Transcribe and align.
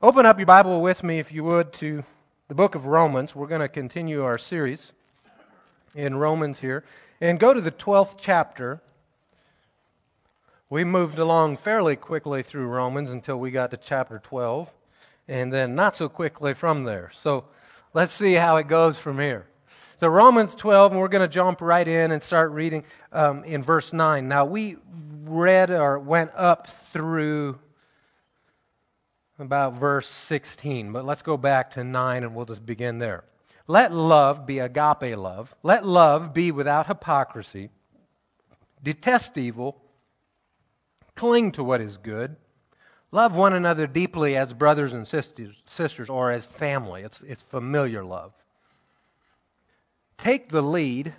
Open 0.00 0.26
up 0.26 0.38
your 0.38 0.46
Bible 0.46 0.80
with 0.80 1.02
me, 1.02 1.18
if 1.18 1.32
you 1.32 1.42
would, 1.42 1.72
to 1.72 2.04
the 2.46 2.54
book 2.54 2.76
of 2.76 2.86
Romans. 2.86 3.34
We're 3.34 3.48
going 3.48 3.62
to 3.62 3.68
continue 3.68 4.22
our 4.22 4.38
series 4.38 4.92
in 5.92 6.14
Romans 6.14 6.60
here. 6.60 6.84
And 7.20 7.40
go 7.40 7.52
to 7.52 7.60
the 7.60 7.72
12th 7.72 8.14
chapter. 8.16 8.80
We 10.70 10.84
moved 10.84 11.18
along 11.18 11.56
fairly 11.56 11.96
quickly 11.96 12.44
through 12.44 12.68
Romans 12.68 13.10
until 13.10 13.40
we 13.40 13.50
got 13.50 13.72
to 13.72 13.76
chapter 13.76 14.20
12, 14.20 14.70
and 15.26 15.52
then 15.52 15.74
not 15.74 15.96
so 15.96 16.08
quickly 16.08 16.54
from 16.54 16.84
there. 16.84 17.10
So 17.12 17.46
let's 17.92 18.12
see 18.12 18.34
how 18.34 18.56
it 18.58 18.68
goes 18.68 18.98
from 18.98 19.18
here. 19.18 19.46
So, 19.98 20.06
Romans 20.06 20.54
12, 20.54 20.92
and 20.92 21.00
we're 21.00 21.08
going 21.08 21.28
to 21.28 21.34
jump 21.34 21.60
right 21.60 21.88
in 21.88 22.12
and 22.12 22.22
start 22.22 22.52
reading 22.52 22.84
um, 23.12 23.42
in 23.42 23.64
verse 23.64 23.92
9. 23.92 24.28
Now, 24.28 24.44
we 24.44 24.76
read 25.24 25.72
or 25.72 25.98
went 25.98 26.30
up 26.36 26.70
through 26.70 27.58
about 29.38 29.74
verse 29.74 30.08
16, 30.08 30.92
but 30.92 31.04
let's 31.04 31.22
go 31.22 31.36
back 31.36 31.70
to 31.72 31.84
9 31.84 32.24
and 32.24 32.34
we'll 32.34 32.46
just 32.46 32.66
begin 32.66 32.98
there. 32.98 33.24
Let 33.66 33.92
love 33.92 34.46
be 34.46 34.58
agape 34.58 35.16
love. 35.16 35.54
Let 35.62 35.86
love 35.86 36.32
be 36.32 36.50
without 36.50 36.86
hypocrisy. 36.86 37.70
Detest 38.82 39.36
evil. 39.36 39.80
Cling 41.14 41.52
to 41.52 41.62
what 41.62 41.80
is 41.80 41.98
good. 41.98 42.36
Love 43.10 43.36
one 43.36 43.52
another 43.52 43.86
deeply 43.86 44.36
as 44.36 44.52
brothers 44.52 44.92
and 44.92 45.06
sisters, 45.06 45.62
sisters 45.66 46.08
or 46.08 46.30
as 46.30 46.44
family. 46.44 47.02
It's, 47.02 47.20
it's 47.22 47.42
familiar 47.42 48.04
love. 48.04 48.32
Take 50.16 50.48
the 50.48 50.62
lead 50.62 51.14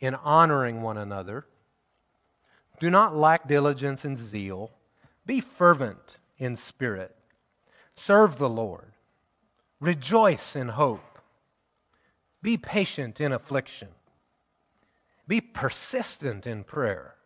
in 0.00 0.14
honoring 0.14 0.82
one 0.82 0.96
another. 0.96 1.46
Do 2.80 2.90
not 2.90 3.16
lack 3.16 3.46
diligence 3.46 4.04
and 4.04 4.16
zeal. 4.16 4.72
Be 5.26 5.40
fervent 5.40 6.18
in 6.38 6.56
spirit. 6.56 7.14
Serve 8.00 8.38
the 8.38 8.48
Lord. 8.48 8.92
Rejoice 9.78 10.56
in 10.56 10.68
hope. 10.68 11.18
Be 12.40 12.56
patient 12.56 13.20
in 13.20 13.30
affliction. 13.30 13.88
Be 15.28 15.42
persistent 15.42 16.46
in 16.46 16.64
prayer. 16.64 17.16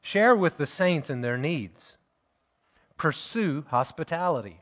Share 0.00 0.36
with 0.36 0.56
the 0.56 0.68
saints 0.68 1.10
in 1.10 1.20
their 1.20 1.36
needs. 1.36 1.96
Pursue 2.96 3.64
hospitality. 3.66 4.60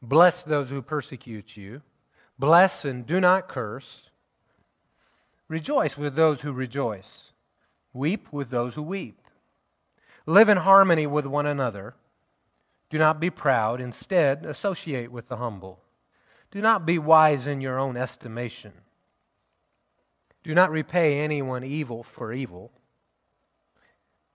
Bless 0.00 0.44
those 0.44 0.70
who 0.70 0.80
persecute 0.80 1.56
you. 1.56 1.82
Bless 2.38 2.84
and 2.84 3.04
do 3.04 3.20
not 3.20 3.48
curse. 3.48 4.10
Rejoice 5.48 5.98
with 5.98 6.14
those 6.14 6.42
who 6.42 6.52
rejoice. 6.52 7.32
Weep 7.92 8.32
with 8.32 8.50
those 8.50 8.76
who 8.76 8.82
weep. 8.82 9.18
Live 10.24 10.48
in 10.48 10.58
harmony 10.58 11.08
with 11.08 11.26
one 11.26 11.46
another. 11.46 11.96
Do 12.90 12.98
not 12.98 13.20
be 13.20 13.30
proud. 13.30 13.80
Instead, 13.80 14.44
associate 14.44 15.10
with 15.10 15.28
the 15.28 15.36
humble. 15.36 15.80
Do 16.50 16.60
not 16.60 16.86
be 16.86 16.98
wise 16.98 17.46
in 17.46 17.60
your 17.60 17.78
own 17.78 17.96
estimation. 17.96 18.72
Do 20.42 20.54
not 20.54 20.70
repay 20.70 21.18
anyone 21.18 21.64
evil 21.64 22.02
for 22.02 22.32
evil. 22.32 22.70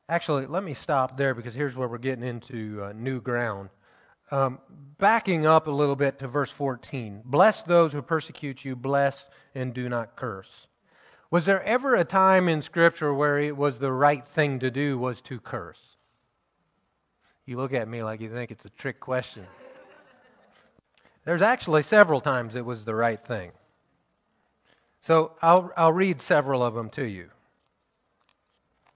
Actually, 0.10 0.46
let 0.46 0.64
me 0.64 0.74
stop 0.74 1.16
there 1.16 1.34
because 1.34 1.54
here's 1.54 1.76
where 1.76 1.88
we're 1.88 1.98
getting 1.98 2.26
into 2.26 2.84
uh, 2.84 2.92
new 2.94 3.22
ground. 3.22 3.70
Um, 4.30 4.60
backing 4.98 5.46
up 5.46 5.68
a 5.68 5.72
little 5.72 5.96
bit 5.96 6.20
to 6.20 6.28
verse 6.28 6.52
14 6.52 7.22
Bless 7.26 7.62
those 7.64 7.92
who 7.92 8.02
persecute 8.02 8.64
you, 8.64 8.76
bless 8.76 9.26
and 9.56 9.74
do 9.74 9.88
not 9.90 10.16
curse. 10.16 10.68
Was 11.30 11.46
there 11.46 11.64
ever 11.64 11.96
a 11.96 12.04
time 12.04 12.50
in 12.50 12.62
Scripture 12.62 13.14
where 13.14 13.40
it 13.40 13.56
was 13.56 13.80
the 13.80 13.92
right 13.92 14.26
thing 14.28 14.60
to 14.60 14.70
do 14.70 14.98
was 14.98 15.22
to 15.22 15.40
curse? 15.40 15.91
You 17.46 17.58
look 17.58 17.74
at 17.74 17.88
me 17.88 18.04
like 18.04 18.22
you 18.22 18.30
think 18.30 18.52
it's 18.52 18.66
a 18.66 18.70
trick 18.70 19.00
question. 19.00 19.46
There's 21.26 21.42
actually 21.42 21.84
several 21.84 22.22
times 22.22 22.56
it 22.56 22.66
was 22.66 22.84
the 22.84 22.96
right 22.96 23.24
thing. 23.24 23.52
So 25.02 25.34
I'll, 25.42 25.72
I'll 25.76 25.94
read 25.94 26.22
several 26.22 26.64
of 26.64 26.74
them 26.74 26.90
to 26.92 27.08
you. 27.08 27.30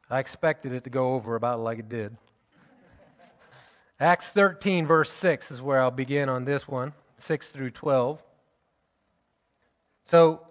I 0.09 0.19
expected 0.19 0.72
it 0.72 0.84
to 0.84 0.89
go 0.89 1.16
over 1.16 1.35
about 1.35 1.59
like 1.59 1.79
it 1.79 1.89
did. 1.89 2.16
Acts 4.00 4.28
13, 4.28 4.85
verse 4.85 5.11
6 5.11 5.51
is 5.51 5.61
where 5.61 5.81
I'll 5.81 5.89
begin 5.89 6.29
on 6.29 6.45
this 6.45 6.67
one, 6.67 6.94
6 7.17 7.50
through 7.50 7.72
12. 7.72 8.22
So, 10.07 10.41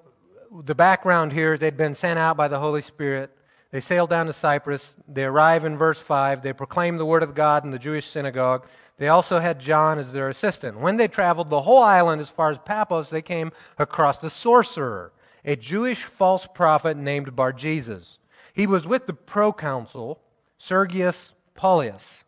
the 0.62 0.74
background 0.74 1.32
here 1.32 1.54
is 1.54 1.60
they'd 1.60 1.76
been 1.76 1.94
sent 1.94 2.18
out 2.18 2.36
by 2.36 2.48
the 2.48 2.58
Holy 2.58 2.80
Spirit. 2.80 3.36
They 3.74 3.80
sail 3.80 4.06
down 4.06 4.26
to 4.26 4.32
Cyprus. 4.32 4.94
They 5.08 5.24
arrive 5.24 5.64
in 5.64 5.76
verse 5.76 5.98
5. 5.98 6.44
They 6.44 6.52
proclaim 6.52 6.96
the 6.96 7.04
word 7.04 7.24
of 7.24 7.34
God 7.34 7.64
in 7.64 7.72
the 7.72 7.78
Jewish 7.80 8.06
synagogue. 8.06 8.68
They 8.98 9.08
also 9.08 9.40
had 9.40 9.58
John 9.58 9.98
as 9.98 10.12
their 10.12 10.28
assistant. 10.28 10.78
When 10.78 10.96
they 10.96 11.08
traveled 11.08 11.50
the 11.50 11.62
whole 11.62 11.82
island 11.82 12.20
as 12.20 12.30
far 12.30 12.52
as 12.52 12.58
Paphos, 12.58 13.10
they 13.10 13.20
came 13.20 13.50
across 13.76 14.22
a 14.22 14.30
sorcerer, 14.30 15.12
a 15.44 15.56
Jewish 15.56 16.04
false 16.04 16.46
prophet 16.46 16.96
named 16.96 17.34
Bar 17.34 17.52
Jesus. 17.52 18.18
He 18.52 18.68
was 18.68 18.86
with 18.86 19.08
the 19.08 19.12
proconsul, 19.12 20.20
Sergius 20.56 21.34
Paulus 21.56 22.22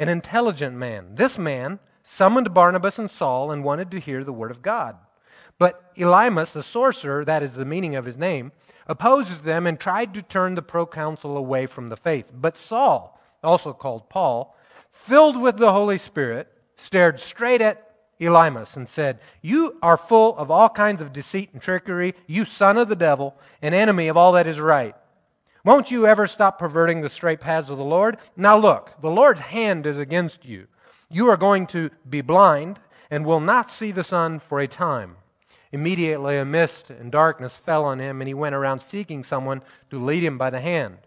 an 0.00 0.08
intelligent 0.08 0.76
man. 0.76 1.14
This 1.14 1.38
man 1.38 1.78
summoned 2.02 2.54
Barnabas 2.54 2.98
and 2.98 3.10
Saul 3.10 3.52
and 3.52 3.62
wanted 3.62 3.90
to 3.92 4.00
hear 4.00 4.24
the 4.24 4.32
word 4.32 4.50
of 4.50 4.62
God. 4.62 4.96
But 5.58 5.94
Elymas, 5.96 6.52
the 6.52 6.62
sorcerer, 6.62 7.24
that 7.24 7.42
is 7.42 7.54
the 7.54 7.64
meaning 7.64 7.96
of 7.96 8.04
his 8.04 8.16
name, 8.16 8.52
opposes 8.88 9.42
them 9.42 9.66
and 9.66 9.78
tried 9.78 10.14
to 10.14 10.22
turn 10.22 10.54
the 10.54 10.62
proconsul 10.62 11.36
away 11.36 11.66
from 11.66 11.88
the 11.88 11.96
faith. 11.96 12.30
But 12.32 12.58
Saul, 12.58 13.20
also 13.42 13.72
called 13.72 14.08
Paul, 14.08 14.56
filled 14.90 15.40
with 15.40 15.58
the 15.58 15.72
Holy 15.72 15.98
Spirit, 15.98 16.48
stared 16.76 17.20
straight 17.20 17.60
at 17.60 17.84
Elymas 18.20 18.76
and 18.76 18.88
said, 18.88 19.20
You 19.42 19.76
are 19.82 19.96
full 19.96 20.36
of 20.36 20.50
all 20.50 20.68
kinds 20.68 21.00
of 21.00 21.12
deceit 21.12 21.50
and 21.52 21.62
trickery, 21.62 22.14
you 22.26 22.44
son 22.44 22.76
of 22.76 22.88
the 22.88 22.96
devil, 22.96 23.36
an 23.62 23.74
enemy 23.74 24.08
of 24.08 24.16
all 24.16 24.32
that 24.32 24.46
is 24.46 24.58
right. 24.58 24.94
Won't 25.64 25.90
you 25.90 26.06
ever 26.06 26.26
stop 26.26 26.58
perverting 26.58 27.02
the 27.02 27.10
straight 27.10 27.40
paths 27.40 27.68
of 27.68 27.78
the 27.78 27.84
Lord? 27.84 28.16
Now 28.36 28.56
look, 28.56 29.00
the 29.02 29.10
Lord's 29.10 29.40
hand 29.40 29.86
is 29.86 29.98
against 29.98 30.44
you. 30.44 30.66
You 31.10 31.28
are 31.28 31.36
going 31.36 31.66
to 31.68 31.90
be 32.08 32.20
blind 32.22 32.78
and 33.10 33.24
will 33.24 33.40
not 33.40 33.70
see 33.70 33.92
the 33.92 34.04
sun 34.04 34.38
for 34.38 34.60
a 34.60 34.66
time. 34.66 35.17
Immediately 35.70 36.38
a 36.38 36.44
mist 36.44 36.90
and 36.90 37.12
darkness 37.12 37.52
fell 37.52 37.84
on 37.84 37.98
him, 37.98 38.20
and 38.20 38.28
he 38.28 38.34
went 38.34 38.54
around 38.54 38.80
seeking 38.80 39.22
someone 39.22 39.62
to 39.90 40.02
lead 40.02 40.24
him 40.24 40.38
by 40.38 40.50
the 40.50 40.60
hand. 40.60 40.98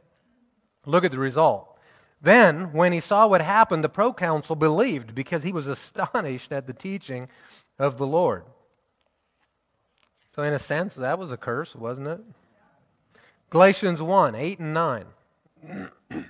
Look 0.86 1.04
at 1.04 1.12
the 1.12 1.20
result. 1.20 1.68
Then, 2.22 2.72
when 2.72 2.94
he 2.94 3.00
saw 3.00 3.26
what 3.26 3.42
happened, 3.42 3.84
the 3.84 3.90
proconsul 3.90 4.56
believed 4.56 5.16
because 5.16 5.42
he 5.42 5.52
was 5.52 5.66
astonished 5.66 6.52
at 6.52 6.68
the 6.68 6.74
teaching 6.74 7.28
of 7.80 7.98
the 7.98 8.06
Lord. 8.06 8.44
So, 10.36 10.44
in 10.44 10.54
a 10.54 10.60
sense, 10.60 10.94
that 10.96 11.18
was 11.18 11.32
a 11.32 11.38
curse, 11.38 11.76
wasn't 11.76 12.08
it? 12.08 12.22
Galatians 13.50 14.02
1 14.02 14.36
8 14.36 14.60
and 14.60 14.74
9. 14.74 15.06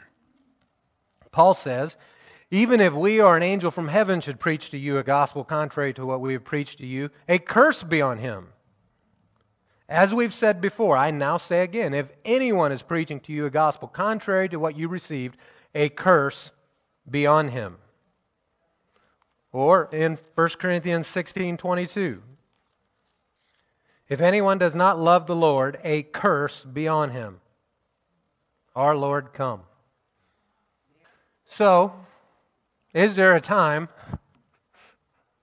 Paul 1.31 1.53
says, 1.53 1.97
Even 2.53 2.81
if 2.81 2.93
we 2.93 3.21
or 3.21 3.37
an 3.37 3.43
angel 3.43 3.71
from 3.71 3.87
heaven 3.87 4.19
should 4.19 4.39
preach 4.39 4.69
to 4.71 4.77
you 4.77 4.97
a 4.97 5.03
gospel 5.03 5.45
contrary 5.45 5.93
to 5.93 6.05
what 6.05 6.19
we 6.19 6.33
have 6.33 6.43
preached 6.43 6.79
to 6.79 6.85
you, 6.85 7.09
a 7.29 7.39
curse 7.39 7.81
be 7.81 8.01
on 8.01 8.17
him. 8.17 8.49
As 9.87 10.13
we've 10.13 10.33
said 10.33 10.59
before, 10.59 10.97
I 10.97 11.11
now 11.11 11.37
say 11.37 11.63
again 11.63 11.93
if 11.93 12.11
anyone 12.25 12.73
is 12.73 12.81
preaching 12.81 13.21
to 13.21 13.33
you 13.33 13.45
a 13.45 13.49
gospel 13.49 13.87
contrary 13.87 14.49
to 14.49 14.59
what 14.59 14.77
you 14.77 14.89
received, 14.89 15.37
a 15.73 15.87
curse 15.87 16.51
be 17.09 17.25
on 17.25 17.49
him. 17.49 17.77
Or 19.53 19.89
in 19.91 20.17
1 20.35 20.49
Corinthians 20.59 21.07
16 21.07 21.55
22, 21.57 22.21
if 24.09 24.19
anyone 24.19 24.57
does 24.57 24.75
not 24.75 24.99
love 24.99 25.25
the 25.25 25.35
Lord, 25.35 25.79
a 25.85 26.03
curse 26.03 26.65
be 26.65 26.85
on 26.85 27.11
him. 27.11 27.39
Our 28.75 28.95
Lord 28.95 29.31
come. 29.33 29.61
So, 31.47 31.93
is 32.93 33.15
there 33.15 33.35
a 33.35 33.41
time 33.41 33.89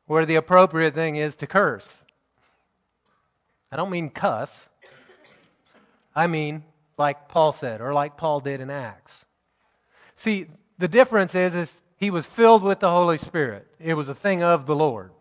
where 0.07 0.27
the 0.27 0.37
appropriate 0.37 0.95
thing 0.95 1.17
is 1.17 1.35
to 1.37 1.47
curse? 1.47 2.05
I 3.71 3.77
don't 3.77 3.91
mean 3.91 4.11
cuss. 4.11 4.69
I 6.15 6.27
mean 6.27 6.65
like 6.99 7.29
Paul 7.29 7.53
said, 7.53 7.81
or 7.81 7.95
like 7.95 8.17
Paul 8.17 8.41
did 8.41 8.61
in 8.61 8.71
Acts. 8.71 9.25
See, 10.17 10.47
the 10.79 10.89
difference 10.89 11.35
is, 11.35 11.55
is 11.55 11.73
he 11.97 12.11
was 12.11 12.27
filled 12.27 12.63
with 12.63 12.81
the 12.81 12.91
Holy 12.91 13.19
Spirit. 13.19 13.67
It 13.79 13.95
was 13.95 14.09
a 14.09 14.15
thing 14.15 14.43
of 14.43 14.67
the 14.67 14.77
Lord. 14.77 15.13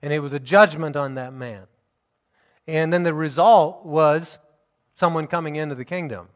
And 0.00 0.12
it 0.12 0.20
was 0.20 0.32
a 0.32 0.40
judgment 0.40 0.96
on 0.96 1.14
that 1.14 1.32
man. 1.32 1.66
And 2.66 2.92
then 2.92 3.02
the 3.02 3.14
result 3.14 3.84
was 3.84 4.38
someone 4.96 5.26
coming 5.26 5.56
into 5.56 5.74
the 5.74 5.84
kingdom. 5.84 6.28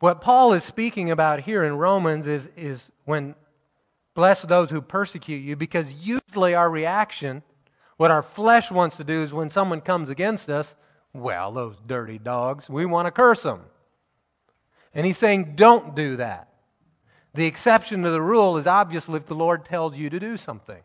What 0.00 0.20
Paul 0.20 0.52
is 0.52 0.64
speaking 0.64 1.10
about 1.10 1.40
here 1.40 1.64
in 1.64 1.76
Romans 1.76 2.26
is, 2.26 2.48
is 2.56 2.88
when 3.04 3.34
bless 4.14 4.42
those 4.42 4.70
who 4.70 4.80
persecute 4.80 5.42
you, 5.42 5.56
because 5.56 5.92
usually 5.92 6.54
our 6.54 6.70
reaction, 6.70 7.42
what 7.96 8.10
our 8.10 8.22
flesh 8.22 8.70
wants 8.70 8.96
to 8.96 9.04
do 9.04 9.22
is 9.22 9.32
when 9.32 9.50
someone 9.50 9.80
comes 9.80 10.08
against 10.08 10.48
us, 10.48 10.74
well, 11.12 11.52
those 11.52 11.76
dirty 11.86 12.18
dogs, 12.18 12.68
we 12.68 12.84
want 12.86 13.06
to 13.06 13.10
curse 13.10 13.42
them. 13.42 13.60
And 14.94 15.06
he's 15.06 15.18
saying, 15.18 15.54
don't 15.56 15.94
do 15.94 16.16
that. 16.16 16.48
The 17.34 17.46
exception 17.46 18.02
to 18.02 18.10
the 18.10 18.22
rule 18.22 18.56
is 18.56 18.66
obviously 18.66 19.16
if 19.16 19.26
the 19.26 19.34
Lord 19.34 19.64
tells 19.64 19.96
you 19.96 20.10
to 20.10 20.18
do 20.18 20.36
something. 20.36 20.82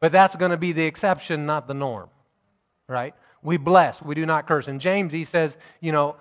But 0.00 0.12
that's 0.12 0.36
going 0.36 0.52
to 0.52 0.56
be 0.56 0.72
the 0.72 0.86
exception, 0.86 1.44
not 1.44 1.66
the 1.66 1.74
norm, 1.74 2.08
right? 2.86 3.14
We 3.42 3.56
bless, 3.56 4.00
we 4.00 4.14
do 4.14 4.24
not 4.24 4.46
curse. 4.46 4.68
And 4.68 4.80
James, 4.80 5.12
he 5.12 5.24
says, 5.24 5.56
you 5.80 5.92
know, 5.92 6.16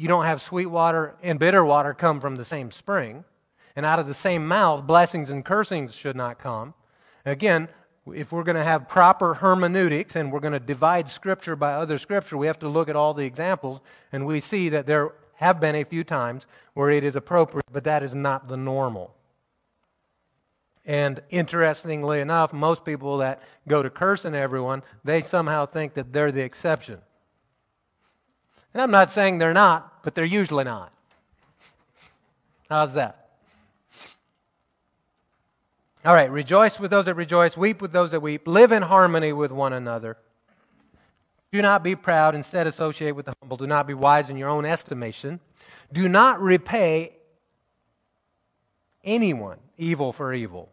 you 0.00 0.08
don't 0.08 0.24
have 0.24 0.40
sweet 0.40 0.64
water 0.64 1.14
and 1.22 1.38
bitter 1.38 1.62
water 1.62 1.92
come 1.92 2.22
from 2.22 2.36
the 2.36 2.44
same 2.44 2.70
spring. 2.70 3.22
And 3.76 3.84
out 3.84 3.98
of 3.98 4.06
the 4.06 4.14
same 4.14 4.48
mouth, 4.48 4.86
blessings 4.86 5.28
and 5.28 5.44
cursings 5.44 5.94
should 5.94 6.16
not 6.16 6.38
come. 6.38 6.72
Again, 7.26 7.68
if 8.14 8.32
we're 8.32 8.42
going 8.42 8.56
to 8.56 8.64
have 8.64 8.88
proper 8.88 9.34
hermeneutics 9.34 10.16
and 10.16 10.32
we're 10.32 10.40
going 10.40 10.54
to 10.54 10.58
divide 10.58 11.10
Scripture 11.10 11.54
by 11.54 11.74
other 11.74 11.98
Scripture, 11.98 12.38
we 12.38 12.46
have 12.46 12.58
to 12.60 12.68
look 12.68 12.88
at 12.88 12.96
all 12.96 13.12
the 13.12 13.26
examples, 13.26 13.80
and 14.10 14.26
we 14.26 14.40
see 14.40 14.70
that 14.70 14.86
there 14.86 15.12
have 15.34 15.60
been 15.60 15.74
a 15.74 15.84
few 15.84 16.02
times 16.02 16.46
where 16.72 16.88
it 16.88 17.04
is 17.04 17.14
appropriate, 17.14 17.66
but 17.70 17.84
that 17.84 18.02
is 18.02 18.14
not 18.14 18.48
the 18.48 18.56
normal. 18.56 19.14
And 20.86 21.20
interestingly 21.28 22.20
enough, 22.20 22.54
most 22.54 22.86
people 22.86 23.18
that 23.18 23.42
go 23.68 23.82
to 23.82 23.90
cursing 23.90 24.34
everyone, 24.34 24.82
they 25.04 25.20
somehow 25.20 25.66
think 25.66 25.92
that 25.92 26.14
they're 26.14 26.32
the 26.32 26.40
exception. 26.40 27.02
And 28.72 28.82
I'm 28.82 28.90
not 28.90 29.10
saying 29.10 29.38
they're 29.38 29.52
not, 29.52 30.02
but 30.02 30.14
they're 30.14 30.24
usually 30.24 30.64
not. 30.64 30.92
How's 32.68 32.94
that? 32.94 33.28
All 36.04 36.14
right, 36.14 36.30
rejoice 36.30 36.80
with 36.80 36.90
those 36.90 37.04
that 37.04 37.14
rejoice, 37.14 37.56
weep 37.56 37.82
with 37.82 37.92
those 37.92 38.10
that 38.12 38.20
weep, 38.20 38.46
live 38.46 38.72
in 38.72 38.82
harmony 38.82 39.32
with 39.32 39.52
one 39.52 39.72
another. 39.72 40.16
Do 41.52 41.60
not 41.60 41.82
be 41.82 41.96
proud, 41.96 42.34
instead, 42.34 42.66
associate 42.66 43.10
with 43.10 43.26
the 43.26 43.34
humble. 43.42 43.56
Do 43.56 43.66
not 43.66 43.86
be 43.86 43.94
wise 43.94 44.30
in 44.30 44.36
your 44.36 44.48
own 44.48 44.64
estimation. 44.64 45.40
Do 45.92 46.08
not 46.08 46.40
repay 46.40 47.16
anyone 49.02 49.58
evil 49.76 50.12
for 50.12 50.32
evil. 50.32 50.70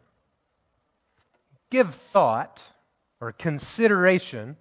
Give 1.71 1.94
thought 1.94 2.61
or 3.19 3.31
consideration 3.31 4.55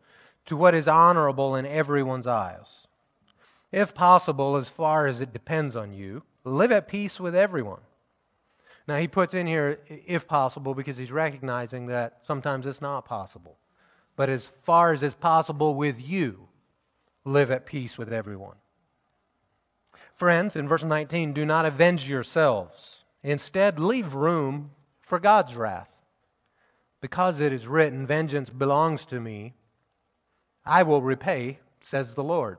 to 0.47 0.57
what 0.57 0.75
is 0.75 0.89
honorable 0.89 1.55
in 1.55 1.67
everyone's 1.67 2.27
eyes. 2.27 2.67
If 3.77 3.93
possible, 3.93 4.57
as 4.57 4.71
far 4.71 5.07
as 5.07 5.21
it 5.21 5.35
depends 5.35 5.77
on 5.77 5.93
you, 5.93 6.23
live 6.45 6.73
at 6.73 6.89
peace 6.89 7.21
with 7.21 7.37
everyone. 7.37 7.83
Now, 8.89 8.97
he 8.97 9.07
puts 9.07 9.35
in 9.35 9.47
here, 9.47 9.81
if 9.87 10.27
possible, 10.27 10.75
because 10.75 10.97
he's 10.97 11.13
recognizing 11.13 11.89
that 11.89 12.21
sometimes 12.27 12.65
it's 12.65 12.81
not 12.81 13.05
possible. 13.05 13.59
But 14.17 14.31
as 14.31 14.47
far 14.47 14.95
as 14.95 15.03
is 15.03 15.13
possible 15.13 15.75
with 15.75 16.01
you, 16.01 16.49
live 17.27 17.51
at 17.51 17.67
peace 17.67 17.99
with 17.99 18.11
everyone. 18.11 18.57
Friends, 20.15 20.57
in 20.57 20.67
verse 20.67 20.83
19, 20.83 21.35
do 21.35 21.45
not 21.45 21.67
avenge 21.67 22.09
yourselves. 22.09 23.05
Instead, 23.23 23.79
leave 23.79 24.15
room 24.15 24.71
for 25.03 25.19
God's 25.19 25.55
wrath. 25.55 25.91
Because 27.03 27.41
it 27.41 27.53
is 27.53 27.67
written, 27.67 28.07
Vengeance 28.07 28.49
belongs 28.49 29.05
to 29.05 29.21
me, 29.21 29.53
I 30.65 30.83
will 30.83 31.03
repay, 31.03 31.59
says 31.83 32.15
the 32.15 32.25
Lord. 32.25 32.57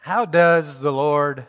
How 0.00 0.24
does 0.24 0.80
the 0.80 0.92
Lord 0.92 1.46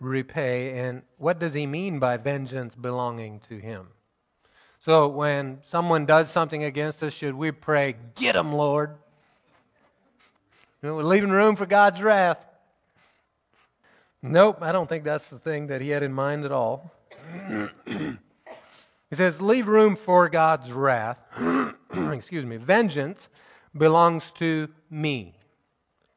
repay. 0.00 0.78
And 0.78 1.02
what 1.18 1.38
does 1.38 1.54
he 1.54 1.66
mean 1.66 1.98
by 1.98 2.16
vengeance 2.16 2.74
belonging 2.74 3.40
to 3.48 3.58
him? 3.58 3.88
So 4.84 5.08
when 5.08 5.58
someone 5.68 6.06
does 6.06 6.30
something 6.30 6.62
against 6.62 7.02
us, 7.02 7.12
should 7.12 7.34
we 7.34 7.50
pray, 7.50 7.96
Get 8.14 8.34
them, 8.34 8.52
Lord? 8.52 8.96
You 10.82 10.90
know, 10.90 10.96
we're 10.96 11.02
leaving 11.02 11.30
room 11.30 11.56
for 11.56 11.66
God's 11.66 12.00
wrath. 12.00 12.46
Nope, 14.22 14.58
I 14.60 14.72
don't 14.72 14.88
think 14.88 15.04
that's 15.04 15.28
the 15.28 15.38
thing 15.38 15.68
that 15.68 15.80
he 15.80 15.90
had 15.90 16.02
in 16.02 16.12
mind 16.12 16.44
at 16.44 16.52
all. 16.52 16.92
he 17.48 19.16
says, 19.16 19.40
Leave 19.40 19.66
room 19.66 19.96
for 19.96 20.28
God's 20.28 20.70
wrath. 20.72 21.20
Excuse 21.92 22.44
me. 22.44 22.56
Vengeance 22.56 23.28
belongs 23.78 24.30
to 24.32 24.68
me. 24.90 25.34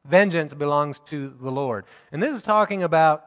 Vengeance 0.04 0.54
belongs 0.54 0.98
to 1.06 1.34
the 1.40 1.50
Lord. 1.50 1.84
And 2.12 2.22
this 2.22 2.36
is 2.36 2.42
talking 2.42 2.82
about 2.82 3.26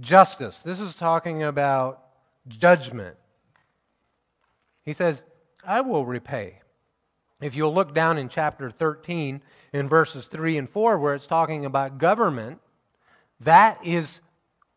justice. 0.00 0.58
This 0.60 0.80
is 0.80 0.94
talking 0.94 1.42
about 1.42 2.04
judgment. 2.48 3.16
He 4.84 4.92
says, 4.92 5.20
I 5.64 5.80
will 5.80 6.04
repay. 6.04 6.60
If 7.40 7.56
you'll 7.56 7.74
look 7.74 7.92
down 7.92 8.18
in 8.18 8.28
chapter 8.28 8.70
13 8.70 9.42
in 9.72 9.88
verses 9.88 10.26
3 10.26 10.58
and 10.58 10.70
4, 10.70 10.98
where 10.98 11.14
it's 11.14 11.26
talking 11.26 11.64
about 11.64 11.98
government, 11.98 12.60
that 13.40 13.84
is 13.84 14.20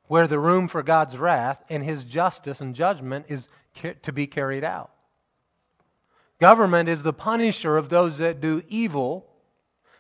where 0.08 0.28
the 0.28 0.40
room 0.40 0.68
for 0.68 0.82
God's 0.82 1.18
wrath 1.18 1.64
and 1.70 1.84
his 1.84 2.04
justice 2.04 2.62
and 2.62 2.76
judgment 2.76 3.26
is 3.30 3.48
to 4.04 4.12
be 4.12 4.26
carried 4.26 4.64
out. 4.64 4.92
Government 6.46 6.88
is 6.88 7.02
the 7.02 7.12
punisher 7.12 7.76
of 7.76 7.90
those 7.90 8.20
that 8.20 8.40
do 8.40 8.62
evil 8.70 9.26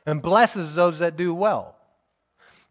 and 0.05 0.21
blesses 0.21 0.75
those 0.75 0.99
that 0.99 1.17
do 1.17 1.33
well. 1.33 1.75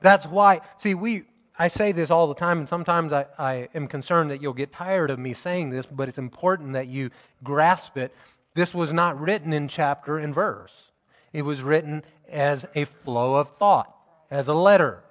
That's 0.01 0.27
why, 0.27 0.61
see, 0.79 0.95
we, 0.95 1.25
I 1.59 1.67
say 1.67 1.91
this 1.91 2.09
all 2.09 2.29
the 2.29 2.37
time, 2.37 2.61
and 2.61 2.69
sometimes 2.69 3.13
I, 3.13 3.27
I 3.37 3.69
am 3.75 3.89
concerned 3.89 4.31
that 4.31 4.41
you'll 4.41 4.53
get 4.53 4.71
tired 4.71 5.11
of 5.11 5.19
me 5.19 5.33
saying 5.33 5.71
this, 5.71 5.87
but 5.87 6.09
it's 6.09 6.19
important 6.19 6.75
that 6.75 6.87
you 6.87 7.11
grasp 7.43 7.97
it. 7.97 8.15
This 8.55 8.75
was 8.75 8.93
not 8.93 9.21
written 9.21 9.53
in 9.53 9.67
chapter 9.67 10.19
and 10.19 10.33
verse, 10.33 10.93
it 11.33 11.43
was 11.43 11.61
written 11.61 12.05
as 12.29 12.65
a 12.77 12.85
flow 12.85 13.35
of 13.35 13.57
thought, 13.57 13.93
as 14.31 14.47
a 14.47 14.55
letter. 14.55 15.03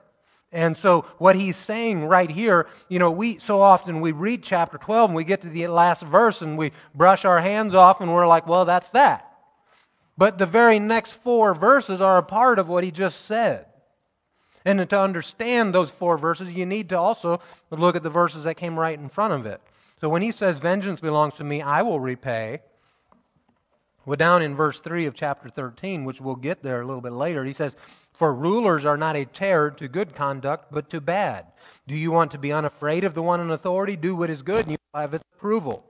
And 0.54 0.78
so 0.78 1.02
what 1.18 1.36
he's 1.36 1.58
saying 1.58 2.06
right 2.06 2.30
here, 2.30 2.68
you 2.88 3.00
know, 3.00 3.10
we 3.10 3.40
so 3.40 3.60
often 3.60 4.02
we 4.02 4.12
read 4.12 4.44
chapter 4.44 4.78
12 4.78 5.10
and 5.10 5.16
we 5.18 5.24
get 5.24 5.42
to 5.42 5.50
the 5.50 5.68
last 5.68 6.04
verse 6.04 6.44
and 6.44 6.58
we 6.58 6.72
brush 6.94 7.26
our 7.26 7.42
hands 7.42 7.74
off 7.74 8.00
and 8.00 8.14
we're 8.14 8.28
like, 8.28 8.46
well, 8.46 8.64
that's 8.64 8.88
that. 8.90 9.34
But 10.16 10.38
the 10.38 10.46
very 10.46 10.78
next 10.78 11.14
four 11.14 11.56
verses 11.56 12.02
are 12.02 12.20
a 12.20 12.24
part 12.24 12.60
of 12.60 12.70
what 12.70 12.84
he 12.84 12.92
just 12.92 13.26
said. 13.26 13.66
And 14.64 14.88
to 14.90 15.00
understand 15.00 15.74
those 15.74 15.90
four 15.90 16.20
verses, 16.20 16.52
you 16.52 16.68
need 16.68 16.90
to 16.90 17.00
also 17.00 17.42
look 17.72 17.96
at 17.96 18.04
the 18.04 18.12
verses 18.12 18.44
that 18.44 18.56
came 18.56 18.80
right 18.80 18.98
in 18.98 19.10
front 19.10 19.34
of 19.34 19.48
it. 19.48 19.60
So 20.00 20.08
when 20.08 20.22
he 20.22 20.32
says, 20.32 20.60
Vengeance 20.60 21.02
belongs 21.02 21.34
to 21.36 21.44
me, 21.44 21.62
I 21.62 21.82
will 21.82 22.00
repay, 22.00 22.60
well, 24.06 24.18
down 24.18 24.42
in 24.42 24.56
verse 24.56 24.80
3 24.80 25.06
of 25.06 25.16
chapter 25.16 25.50
13, 25.50 26.06
which 26.06 26.22
we'll 26.22 26.36
get 26.36 26.62
there 26.62 26.82
a 26.82 26.86
little 26.86 27.02
bit 27.02 27.14
later, 27.14 27.44
he 27.44 27.54
says, 27.54 27.76
For 28.14 28.34
rulers 28.34 28.86
are 28.86 28.98
not 28.98 29.16
a 29.16 29.26
terror 29.26 29.72
to 29.72 29.88
good 29.88 30.16
conduct, 30.16 30.72
but 30.72 30.90
to 30.90 31.02
bad. 31.02 31.48
Do 31.88 31.96
you 31.96 32.12
want 32.12 32.32
to 32.32 32.38
be 32.38 32.54
unafraid 32.54 33.04
of 33.04 33.14
the 33.14 33.24
one 33.24 33.40
in 33.40 33.50
authority? 33.50 33.96
Do 33.96 34.16
what 34.16 34.30
is 34.30 34.42
good, 34.42 34.66
and 34.66 34.72
you 34.72 34.78
will 34.94 35.02
have 35.02 35.14
its 35.14 35.24
approval. 35.36 35.86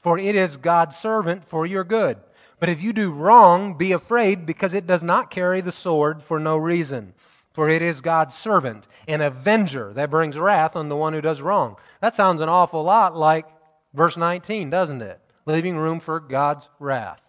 For 0.00 0.18
it 0.18 0.34
is 0.34 0.56
God's 0.56 0.96
servant 0.96 1.44
for 1.44 1.64
your 1.64 1.84
good. 1.84 2.18
But 2.58 2.68
if 2.68 2.82
you 2.82 2.92
do 2.92 3.10
wrong, 3.10 3.74
be 3.74 3.92
afraid, 3.92 4.46
because 4.46 4.74
it 4.74 4.86
does 4.86 5.02
not 5.02 5.30
carry 5.30 5.60
the 5.60 5.72
sword 5.72 6.22
for 6.22 6.38
no 6.38 6.56
reason 6.56 7.14
for 7.52 7.68
it 7.68 7.82
is 7.82 8.00
God's 8.00 8.34
servant, 8.34 8.86
an 9.06 9.20
avenger 9.20 9.92
that 9.94 10.10
brings 10.10 10.38
wrath 10.38 10.74
on 10.74 10.88
the 10.88 10.96
one 10.96 11.12
who 11.12 11.20
does 11.20 11.42
wrong. 11.42 11.76
That 12.00 12.14
sounds 12.14 12.40
an 12.40 12.48
awful 12.48 12.82
lot 12.82 13.16
like 13.16 13.46
verse 13.92 14.16
19, 14.16 14.70
doesn't 14.70 15.02
it? 15.02 15.20
Leaving 15.44 15.76
room 15.76 16.00
for 16.00 16.18
God's 16.18 16.68
wrath. 16.78 17.20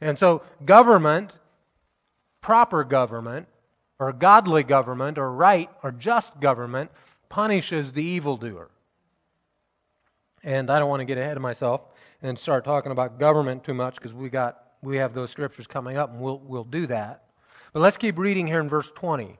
And 0.00 0.18
so, 0.18 0.42
government, 0.64 1.32
proper 2.40 2.84
government, 2.84 3.46
or 3.98 4.12
godly 4.12 4.62
government, 4.62 5.18
or 5.18 5.32
right 5.32 5.70
or 5.82 5.92
just 5.92 6.38
government, 6.40 6.90
punishes 7.28 7.92
the 7.92 8.02
evildoer. 8.02 8.70
And 10.42 10.70
I 10.70 10.78
don't 10.78 10.88
want 10.88 11.00
to 11.00 11.04
get 11.04 11.18
ahead 11.18 11.36
of 11.36 11.42
myself 11.42 11.82
and 12.22 12.38
start 12.38 12.64
talking 12.64 12.92
about 12.92 13.18
government 13.18 13.64
too 13.64 13.74
much 13.74 13.96
because 13.96 14.12
we 14.12 14.30
got 14.30 14.58
we 14.82 14.96
have 14.96 15.12
those 15.12 15.30
scriptures 15.30 15.66
coming 15.66 15.96
up, 15.96 16.10
and 16.12 16.20
we'll 16.20 16.38
we'll 16.38 16.64
do 16.64 16.86
that. 16.86 17.24
But 17.72 17.80
let's 17.80 17.96
keep 17.96 18.18
reading 18.18 18.46
here 18.46 18.60
in 18.60 18.68
verse 18.68 18.90
20. 18.90 19.36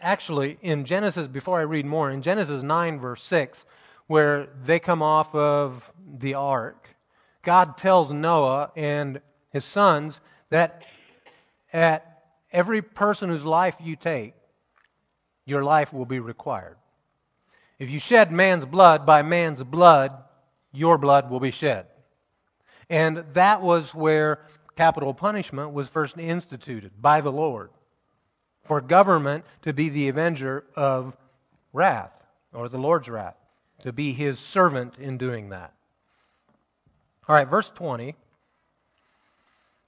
Actually, 0.00 0.58
in 0.60 0.84
Genesis, 0.84 1.28
before 1.28 1.60
I 1.60 1.62
read 1.62 1.86
more, 1.86 2.10
in 2.10 2.22
Genesis 2.22 2.62
9, 2.62 2.98
verse 2.98 3.22
6, 3.22 3.64
where 4.08 4.48
they 4.64 4.80
come 4.80 5.00
off 5.00 5.32
of 5.34 5.92
the 6.18 6.34
ark, 6.34 6.88
God 7.42 7.76
tells 7.76 8.10
Noah 8.10 8.72
and 8.74 9.20
his 9.50 9.64
sons 9.64 10.20
that 10.50 10.84
at 11.72 12.22
every 12.52 12.82
person 12.82 13.28
whose 13.28 13.44
life 13.44 13.76
you 13.80 13.96
take, 13.96 14.34
your 15.44 15.62
life 15.62 15.92
will 15.92 16.06
be 16.06 16.20
required. 16.20 16.76
If 17.78 17.90
you 17.90 17.98
shed 17.98 18.30
man's 18.30 18.64
blood, 18.64 19.04
by 19.04 19.22
man's 19.22 19.62
blood, 19.62 20.12
your 20.72 20.98
blood 20.98 21.30
will 21.30 21.40
be 21.40 21.50
shed. 21.50 21.86
And 22.88 23.24
that 23.32 23.62
was 23.62 23.94
where 23.94 24.46
capital 24.76 25.14
punishment 25.14 25.72
was 25.72 25.88
first 25.88 26.18
instituted 26.18 26.92
by 27.00 27.20
the 27.20 27.32
Lord 27.32 27.70
for 28.64 28.80
government 28.80 29.44
to 29.62 29.72
be 29.72 29.88
the 29.88 30.08
avenger 30.08 30.64
of 30.76 31.16
wrath 31.72 32.12
or 32.52 32.68
the 32.68 32.78
Lord's 32.78 33.08
wrath, 33.08 33.36
to 33.82 33.92
be 33.92 34.12
his 34.12 34.38
servant 34.38 34.94
in 34.98 35.18
doing 35.18 35.48
that. 35.48 35.72
All 37.28 37.34
right, 37.34 37.48
verse 37.48 37.70
20. 37.70 38.14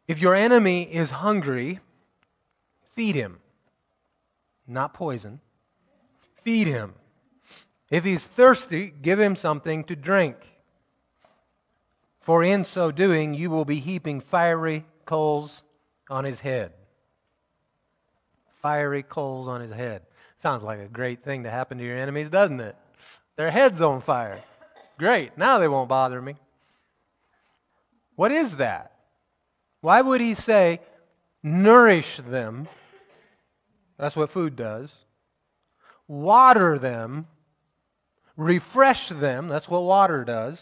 If 0.06 0.20
your 0.20 0.34
enemy 0.34 0.82
is 0.82 1.10
hungry, 1.10 1.80
feed 2.82 3.14
him. 3.14 3.40
not 4.66 4.94
poison. 4.94 5.40
Feed 6.36 6.66
him. 6.66 6.94
If 7.90 8.04
he's 8.04 8.24
thirsty, 8.24 8.92
give 9.02 9.20
him 9.20 9.36
something 9.36 9.84
to 9.84 9.96
drink. 9.96 10.36
For 12.20 12.42
in 12.42 12.64
so 12.64 12.90
doing, 12.90 13.34
you 13.34 13.50
will 13.50 13.64
be 13.64 13.80
heaping 13.80 14.20
fiery 14.20 14.86
coals 15.04 15.62
on 16.08 16.24
his 16.24 16.40
head. 16.40 16.72
Fiery 18.62 19.02
coals 19.02 19.48
on 19.48 19.60
his 19.60 19.70
head. 19.70 20.02
Sounds 20.38 20.62
like 20.62 20.80
a 20.80 20.88
great 20.88 21.22
thing 21.22 21.44
to 21.44 21.50
happen 21.50 21.76
to 21.78 21.84
your 21.84 21.96
enemies, 21.96 22.30
doesn't 22.30 22.60
it? 22.60 22.76
Their 23.36 23.50
head's 23.50 23.80
on 23.80 24.00
fire. 24.00 24.42
Great. 24.98 25.36
Now 25.36 25.58
they 25.58 25.68
won't 25.68 25.88
bother 25.88 26.20
me. 26.22 26.36
What 28.16 28.32
is 28.32 28.56
that? 28.56 28.93
Why 29.84 30.00
would 30.00 30.22
he 30.22 30.32
say, 30.32 30.80
nourish 31.42 32.16
them? 32.16 32.68
That's 33.98 34.16
what 34.16 34.30
food 34.30 34.56
does. 34.56 34.88
Water 36.08 36.78
them. 36.78 37.26
Refresh 38.34 39.10
them. 39.10 39.48
That's 39.48 39.68
what 39.68 39.82
water 39.82 40.24
does. 40.24 40.58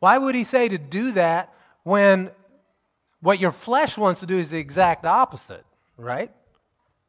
Why 0.00 0.18
would 0.18 0.34
he 0.34 0.42
say 0.42 0.68
to 0.68 0.78
do 0.78 1.12
that 1.12 1.54
when 1.84 2.32
what 3.20 3.38
your 3.38 3.52
flesh 3.52 3.96
wants 3.96 4.18
to 4.18 4.26
do 4.26 4.36
is 4.36 4.50
the 4.50 4.58
exact 4.58 5.04
opposite, 5.04 5.64
right? 5.96 6.32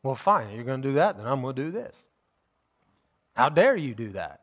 Well, 0.03 0.13
fine, 0.13 0.53
you're 0.53 0.63
going 0.63 0.83
to 0.83 0.87
do 0.89 0.93
that, 0.93 1.17
then 1.17 1.25
I'm 1.25 1.41
going 1.41 1.55
to 1.55 1.63
do 1.63 1.71
this. 1.71 1.95
How 3.33 3.49
dare 3.49 3.75
you 3.75 3.95
do 3.95 4.11
that? 4.11 4.41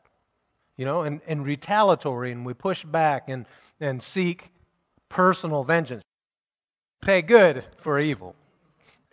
You 0.77 0.85
know, 0.85 1.03
and, 1.03 1.21
and 1.29 1.47
retaliatory, 1.47 2.33
and 2.33 2.45
we 2.45 2.55
push 2.55 2.83
back 2.83 3.29
and, 3.29 3.47
and 3.79 4.03
seek 4.03 4.52
personal 5.13 5.63
vengeance. 5.63 6.03
Pay 7.03 7.21
good 7.21 7.65
for 7.77 7.99
evil. 7.99 8.35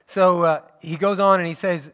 So 0.06 0.44
uh, 0.44 0.62
he 0.80 0.96
goes 0.96 1.20
on 1.20 1.40
and 1.40 1.48
he 1.48 1.54
says, 1.54 1.92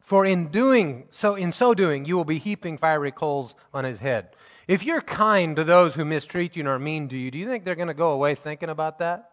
For 0.00 0.24
in 0.24 0.48
doing 0.48 1.08
so, 1.10 1.34
in 1.34 1.52
so 1.52 1.74
doing, 1.74 2.04
you 2.04 2.16
will 2.16 2.24
be 2.24 2.38
heaping 2.38 2.78
fiery 2.78 3.10
coals 3.10 3.54
on 3.74 3.84
his 3.84 3.98
head. 3.98 4.28
If 4.68 4.84
you're 4.84 5.02
kind 5.02 5.56
to 5.56 5.64
those 5.64 5.94
who 5.94 6.04
mistreat 6.04 6.56
you 6.56 6.60
and 6.60 6.68
are 6.68 6.78
mean 6.78 7.08
to 7.08 7.16
you, 7.16 7.30
do 7.30 7.36
you 7.36 7.46
think 7.46 7.64
they're 7.64 7.74
going 7.74 7.88
to 7.88 7.94
go 7.94 8.12
away 8.12 8.34
thinking 8.34 8.70
about 8.70 9.00
that? 9.00 9.30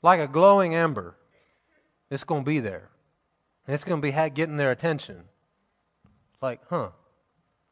Like 0.00 0.20
a 0.20 0.28
glowing 0.28 0.74
ember, 0.74 1.16
it's 2.08 2.24
going 2.24 2.44
to 2.44 2.48
be 2.48 2.60
there. 2.60 2.88
And 3.66 3.74
it's 3.74 3.84
going 3.84 4.00
to 4.00 4.02
be 4.02 4.12
getting 4.30 4.56
their 4.56 4.70
attention. 4.70 5.24
It's 6.34 6.42
like, 6.42 6.60
huh. 6.70 6.90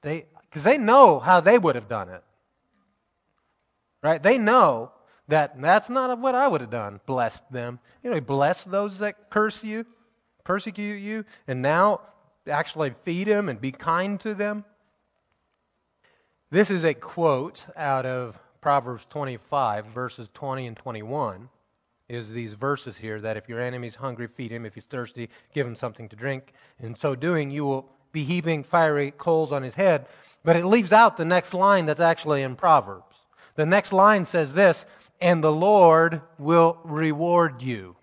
They, 0.02 0.26
because 0.42 0.64
they 0.64 0.76
know 0.76 1.21
how 1.21 1.40
they 1.40 1.57
would 1.57 1.76
have 1.76 1.88
done 1.88 2.09
it. 2.09 2.23
Right? 4.02 4.23
They 4.23 4.38
know 4.38 4.92
that 5.28 5.61
that's 5.61 5.88
not 5.88 6.19
what 6.19 6.35
I 6.35 6.49
would 6.49 6.61
have 6.61 6.71
done, 6.71 7.00
blessed 7.07 7.50
them. 7.52 7.78
You 8.02 8.11
know, 8.11 8.21
bless 8.21 8.62
those 8.62 8.99
that 8.99 9.30
curse 9.30 9.62
you, 9.62 9.87
persecute 10.45 10.99
you, 10.99 11.25
and 11.47 11.62
now 11.62 12.00
actually 12.49 12.90
feed 12.90 13.28
them 13.28 13.49
and 13.49 13.61
be 13.61 13.73
kind 13.73 14.19
to 14.21 14.35
them. 14.35 14.64
This 16.50 16.71
is 16.71 16.85
a 16.85 16.95
quote 16.95 17.64
out 17.76 18.07
of 18.07 18.38
Proverbs 18.61 19.07
25, 19.09 19.87
verses 19.87 20.28
20 20.35 20.66
and 20.66 20.76
21. 20.76 21.49
Is 22.09 22.28
these 22.30 22.54
verses 22.54 22.97
here 22.97 23.21
that 23.21 23.37
if 23.37 23.49
your 23.49 23.61
enemy's 23.61 23.95
hungry, 23.95 24.26
feed 24.26 24.50
him. 24.50 24.66
If 24.66 24.75
he's 24.75 24.85
thirsty, 24.85 25.30
give 25.54 25.64
him 25.64 25.76
something 25.76 26.09
to 26.09 26.16
drink. 26.16 26.52
In 26.80 26.97
so 26.97 27.14
doing, 27.14 27.52
you 27.52 27.64
will 27.64 27.88
be 28.11 28.25
heaping 28.25 28.64
fiery 28.64 29.12
coals 29.12 29.52
on 29.52 29.62
his 29.62 29.76
head. 29.76 30.07
But 30.42 30.57
it 30.57 30.66
leaves 30.66 30.90
out 30.90 31.16
the 31.16 31.25
next 31.25 31.54
line 31.54 31.87
that's 31.87 32.00
actually 32.00 32.42
in 32.42 32.57
Proverbs. 32.57 33.09
The 33.60 33.66
next 33.66 33.92
line 33.92 34.24
says 34.24 34.54
this, 34.54 34.86
and 35.20 35.44
the 35.44 35.52
Lord 35.52 36.22
will 36.38 36.78
reward 36.82 37.60
you. 37.60 37.94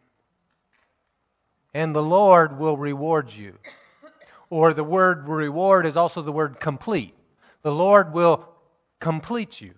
And 1.73 1.95
the 1.95 2.03
Lord 2.03 2.59
will 2.59 2.77
reward 2.77 3.33
you. 3.33 3.57
Or 4.51 4.71
the 4.71 4.83
word 4.83 5.27
reward 5.27 5.87
is 5.87 5.95
also 5.95 6.21
the 6.21 6.31
word 6.31 6.59
complete 6.59 7.15
the 7.63 7.71
Lord 7.71 8.13
will 8.13 8.47
complete 8.99 9.59
you 9.59 9.73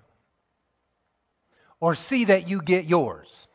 or 1.79 1.95
see 1.95 2.25
that 2.25 2.49
you 2.49 2.61
get 2.61 2.83
yours. 2.83 3.47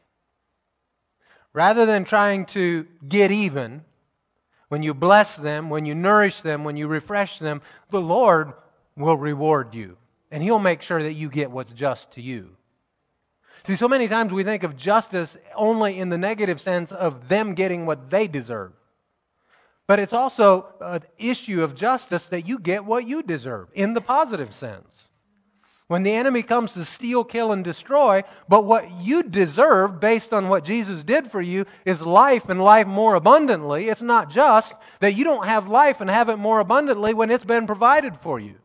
Rather 1.53 1.85
than 1.85 2.07
trying 2.07 2.47
to 2.47 2.87
get 3.07 3.33
even, 3.33 3.85
when 4.69 4.83
you 4.83 4.95
bless 4.95 5.37
them, 5.37 5.69
when 5.69 5.85
you 5.85 5.95
nourish 5.95 6.41
them, 6.41 6.65
when 6.65 6.79
you 6.79 6.89
refresh 6.89 7.39
them, 7.39 7.61
the 7.91 8.01
Lord 8.01 8.55
will 8.97 9.19
reward 9.19 9.75
you. 9.75 9.99
And 10.35 10.43
He'll 10.43 10.59
make 10.59 10.83
sure 10.83 11.01
that 11.01 11.13
you 11.13 11.31
get 11.31 11.53
what's 11.53 11.73
just 11.73 12.11
to 12.15 12.21
you. 12.21 12.57
See, 13.63 13.77
so 13.77 13.87
many 13.87 14.09
times 14.09 14.33
we 14.33 14.43
think 14.43 14.65
of 14.65 14.77
justice 14.77 15.37
only 15.55 15.97
in 15.97 16.09
the 16.09 16.19
negative 16.19 16.61
sense 16.61 16.91
of 16.91 17.29
them 17.29 17.55
getting 17.55 17.87
what 17.87 18.11
they 18.11 18.27
deserve. 18.27 18.73
But 19.87 20.01
it's 20.01 20.13
also 20.13 20.75
an 20.81 21.05
issue 21.19 21.63
of 21.63 21.77
justice 21.77 22.27
that 22.27 22.49
you 22.49 22.59
get 22.59 22.85
what 22.85 23.07
you 23.07 23.23
deserve 23.23 23.69
in 23.75 23.95
the 23.95 24.01
positive 24.01 24.53
sense. 24.53 24.89
When 25.87 26.03
the 26.03 26.15
enemy 26.15 26.43
comes 26.43 26.73
to 26.73 26.85
steal, 26.85 27.23
kill, 27.23 27.53
and 27.53 27.63
destroy, 27.63 28.25
but 28.49 28.65
what 28.65 28.91
you 28.91 29.23
deserve 29.23 30.01
based 30.01 30.33
on 30.33 30.49
what 30.49 30.65
Jesus 30.65 31.05
did 31.05 31.31
for 31.31 31.41
you 31.41 31.65
is 31.85 32.03
life 32.03 32.49
and 32.49 32.61
life 32.61 32.89
more 32.89 33.15
abundantly. 33.15 33.89
It's 33.89 34.03
not 34.03 34.31
just 34.31 34.75
that 34.99 35.15
you 35.15 35.23
don't 35.23 35.47
have 35.47 35.69
life 35.69 36.01
and 36.01 36.11
have 36.11 36.29
it 36.29 36.39
more 36.39 36.59
abundantly 36.59 37.15
when 37.15 37.31
it's 37.31 37.45
been 37.45 37.69
provided 37.69 38.17
for 38.17 38.41
you. 38.41 38.57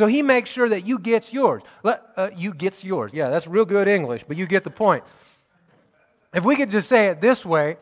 So 0.00 0.06
he 0.06 0.22
makes 0.22 0.48
sure 0.48 0.66
that 0.66 0.86
you 0.86 0.98
gets 0.98 1.30
yours. 1.30 1.62
Let, 1.82 2.02
uh, 2.16 2.30
you 2.34 2.54
gets 2.54 2.82
yours. 2.82 3.12
Yeah, 3.12 3.28
that's 3.28 3.46
real 3.46 3.66
good 3.66 3.86
English, 3.86 4.24
but 4.26 4.38
you 4.38 4.46
get 4.46 4.64
the 4.64 4.70
point. 4.70 5.04
If 6.32 6.42
we 6.42 6.56
could 6.56 6.70
just 6.70 6.88
say 6.88 7.08
it 7.08 7.20
this 7.20 7.44
way, 7.44 7.76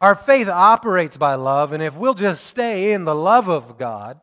our 0.00 0.16
faith 0.16 0.48
operates 0.48 1.16
by 1.16 1.36
love, 1.36 1.72
and 1.72 1.80
if 1.80 1.94
we'll 1.94 2.14
just 2.14 2.44
stay 2.44 2.92
in 2.92 3.04
the 3.04 3.14
love 3.14 3.46
of 3.46 3.78
God, 3.78 4.20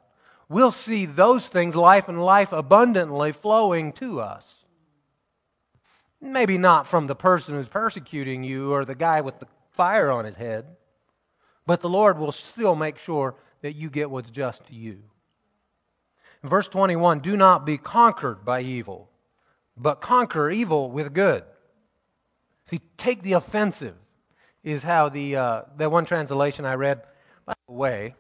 we'll 0.50 0.74
see 0.74 1.06
those 1.06 1.48
things, 1.48 1.74
life 1.74 2.10
and 2.10 2.22
life 2.22 2.52
abundantly, 2.52 3.32
flowing 3.32 3.94
to 3.94 4.20
us. 4.20 4.46
Maybe 6.20 6.58
not 6.58 6.86
from 6.86 7.08
the 7.08 7.16
person 7.16 7.56
who's 7.56 7.70
persecuting 7.70 8.44
you 8.44 8.74
or 8.74 8.84
the 8.84 8.94
guy 8.94 9.22
with 9.22 9.40
the 9.40 9.48
fire 9.72 10.12
on 10.12 10.26
his 10.26 10.36
head, 10.36 10.66
but 11.66 11.80
the 11.80 11.88
Lord 11.88 12.20
will 12.20 12.34
still 12.34 12.76
make 12.76 12.98
sure 12.98 13.36
that 13.62 13.78
you 13.78 13.90
get 13.90 14.12
what's 14.12 14.32
just 14.32 14.66
to 14.66 14.76
you. 14.76 15.02
In 16.44 16.50
verse 16.50 16.68
21 16.68 17.20
do 17.20 17.36
not 17.38 17.66
be 17.66 17.78
conquered 17.78 18.46
by 18.46 18.62
evil, 18.62 19.10
but 19.76 20.02
conquer 20.02 20.50
evil 20.50 20.92
with 20.92 21.14
good. 21.14 21.44
See, 22.68 22.82
take 22.98 23.22
the 23.22 23.34
offensive 23.34 23.96
is 24.64 24.84
how 24.84 25.10
the, 25.10 25.36
uh, 25.36 25.62
the 25.78 25.90
one 25.90 26.06
translation 26.06 26.66
I 26.66 26.74
read, 26.74 27.04
by 27.46 27.54
the 27.68 27.74
way, 27.74 28.16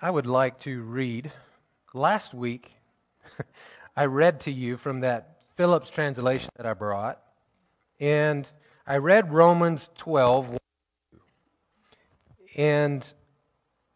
I 0.00 0.10
would 0.10 0.26
like 0.26 0.58
to 0.60 0.82
read. 0.82 1.32
Last 1.94 2.34
week, 2.34 2.70
I 3.96 4.04
read 4.04 4.40
to 4.40 4.50
you 4.50 4.76
from 4.76 5.00
that 5.00 5.38
Phillips 5.56 5.90
translation 5.90 6.50
that 6.56 6.66
I 6.66 6.74
brought, 6.74 7.20
and 7.98 8.48
I 8.86 8.96
read 8.96 9.32
Romans 9.32 9.88
12, 9.96 10.58
and 12.56 13.12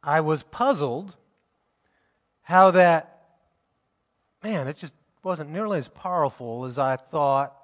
I 0.03 0.21
was 0.21 0.43
puzzled 0.43 1.17
how 2.45 2.71
that, 2.71 3.27
man, 4.43 4.69
it 4.69 4.79
just 4.79 4.95
wasn't 5.23 5.51
nearly 5.51 5.79
as 5.79 5.89
powerful 5.89 6.67
as 6.67 6.79
I 6.79 6.97
thought 6.97 7.55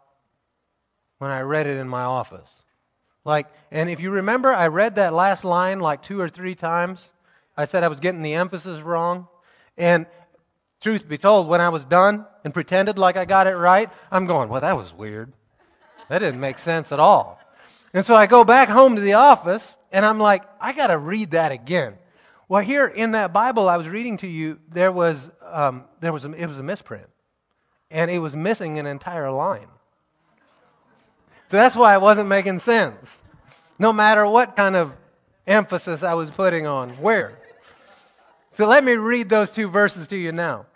when 1.19 1.31
I 1.31 1.41
read 1.41 1.67
it 1.67 1.77
in 1.77 1.89
my 1.89 2.03
office. 2.03 2.63
Like, 3.25 3.47
and 3.71 3.91
if 3.91 4.01
you 4.01 4.11
remember, 4.11 4.49
I 4.49 4.69
read 4.69 4.97
that 4.97 5.13
last 5.13 5.45
line 5.45 5.81
like 5.81 6.03
two 6.03 6.21
or 6.21 6.29
three 6.29 6.55
times. 6.55 7.07
I 7.57 7.67
said 7.67 7.85
I 7.85 7.89
was 7.89 8.01
getting 8.01 8.23
the 8.23 8.35
emphasis 8.35 8.81
wrong. 8.81 9.29
And 9.77 10.07
truth 10.81 11.07
be 11.07 11.19
told, 11.19 11.47
when 11.47 11.61
I 11.61 11.69
was 11.69 11.85
done 11.85 12.25
and 12.43 12.55
pretended 12.55 12.99
like 12.99 13.19
I 13.19 13.27
got 13.27 13.47
it 13.47 13.57
right, 13.57 13.91
I'm 14.11 14.27
going, 14.27 14.49
well, 14.49 14.63
that 14.63 14.77
was 14.77 14.95
weird. 14.95 15.33
That 16.09 16.21
didn't 16.21 16.41
make 16.41 16.59
sense 16.59 16.91
at 16.91 16.99
all. 16.99 17.39
And 17.93 18.07
so 18.07 18.15
I 18.15 18.27
go 18.27 18.45
back 18.45 18.69
home 18.71 18.97
to 18.97 19.03
the 19.03 19.15
office 19.15 19.77
and 19.93 20.07
I'm 20.07 20.19
like, 20.19 20.43
I 20.61 20.73
got 20.73 20.87
to 20.87 20.99
read 20.99 21.33
that 21.33 21.53
again. 21.53 21.99
Well, 22.51 22.65
here 22.65 22.89
in 22.89 23.13
that 23.13 23.33
Bible 23.33 23.69
I 23.69 23.77
was 23.77 23.89
reading 23.89 24.17
to 24.17 24.27
you, 24.27 24.59
there 24.69 24.91
was, 24.91 25.31
um, 25.53 25.85
there 26.01 26.13
was 26.13 26.25
a, 26.25 26.33
it 26.33 26.47
was 26.47 26.59
a 26.59 26.65
misprint. 26.65 27.07
And 27.93 28.11
it 28.11 28.19
was 28.19 28.35
missing 28.35 28.77
an 28.81 28.87
entire 28.87 29.31
line. 29.31 29.69
So 31.47 31.59
that's 31.59 31.77
why 31.77 31.95
it 31.95 32.01
wasn't 32.01 32.29
making 32.29 32.59
sense. 32.59 33.19
No 33.79 33.93
matter 33.93 34.27
what 34.27 34.57
kind 34.57 34.75
of 34.75 34.93
emphasis 35.47 36.03
I 36.03 36.15
was 36.15 36.29
putting 36.29 36.67
on 36.67 36.91
where. 37.01 37.39
So 38.51 38.67
let 38.67 38.83
me 38.83 38.95
read 38.95 39.29
those 39.29 39.53
two 39.53 39.69
verses 39.69 40.09
to 40.09 40.17
you 40.17 40.33
now. 40.33 40.67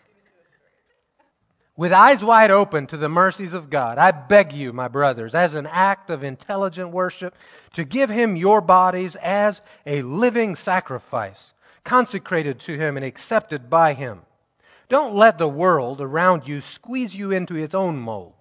With 1.76 1.92
eyes 1.92 2.22
wide 2.22 2.52
open 2.52 2.86
to 2.86 2.96
the 2.96 3.08
mercies 3.08 3.52
of 3.52 3.68
God, 3.68 3.98
I 3.98 4.12
beg 4.12 4.52
you, 4.52 4.72
my 4.72 4.86
brothers, 4.86 5.34
as 5.34 5.54
an 5.54 5.66
act 5.66 6.08
of 6.08 6.22
intelligent 6.22 6.90
worship, 6.90 7.34
to 7.72 7.82
give 7.82 8.10
him 8.10 8.36
your 8.36 8.60
bodies 8.60 9.16
as 9.16 9.60
a 9.84 10.02
living 10.02 10.54
sacrifice, 10.54 11.50
consecrated 11.84 12.58
to 12.60 12.76
him 12.76 12.96
and 12.96 13.04
accepted 13.04 13.70
by 13.70 13.94
him. 13.94 14.22
Don't 14.88 15.14
let 15.14 15.38
the 15.38 15.48
world 15.48 16.00
around 16.00 16.48
you 16.48 16.60
squeeze 16.60 17.14
you 17.14 17.30
into 17.30 17.56
its 17.56 17.74
own 17.74 17.98
mold 17.98 18.34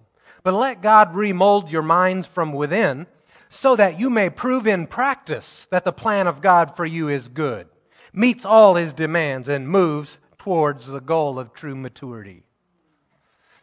but 0.44 0.54
let 0.54 0.82
God 0.82 1.14
remold 1.16 1.70
your 1.70 1.82
minds 1.82 2.26
from 2.26 2.52
within 2.52 3.06
so 3.48 3.74
that 3.76 3.98
you 3.98 4.10
may 4.10 4.30
prove 4.30 4.66
in 4.66 4.86
practice 4.86 5.66
that 5.70 5.84
the 5.84 5.92
plan 5.92 6.26
of 6.26 6.42
God 6.42 6.76
for 6.76 6.84
you 6.84 7.08
is 7.08 7.28
good, 7.28 7.66
meets 8.12 8.44
all 8.44 8.74
his 8.74 8.92
demands, 8.92 9.48
and 9.48 9.68
moves 9.68 10.18
towards 10.38 10.86
the 10.86 11.00
goal 11.00 11.38
of 11.38 11.54
true 11.54 11.74
maturity. 11.74 12.42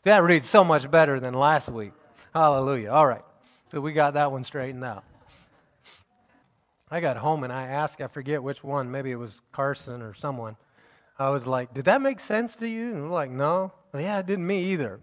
That 0.03 0.23
reads 0.23 0.49
so 0.49 0.63
much 0.63 0.89
better 0.89 1.19
than 1.19 1.35
last 1.35 1.69
week. 1.69 1.91
Hallelujah. 2.33 2.89
All 2.89 3.05
right. 3.05 3.21
So 3.71 3.79
we 3.79 3.93
got 3.93 4.15
that 4.15 4.31
one 4.31 4.43
straightened 4.43 4.83
out. 4.83 5.03
I 6.91 6.99
got 6.99 7.17
home 7.17 7.45
and 7.45 7.53
I 7.53 7.63
asked, 7.63 8.01
I 8.01 8.07
forget 8.07 8.43
which 8.43 8.63
one, 8.63 8.91
maybe 8.91 9.11
it 9.11 9.15
was 9.15 9.41
Carson 9.53 10.01
or 10.01 10.13
someone. 10.13 10.57
I 11.17 11.29
was 11.29 11.47
like, 11.47 11.73
Did 11.73 11.85
that 11.85 12.01
make 12.01 12.19
sense 12.19 12.55
to 12.57 12.67
you? 12.67 12.93
And 12.93 13.03
they're 13.03 13.09
like, 13.09 13.31
No. 13.31 13.71
Well, 13.93 14.03
yeah, 14.03 14.19
it 14.19 14.25
didn't 14.25 14.45
me 14.45 14.63
either. 14.71 14.99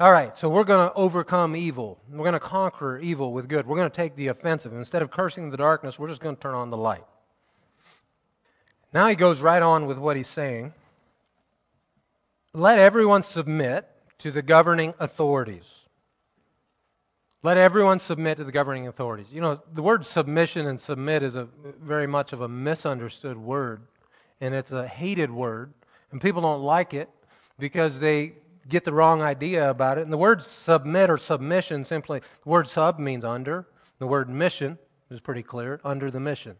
All 0.00 0.10
right, 0.10 0.36
so 0.36 0.48
we're 0.48 0.64
going 0.64 0.88
to 0.88 0.94
overcome 0.94 1.54
evil. 1.54 2.00
We're 2.10 2.24
going 2.24 2.32
to 2.32 2.40
conquer 2.40 2.98
evil 2.98 3.32
with 3.32 3.48
good. 3.48 3.66
We're 3.66 3.76
going 3.76 3.90
to 3.90 3.94
take 3.94 4.16
the 4.16 4.26
offensive. 4.26 4.72
Instead 4.72 5.02
of 5.02 5.10
cursing 5.10 5.50
the 5.50 5.56
darkness, 5.56 5.98
we're 5.98 6.08
just 6.08 6.20
going 6.20 6.34
to 6.34 6.42
turn 6.42 6.54
on 6.54 6.70
the 6.70 6.76
light. 6.76 7.04
Now 8.92 9.06
he 9.06 9.14
goes 9.14 9.40
right 9.40 9.62
on 9.62 9.86
with 9.86 9.96
what 9.98 10.16
he's 10.16 10.28
saying. 10.28 10.74
Let 12.52 12.78
everyone 12.78 13.22
submit 13.22 13.88
to 14.18 14.32
the 14.32 14.42
governing 14.42 14.94
authorities. 14.98 15.64
Let 17.44 17.58
everyone 17.58 18.00
submit 18.00 18.38
to 18.38 18.44
the 18.44 18.52
governing 18.52 18.88
authorities. 18.88 19.26
You 19.30 19.42
know, 19.42 19.60
the 19.74 19.82
word 19.82 20.06
submission 20.06 20.66
and 20.66 20.80
submit 20.80 21.22
is 21.22 21.34
a 21.34 21.46
very 21.78 22.06
much 22.06 22.32
of 22.32 22.40
a 22.40 22.48
misunderstood 22.48 23.36
word, 23.36 23.82
and 24.40 24.54
it's 24.54 24.70
a 24.70 24.86
hated 24.86 25.30
word, 25.30 25.74
and 26.10 26.22
people 26.22 26.40
don't 26.40 26.62
like 26.62 26.94
it 26.94 27.10
because 27.58 28.00
they 28.00 28.32
get 28.66 28.84
the 28.84 28.94
wrong 28.94 29.20
idea 29.20 29.68
about 29.68 29.98
it. 29.98 30.04
And 30.04 30.10
the 30.10 30.16
word 30.16 30.42
submit 30.42 31.10
or 31.10 31.18
submission 31.18 31.84
simply, 31.84 32.20
the 32.20 32.48
word 32.48 32.66
sub 32.66 32.98
means 32.98 33.26
under. 33.26 33.66
The 33.98 34.06
word 34.06 34.30
mission 34.30 34.78
is 35.10 35.20
pretty 35.20 35.42
clear, 35.42 35.82
under 35.84 36.10
the 36.10 36.20
mission, 36.20 36.56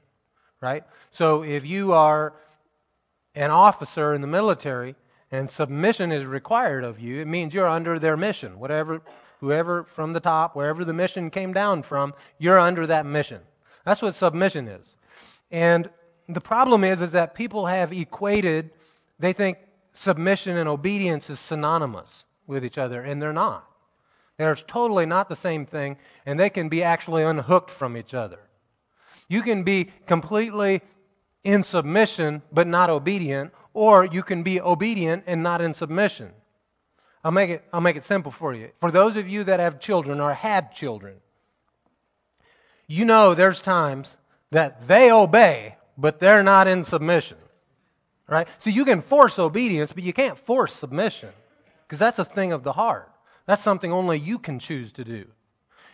right? 0.61 0.85
So 1.13 1.45
if 1.45 1.65
you 1.65 1.93
are 1.93 2.35
an 3.35 3.51
officer 3.51 4.13
in 4.13 4.21
the 4.21 4.27
military 4.27 4.97
and 5.31 5.51
submission 5.51 6.13
is 6.13 6.27
required 6.27 6.85
of 6.85 7.01
you, 7.01 7.23
it 7.23 7.27
means 7.27 7.55
you're 7.55 7.67
under 7.67 7.99
their 7.99 8.19
mission. 8.19 8.59
Whatever, 8.59 9.01
whoever 9.45 9.85
from 9.85 10.15
the 10.15 10.21
top, 10.21 10.57
wherever 10.57 10.85
the 10.87 10.95
mission 10.95 11.29
came 11.29 11.53
down 11.53 11.83
from, 11.83 12.15
you're 12.39 12.59
under 12.59 12.87
that 12.87 13.05
mission. 13.05 13.43
That's 13.85 14.01
what 14.01 14.17
submission 14.17 14.69
is. 14.69 14.97
And 15.51 15.91
the 16.27 16.41
problem 16.41 16.83
is, 16.83 17.03
is 17.03 17.13
that 17.13 17.35
people 17.35 17.67
have 17.67 17.93
equated, 17.93 18.71
they 19.19 19.35
think 19.35 19.59
submission 19.93 20.57
and 20.57 20.67
obedience 20.67 21.29
is 21.29 21.39
synonymous 21.39 22.25
with 22.47 22.65
each 22.65 22.79
other, 22.79 23.03
and 23.03 23.21
they're 23.21 23.35
not. 23.35 23.69
They're 24.39 24.55
totally 24.55 25.05
not 25.05 25.29
the 25.29 25.37
same 25.37 25.67
thing, 25.67 25.99
and 26.25 26.41
they 26.41 26.49
can 26.49 26.71
be 26.71 26.83
actually 26.83 27.23
unhooked 27.23 27.71
from 27.71 27.99
each 27.99 28.15
other. 28.15 28.39
You 29.29 29.43
can 29.43 29.63
be 29.63 29.91
completely 30.07 30.81
in 31.43 31.63
submission 31.63 32.41
but 32.51 32.67
not 32.67 32.89
obedient, 32.89 33.53
or 33.75 34.07
you 34.07 34.23
can 34.23 34.43
be 34.43 34.59
obedient 34.59 35.25
and 35.27 35.43
not 35.43 35.61
in 35.61 35.75
submission. 35.75 36.33
I'll 37.25 37.33
make 37.33 37.51
it, 37.51 37.65
I'll 37.73 37.81
make 37.81 37.97
it 37.97 38.05
simple 38.05 38.31
for 38.31 38.53
you. 38.53 38.71
For 38.79 38.91
those 38.91 39.17
of 39.17 39.29
you 39.29 39.45
that 39.45 39.59
have 39.59 39.81
children 39.81 40.21
or 40.21 40.35
had 40.35 40.73
children, 40.73 41.17
you 42.87 43.07
know 43.07 43.35
there's 43.35 43.61
times 43.63 44.17
that 44.51 44.87
they 44.87 45.11
obey, 45.11 45.77
but 45.97 46.21
they're 46.21 46.43
not 46.43 46.67
in 46.67 46.85
submission. 46.85 47.39
Right? 48.29 48.47
So 48.59 48.71
you 48.71 48.85
can 48.85 49.03
force 49.03 49.39
obedience, 49.39 49.93
but 49.93 50.03
you 50.03 50.13
can't 50.13 50.39
force 50.39 50.75
submission 50.75 51.31
because 51.87 51.99
that's 51.99 52.19
a 52.19 52.25
thing 52.25 52.53
of 52.53 52.63
the 52.63 52.73
heart. 52.73 53.11
That's 53.47 53.63
something 53.63 53.93
only 53.93 54.19
you 54.19 54.39
can 54.39 54.59
choose 54.59 54.93
to 54.93 55.05
do. 55.05 55.27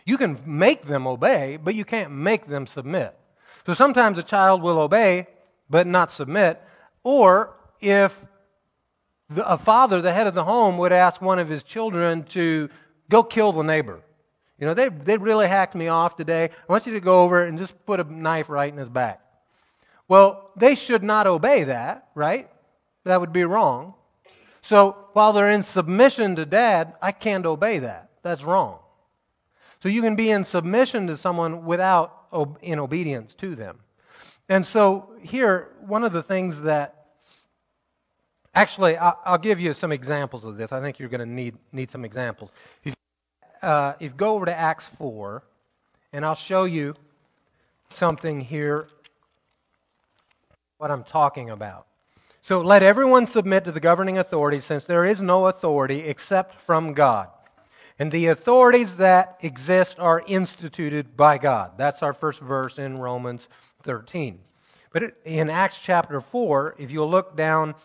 You 0.05 0.17
can 0.17 0.37
make 0.45 0.85
them 0.85 1.07
obey, 1.07 1.57
but 1.61 1.75
you 1.75 1.85
can't 1.85 2.11
make 2.11 2.47
them 2.47 2.67
submit. 2.67 3.15
So 3.65 3.73
sometimes 3.73 4.17
a 4.17 4.23
child 4.23 4.61
will 4.61 4.79
obey 4.79 5.27
but 5.69 5.87
not 5.87 6.11
submit, 6.11 6.61
or 7.03 7.53
if 7.79 8.25
the, 9.33 9.47
a 9.47 9.57
father, 9.57 10.01
the 10.01 10.13
head 10.13 10.27
of 10.27 10.33
the 10.33 10.43
home, 10.43 10.77
would 10.77 10.91
ask 10.91 11.21
one 11.21 11.39
of 11.39 11.49
his 11.49 11.63
children 11.63 12.23
to 12.25 12.69
go 13.09 13.23
kill 13.23 13.51
the 13.51 13.63
neighbor. 13.63 14.01
You 14.59 14.67
know, 14.67 14.73
they, 14.73 14.89
they 14.89 15.17
really 15.17 15.47
hacked 15.47 15.73
me 15.73 15.87
off 15.87 16.15
today. 16.15 16.45
I 16.45 16.71
want 16.71 16.85
you 16.85 16.93
to 16.93 16.99
go 16.99 17.23
over 17.23 17.43
and 17.43 17.57
just 17.57 17.85
put 17.85 17.99
a 17.99 18.03
knife 18.03 18.49
right 18.49 18.71
in 18.71 18.77
his 18.77 18.89
back. 18.89 19.19
Well, 20.07 20.51
they 20.55 20.75
should 20.75 21.03
not 21.03 21.25
obey 21.25 21.63
that, 21.63 22.09
right? 22.15 22.49
That 23.05 23.19
would 23.19 23.33
be 23.33 23.43
wrong. 23.43 23.95
So 24.61 24.95
while 25.13 25.33
they're 25.33 25.49
in 25.49 25.63
submission 25.63 26.35
to 26.35 26.45
dad, 26.45 26.93
I 27.01 27.11
can't 27.11 27.45
obey 27.45 27.79
that. 27.79 28.11
That's 28.21 28.43
wrong. 28.43 28.79
So 29.81 29.89
you 29.89 30.01
can 30.01 30.15
be 30.15 30.29
in 30.29 30.45
submission 30.45 31.07
to 31.07 31.17
someone 31.17 31.65
without 31.65 32.27
in 32.61 32.77
obedience 32.77 33.33
to 33.35 33.55
them. 33.55 33.79
And 34.47 34.65
so 34.65 35.13
here, 35.21 35.69
one 35.79 36.03
of 36.03 36.13
the 36.13 36.21
things 36.21 36.61
that 36.61 37.00
actually, 38.53 38.97
I'll, 38.97 39.37
give 39.37 39.59
you 39.59 39.73
some 39.73 39.91
examples 39.91 40.43
of 40.43 40.57
this. 40.57 40.71
I 40.71 40.81
think 40.81 40.99
you're 40.99 41.09
going 41.09 41.19
to 41.19 41.25
need 41.25 41.55
need 41.71 41.91
some 41.91 42.05
examples. 42.05 42.51
If, 42.83 42.93
uh, 43.61 43.93
if 43.99 44.11
you 44.11 44.17
go 44.17 44.35
over 44.35 44.45
to 44.45 44.55
Acts 44.55 44.87
four, 44.87 45.43
and 46.13 46.25
I'll 46.25 46.35
show 46.35 46.65
you 46.65 46.95
something 47.89 48.41
here 48.41 48.87
what 50.77 50.91
I'm 50.91 51.03
talking 51.03 51.49
about. 51.49 51.85
So 52.41 52.61
let 52.61 52.81
everyone 52.81 53.27
submit 53.27 53.65
to 53.65 53.71
the 53.71 53.79
governing 53.79 54.17
authorities, 54.17 54.65
since 54.65 54.83
there 54.83 55.05
is 55.05 55.21
no 55.21 55.45
authority 55.45 55.99
except 55.99 56.59
from 56.59 56.93
God. 56.93 57.29
And 57.99 58.11
the 58.11 58.27
authorities 58.27 58.95
that 58.95 59.37
exist 59.41 59.99
are 59.99 60.23
instituted 60.25 61.15
by 61.15 61.37
God. 61.37 61.73
That's 61.77 62.01
our 62.01 62.13
first 62.13 62.39
verse 62.39 62.79
in 62.79 62.97
Romans 62.97 63.47
13. 63.83 64.39
But 64.91 65.15
in 65.23 65.51
Acts 65.51 65.79
chapter 65.79 66.19
4, 66.19 66.75
if 66.79 66.89
you 66.89 67.05
look 67.05 67.37
down, 67.37 67.75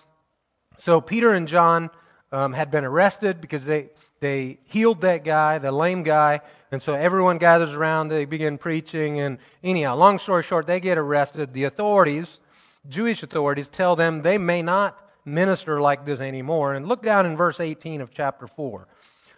so 0.79 1.01
Peter 1.01 1.33
and 1.33 1.49
John 1.49 1.91
um, 2.33 2.53
had 2.53 2.71
been 2.71 2.85
arrested 2.85 3.41
because 3.41 3.65
they, 3.65 3.91
they 4.21 4.59
healed 4.65 5.01
that 5.03 5.25
guy, 5.25 5.59
the 5.59 5.73
lame 5.73 6.03
guy, 6.03 6.41
and 6.73 6.83
so 6.83 6.95
everyone 6.95 7.39
gathers 7.39 7.73
around, 7.73 8.09
they 8.09 8.25
begin 8.25 8.59
preaching, 8.59 9.21
and 9.21 9.39
anyhow, 9.63 9.95
long 9.95 10.19
story 10.19 10.43
short, 10.43 10.67
they 10.67 10.81
get 10.81 10.99
arrested. 10.99 11.53
The 11.53 11.65
authorities 11.65 12.39
Jewish 12.89 13.23
authorities 13.23 13.69
tell 13.69 13.97
them 13.97 14.23
they 14.23 14.39
may 14.39 14.63
not 14.63 14.99
minister 15.25 15.81
like 15.81 16.05
this 16.05 16.21
anymore. 16.21 16.75
And 16.75 16.87
look 16.87 17.03
down 17.03 17.27
in 17.27 17.37
verse 17.37 17.61
18 17.61 18.01
of 18.01 18.11
chapter 18.13 18.47
4. 18.47 18.87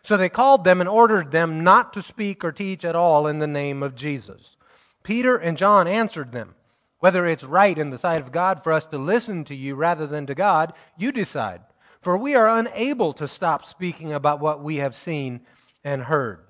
So 0.02 0.16
they 0.16 0.28
called 0.28 0.64
them 0.64 0.80
and 0.80 0.88
ordered 0.88 1.30
them 1.30 1.64
not 1.64 1.92
to 1.94 2.02
speak 2.02 2.44
or 2.44 2.52
teach 2.52 2.84
at 2.84 2.94
all 2.94 3.26
in 3.26 3.38
the 3.38 3.46
name 3.46 3.82
of 3.82 3.94
Jesus. 3.94 4.56
Peter 5.02 5.36
and 5.36 5.58
John 5.58 5.86
answered 5.88 6.32
them, 6.32 6.54
Whether 7.00 7.26
it's 7.26 7.44
right 7.44 7.76
in 7.76 7.90
the 7.90 7.98
sight 7.98 8.20
of 8.20 8.32
God 8.32 8.62
for 8.62 8.72
us 8.72 8.86
to 8.86 8.98
listen 8.98 9.44
to 9.44 9.54
you 9.54 9.74
rather 9.74 10.06
than 10.06 10.26
to 10.26 10.34
God, 10.34 10.72
you 10.96 11.12
decide. 11.12 11.60
For 12.00 12.16
we 12.16 12.34
are 12.34 12.48
unable 12.48 13.12
to 13.14 13.28
stop 13.28 13.64
speaking 13.64 14.12
about 14.12 14.40
what 14.40 14.62
we 14.62 14.76
have 14.76 14.94
seen 14.94 15.40
and 15.84 16.02
heard. 16.02 16.40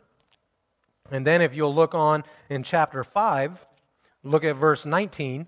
And 1.10 1.26
then, 1.26 1.40
if 1.40 1.54
you'll 1.54 1.74
look 1.74 1.94
on 1.94 2.24
in 2.50 2.62
chapter 2.62 3.02
5, 3.02 3.64
look 4.22 4.44
at 4.44 4.56
verse 4.56 4.84
19. 4.84 5.46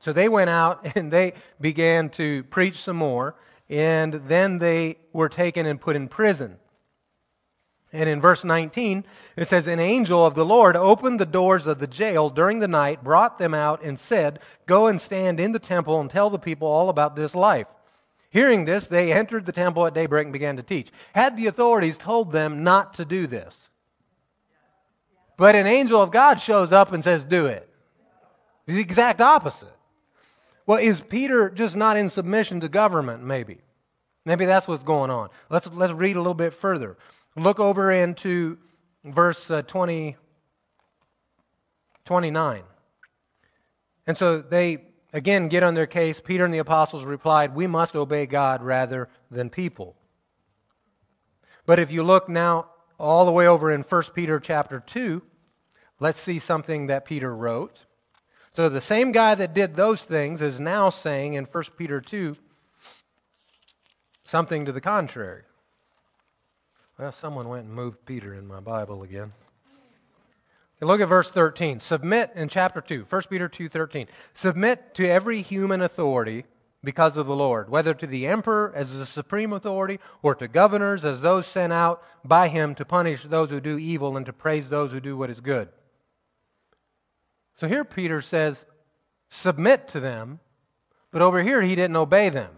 So 0.00 0.12
they 0.12 0.28
went 0.28 0.50
out 0.50 0.86
and 0.96 1.10
they 1.10 1.32
began 1.60 2.10
to 2.10 2.44
preach 2.44 2.78
some 2.82 2.96
more, 2.96 3.36
and 3.68 4.14
then 4.14 4.58
they 4.58 4.98
were 5.12 5.28
taken 5.28 5.66
and 5.66 5.80
put 5.80 5.96
in 5.96 6.08
prison. 6.08 6.58
And 7.92 8.08
in 8.08 8.20
verse 8.20 8.44
19, 8.44 9.04
it 9.36 9.48
says, 9.48 9.66
An 9.66 9.80
angel 9.80 10.26
of 10.26 10.34
the 10.34 10.44
Lord 10.44 10.76
opened 10.76 11.18
the 11.18 11.26
doors 11.26 11.66
of 11.66 11.78
the 11.78 11.86
jail 11.86 12.28
during 12.28 12.58
the 12.58 12.68
night, 12.68 13.02
brought 13.02 13.38
them 13.38 13.54
out, 13.54 13.82
and 13.82 13.98
said, 13.98 14.40
Go 14.66 14.86
and 14.86 15.00
stand 15.00 15.40
in 15.40 15.52
the 15.52 15.58
temple 15.58 16.00
and 16.00 16.10
tell 16.10 16.28
the 16.28 16.38
people 16.38 16.68
all 16.68 16.90
about 16.90 17.16
this 17.16 17.34
life. 17.34 17.66
Hearing 18.30 18.66
this, 18.66 18.86
they 18.86 19.10
entered 19.10 19.46
the 19.46 19.52
temple 19.52 19.86
at 19.86 19.94
daybreak 19.94 20.26
and 20.26 20.32
began 20.32 20.56
to 20.56 20.62
teach. 20.62 20.90
Had 21.14 21.36
the 21.36 21.46
authorities 21.46 21.96
told 21.96 22.30
them 22.30 22.62
not 22.62 22.92
to 22.94 23.06
do 23.06 23.26
this? 23.26 23.56
But 25.38 25.54
an 25.54 25.66
angel 25.66 26.02
of 26.02 26.10
God 26.10 26.40
shows 26.42 26.72
up 26.72 26.92
and 26.92 27.02
says, 27.02 27.24
Do 27.24 27.46
it. 27.46 27.72
The 28.66 28.78
exact 28.78 29.22
opposite. 29.22 29.72
Well, 30.66 30.76
is 30.76 31.00
Peter 31.00 31.48
just 31.48 31.74
not 31.74 31.96
in 31.96 32.10
submission 32.10 32.60
to 32.60 32.68
government, 32.68 33.24
maybe? 33.24 33.62
Maybe 34.26 34.44
that's 34.44 34.68
what's 34.68 34.84
going 34.84 35.10
on. 35.10 35.30
Let's, 35.48 35.66
let's 35.68 35.94
read 35.94 36.16
a 36.16 36.20
little 36.20 36.34
bit 36.34 36.52
further. 36.52 36.98
Look 37.38 37.60
over 37.60 37.90
into 37.90 38.58
verse 39.04 39.50
uh, 39.50 39.62
20, 39.62 40.16
29. 42.04 42.62
And 44.06 44.18
so 44.18 44.40
they 44.40 44.78
again 45.12 45.48
get 45.48 45.62
on 45.62 45.74
their 45.74 45.86
case. 45.86 46.20
Peter 46.20 46.44
and 46.44 46.52
the 46.52 46.58
apostles 46.58 47.04
replied, 47.04 47.54
We 47.54 47.66
must 47.66 47.94
obey 47.94 48.26
God 48.26 48.62
rather 48.62 49.08
than 49.30 49.50
people. 49.50 49.96
But 51.64 51.78
if 51.78 51.92
you 51.92 52.02
look 52.02 52.28
now 52.28 52.70
all 52.98 53.24
the 53.24 53.32
way 53.32 53.46
over 53.46 53.70
in 53.70 53.82
1 53.82 54.02
Peter 54.14 54.40
chapter 54.40 54.80
2, 54.80 55.22
let's 56.00 56.20
see 56.20 56.38
something 56.38 56.86
that 56.86 57.04
Peter 57.04 57.34
wrote. 57.34 57.78
So 58.54 58.68
the 58.68 58.80
same 58.80 59.12
guy 59.12 59.34
that 59.34 59.54
did 59.54 59.76
those 59.76 60.02
things 60.02 60.42
is 60.42 60.58
now 60.58 60.90
saying 60.90 61.34
in 61.34 61.44
1 61.44 61.64
Peter 61.76 62.00
2 62.00 62.36
something 64.24 64.64
to 64.64 64.72
the 64.72 64.80
contrary. 64.80 65.42
Well, 66.98 67.12
someone 67.12 67.48
went 67.48 67.66
and 67.66 67.72
moved 67.72 68.04
Peter 68.06 68.34
in 68.34 68.48
my 68.48 68.58
Bible 68.58 69.04
again. 69.04 69.32
Look 70.80 71.00
at 71.00 71.08
verse 71.08 71.28
13. 71.28 71.78
Submit 71.78 72.32
in 72.34 72.48
chapter 72.48 72.80
2, 72.80 73.04
1 73.04 73.22
Peter 73.30 73.48
2:13. 73.48 74.08
Submit 74.34 74.94
to 74.94 75.08
every 75.08 75.42
human 75.42 75.80
authority 75.80 76.44
because 76.82 77.16
of 77.16 77.26
the 77.26 77.36
Lord, 77.36 77.68
whether 77.68 77.94
to 77.94 78.06
the 78.06 78.26
emperor 78.26 78.72
as 78.74 78.92
the 78.92 79.06
supreme 79.06 79.52
authority 79.52 80.00
or 80.22 80.34
to 80.34 80.48
governors 80.48 81.04
as 81.04 81.20
those 81.20 81.46
sent 81.46 81.72
out 81.72 82.02
by 82.24 82.48
him 82.48 82.74
to 82.74 82.84
punish 82.84 83.22
those 83.22 83.50
who 83.50 83.60
do 83.60 83.78
evil 83.78 84.16
and 84.16 84.26
to 84.26 84.32
praise 84.32 84.68
those 84.68 84.90
who 84.90 85.00
do 85.00 85.16
what 85.16 85.30
is 85.30 85.40
good. 85.40 85.68
So 87.56 87.68
here 87.68 87.84
Peter 87.84 88.20
says, 88.20 88.64
submit 89.28 89.86
to 89.88 90.00
them, 90.00 90.40
but 91.12 91.22
over 91.22 91.42
here 91.42 91.62
he 91.62 91.74
didn't 91.74 91.96
obey 91.96 92.28
them. 92.28 92.50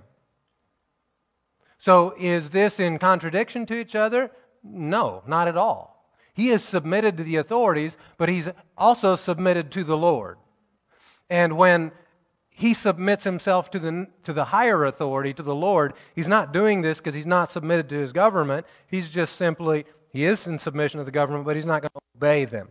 So 1.80 2.14
is 2.18 2.50
this 2.50 2.78
in 2.78 2.98
contradiction 2.98 3.64
to 3.66 3.74
each 3.74 3.94
other? 3.94 4.30
No, 4.62 5.22
not 5.26 5.48
at 5.48 5.56
all. 5.56 6.06
He 6.34 6.50
is 6.50 6.62
submitted 6.62 7.16
to 7.16 7.24
the 7.24 7.36
authorities, 7.36 7.96
but 8.18 8.28
he's 8.28 8.48
also 8.76 9.16
submitted 9.16 9.70
to 9.72 9.82
the 9.82 9.96
Lord. 9.96 10.36
And 11.30 11.56
when 11.56 11.92
he 12.50 12.74
submits 12.74 13.24
himself 13.24 13.70
to 13.70 13.78
the, 13.78 14.06
to 14.24 14.34
the 14.34 14.44
higher 14.46 14.84
authority, 14.84 15.32
to 15.32 15.42
the 15.42 15.54
Lord, 15.54 15.94
he's 16.14 16.28
not 16.28 16.52
doing 16.52 16.82
this 16.82 16.98
because 16.98 17.14
he's 17.14 17.24
not 17.24 17.50
submitted 17.50 17.88
to 17.88 17.96
his 17.96 18.12
government. 18.12 18.66
He's 18.86 19.08
just 19.08 19.36
simply, 19.36 19.86
he 20.10 20.24
is 20.24 20.46
in 20.46 20.58
submission 20.58 20.98
to 20.98 21.04
the 21.04 21.10
government, 21.10 21.46
but 21.46 21.56
he's 21.56 21.64
not 21.64 21.80
going 21.80 21.92
to 21.92 22.00
obey 22.18 22.44
them. 22.44 22.68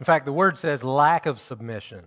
In 0.00 0.06
fact, 0.06 0.24
the 0.24 0.32
word 0.32 0.56
says 0.56 0.82
lack 0.82 1.26
of 1.26 1.38
submission. 1.40 2.04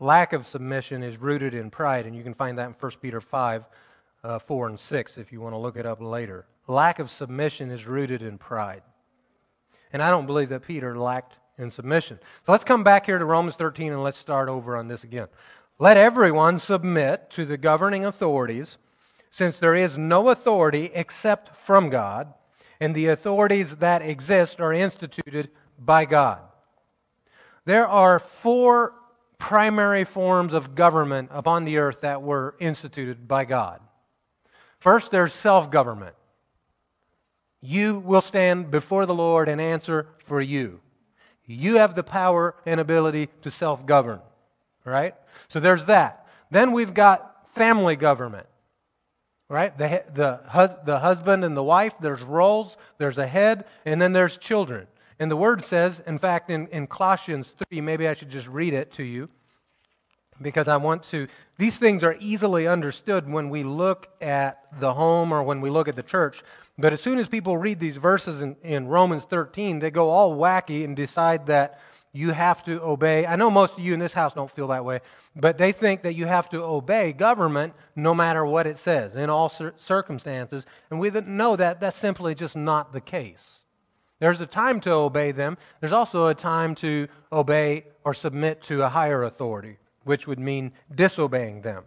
Lack 0.00 0.32
of 0.32 0.44
submission 0.44 1.04
is 1.04 1.18
rooted 1.18 1.54
in 1.54 1.70
pride, 1.70 2.06
and 2.06 2.16
you 2.16 2.24
can 2.24 2.34
find 2.34 2.58
that 2.58 2.66
in 2.66 2.74
1 2.74 2.92
Peter 3.00 3.20
5, 3.20 3.64
uh, 4.24 4.38
4 4.38 4.68
and 4.68 4.80
6 4.80 5.18
if 5.18 5.32
you 5.32 5.40
want 5.40 5.54
to 5.54 5.58
look 5.58 5.76
it 5.76 5.86
up 5.86 6.00
later. 6.00 6.46
Lack 6.66 6.98
of 6.98 7.10
submission 7.10 7.70
is 7.70 7.86
rooted 7.86 8.22
in 8.22 8.38
pride. 8.38 8.82
And 9.92 10.02
I 10.02 10.10
don't 10.10 10.26
believe 10.26 10.48
that 10.48 10.66
Peter 10.66 10.98
lacked 10.98 11.36
in 11.58 11.70
submission. 11.70 12.18
So 12.44 12.52
let's 12.52 12.64
come 12.64 12.84
back 12.84 13.06
here 13.06 13.18
to 13.18 13.24
Romans 13.24 13.56
13 13.56 13.92
and 13.92 14.02
let's 14.02 14.18
start 14.18 14.48
over 14.48 14.76
on 14.76 14.88
this 14.88 15.04
again. 15.04 15.28
Let 15.78 15.96
everyone 15.96 16.58
submit 16.58 17.30
to 17.30 17.44
the 17.44 17.56
governing 17.56 18.04
authorities, 18.04 18.78
since 19.30 19.58
there 19.58 19.74
is 19.74 19.98
no 19.98 20.30
authority 20.30 20.90
except 20.94 21.54
from 21.54 21.90
God, 21.90 22.32
and 22.80 22.94
the 22.94 23.08
authorities 23.08 23.76
that 23.76 24.02
exist 24.02 24.60
are 24.60 24.72
instituted 24.72 25.50
by 25.78 26.04
God. 26.04 26.40
There 27.64 27.86
are 27.86 28.18
four 28.18 28.94
primary 29.38 30.04
forms 30.04 30.52
of 30.52 30.74
government 30.74 31.30
upon 31.32 31.64
the 31.64 31.78
earth 31.78 32.00
that 32.00 32.22
were 32.22 32.54
instituted 32.58 33.28
by 33.28 33.44
God. 33.44 33.80
First, 34.78 35.10
there's 35.10 35.32
self 35.32 35.70
government. 35.70 36.14
You 37.60 37.98
will 37.98 38.20
stand 38.20 38.70
before 38.70 39.06
the 39.06 39.14
Lord 39.14 39.48
and 39.48 39.60
answer 39.60 40.08
for 40.18 40.40
you. 40.40 40.80
You 41.46 41.76
have 41.76 41.94
the 41.94 42.02
power 42.02 42.54
and 42.66 42.80
ability 42.80 43.28
to 43.42 43.50
self 43.50 43.86
govern. 43.86 44.20
Right? 44.84 45.14
So 45.48 45.60
there's 45.60 45.86
that. 45.86 46.26
Then 46.50 46.72
we've 46.72 46.94
got 46.94 47.52
family 47.54 47.96
government. 47.96 48.46
Right? 49.48 49.76
The, 49.76 50.04
the, 50.12 50.78
the 50.84 50.98
husband 50.98 51.44
and 51.44 51.56
the 51.56 51.62
wife, 51.62 51.94
there's 52.00 52.22
roles, 52.22 52.76
there's 52.98 53.18
a 53.18 53.26
head, 53.26 53.64
and 53.84 54.00
then 54.00 54.12
there's 54.12 54.36
children. 54.36 54.88
And 55.18 55.30
the 55.30 55.36
word 55.36 55.64
says, 55.64 56.02
in 56.06 56.18
fact, 56.18 56.50
in, 56.50 56.66
in 56.68 56.86
Colossians 56.86 57.54
3, 57.70 57.80
maybe 57.80 58.06
I 58.06 58.14
should 58.14 58.28
just 58.28 58.48
read 58.48 58.74
it 58.74 58.92
to 58.94 59.02
you 59.02 59.28
because 60.40 60.68
I 60.68 60.76
want 60.76 61.02
to. 61.04 61.28
These 61.58 61.78
things 61.78 62.04
are 62.04 62.16
easily 62.20 62.66
understood 62.66 63.28
when 63.28 63.50
we 63.50 63.62
look 63.62 64.08
at 64.20 64.60
the 64.80 64.92
home 64.92 65.32
or 65.32 65.42
when 65.42 65.60
we 65.60 65.70
look 65.70 65.88
at 65.88 65.96
the 65.96 66.02
church. 66.02 66.42
But 66.78 66.92
as 66.92 67.00
soon 67.00 67.18
as 67.18 67.26
people 67.26 67.56
read 67.56 67.80
these 67.80 67.96
verses 67.96 68.42
in, 68.42 68.56
in 68.62 68.86
Romans 68.88 69.24
13, 69.24 69.78
they 69.78 69.90
go 69.90 70.10
all 70.10 70.36
wacky 70.36 70.84
and 70.84 70.94
decide 70.94 71.46
that 71.46 71.80
you 72.12 72.32
have 72.32 72.64
to 72.64 72.82
obey. 72.82 73.26
I 73.26 73.36
know 73.36 73.50
most 73.50 73.74
of 73.74 73.80
you 73.80 73.92
in 73.92 74.00
this 74.00 74.12
house 74.12 74.32
don't 74.32 74.50
feel 74.50 74.68
that 74.68 74.84
way, 74.84 75.00
but 75.34 75.58
they 75.58 75.72
think 75.72 76.02
that 76.02 76.14
you 76.14 76.26
have 76.26 76.48
to 76.50 76.62
obey 76.62 77.12
government 77.12 77.74
no 77.94 78.14
matter 78.14 78.44
what 78.44 78.66
it 78.66 78.78
says 78.78 79.16
in 79.16 79.28
all 79.28 79.50
cir- 79.50 79.74
circumstances. 79.76 80.64
And 80.90 80.98
we 80.98 81.10
know 81.10 81.56
that 81.56 81.80
that's 81.80 81.98
simply 81.98 82.34
just 82.34 82.56
not 82.56 82.92
the 82.92 83.02
case. 83.02 83.60
There's 84.18 84.40
a 84.40 84.46
time 84.46 84.80
to 84.80 84.92
obey 84.92 85.32
them, 85.32 85.58
there's 85.80 85.92
also 85.92 86.28
a 86.28 86.34
time 86.34 86.74
to 86.76 87.06
obey 87.30 87.84
or 88.02 88.14
submit 88.14 88.62
to 88.62 88.82
a 88.82 88.88
higher 88.88 89.22
authority, 89.24 89.76
which 90.06 90.26
would 90.26 90.38
mean 90.38 90.72
disobeying 90.94 91.62
them. 91.62 91.84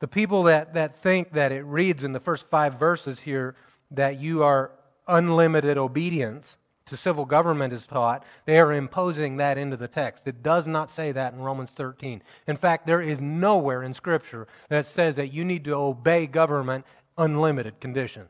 The 0.00 0.08
people 0.08 0.44
that, 0.44 0.74
that 0.74 0.96
think 0.96 1.32
that 1.32 1.52
it 1.52 1.62
reads 1.62 2.02
in 2.02 2.12
the 2.12 2.20
first 2.20 2.46
five 2.46 2.78
verses 2.78 3.20
here 3.20 3.54
that 3.90 4.18
you 4.18 4.42
are 4.42 4.72
unlimited 5.06 5.76
obedience 5.76 6.56
to 6.86 6.96
civil 6.96 7.26
government 7.26 7.72
is 7.72 7.86
taught, 7.86 8.24
they 8.46 8.58
are 8.58 8.72
imposing 8.72 9.36
that 9.36 9.58
into 9.58 9.76
the 9.76 9.88
text. 9.88 10.26
It 10.26 10.42
does 10.42 10.66
not 10.66 10.90
say 10.90 11.12
that 11.12 11.34
in 11.34 11.40
Romans 11.40 11.70
13. 11.70 12.22
In 12.46 12.56
fact, 12.56 12.86
there 12.86 13.00
is 13.00 13.20
nowhere 13.20 13.82
in 13.82 13.94
Scripture 13.94 14.48
that 14.68 14.86
says 14.86 15.16
that 15.16 15.32
you 15.32 15.44
need 15.44 15.64
to 15.66 15.74
obey 15.74 16.26
government 16.26 16.86
unlimited 17.18 17.78
conditions. 17.78 18.28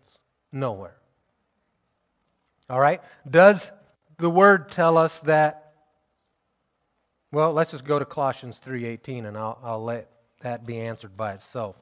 Nowhere. 0.53 0.97
All 2.69 2.81
right? 2.81 3.01
Does 3.29 3.71
the 4.19 4.31
word 4.31 4.71
tell 4.71 4.97
us 4.97 5.21
that? 5.21 5.64
Well, 7.35 7.53
let's 7.53 7.73
just 7.73 7.85
go 7.85 7.99
to 7.99 8.05
Colossians 8.05 8.61
3:18 8.65 9.27
and 9.27 9.37
I'll, 9.37 9.59
I'll 9.61 9.83
let 9.83 10.09
that 10.43 10.65
be 10.65 10.79
answered 10.79 11.17
by 11.17 11.33
itself. 11.33 11.75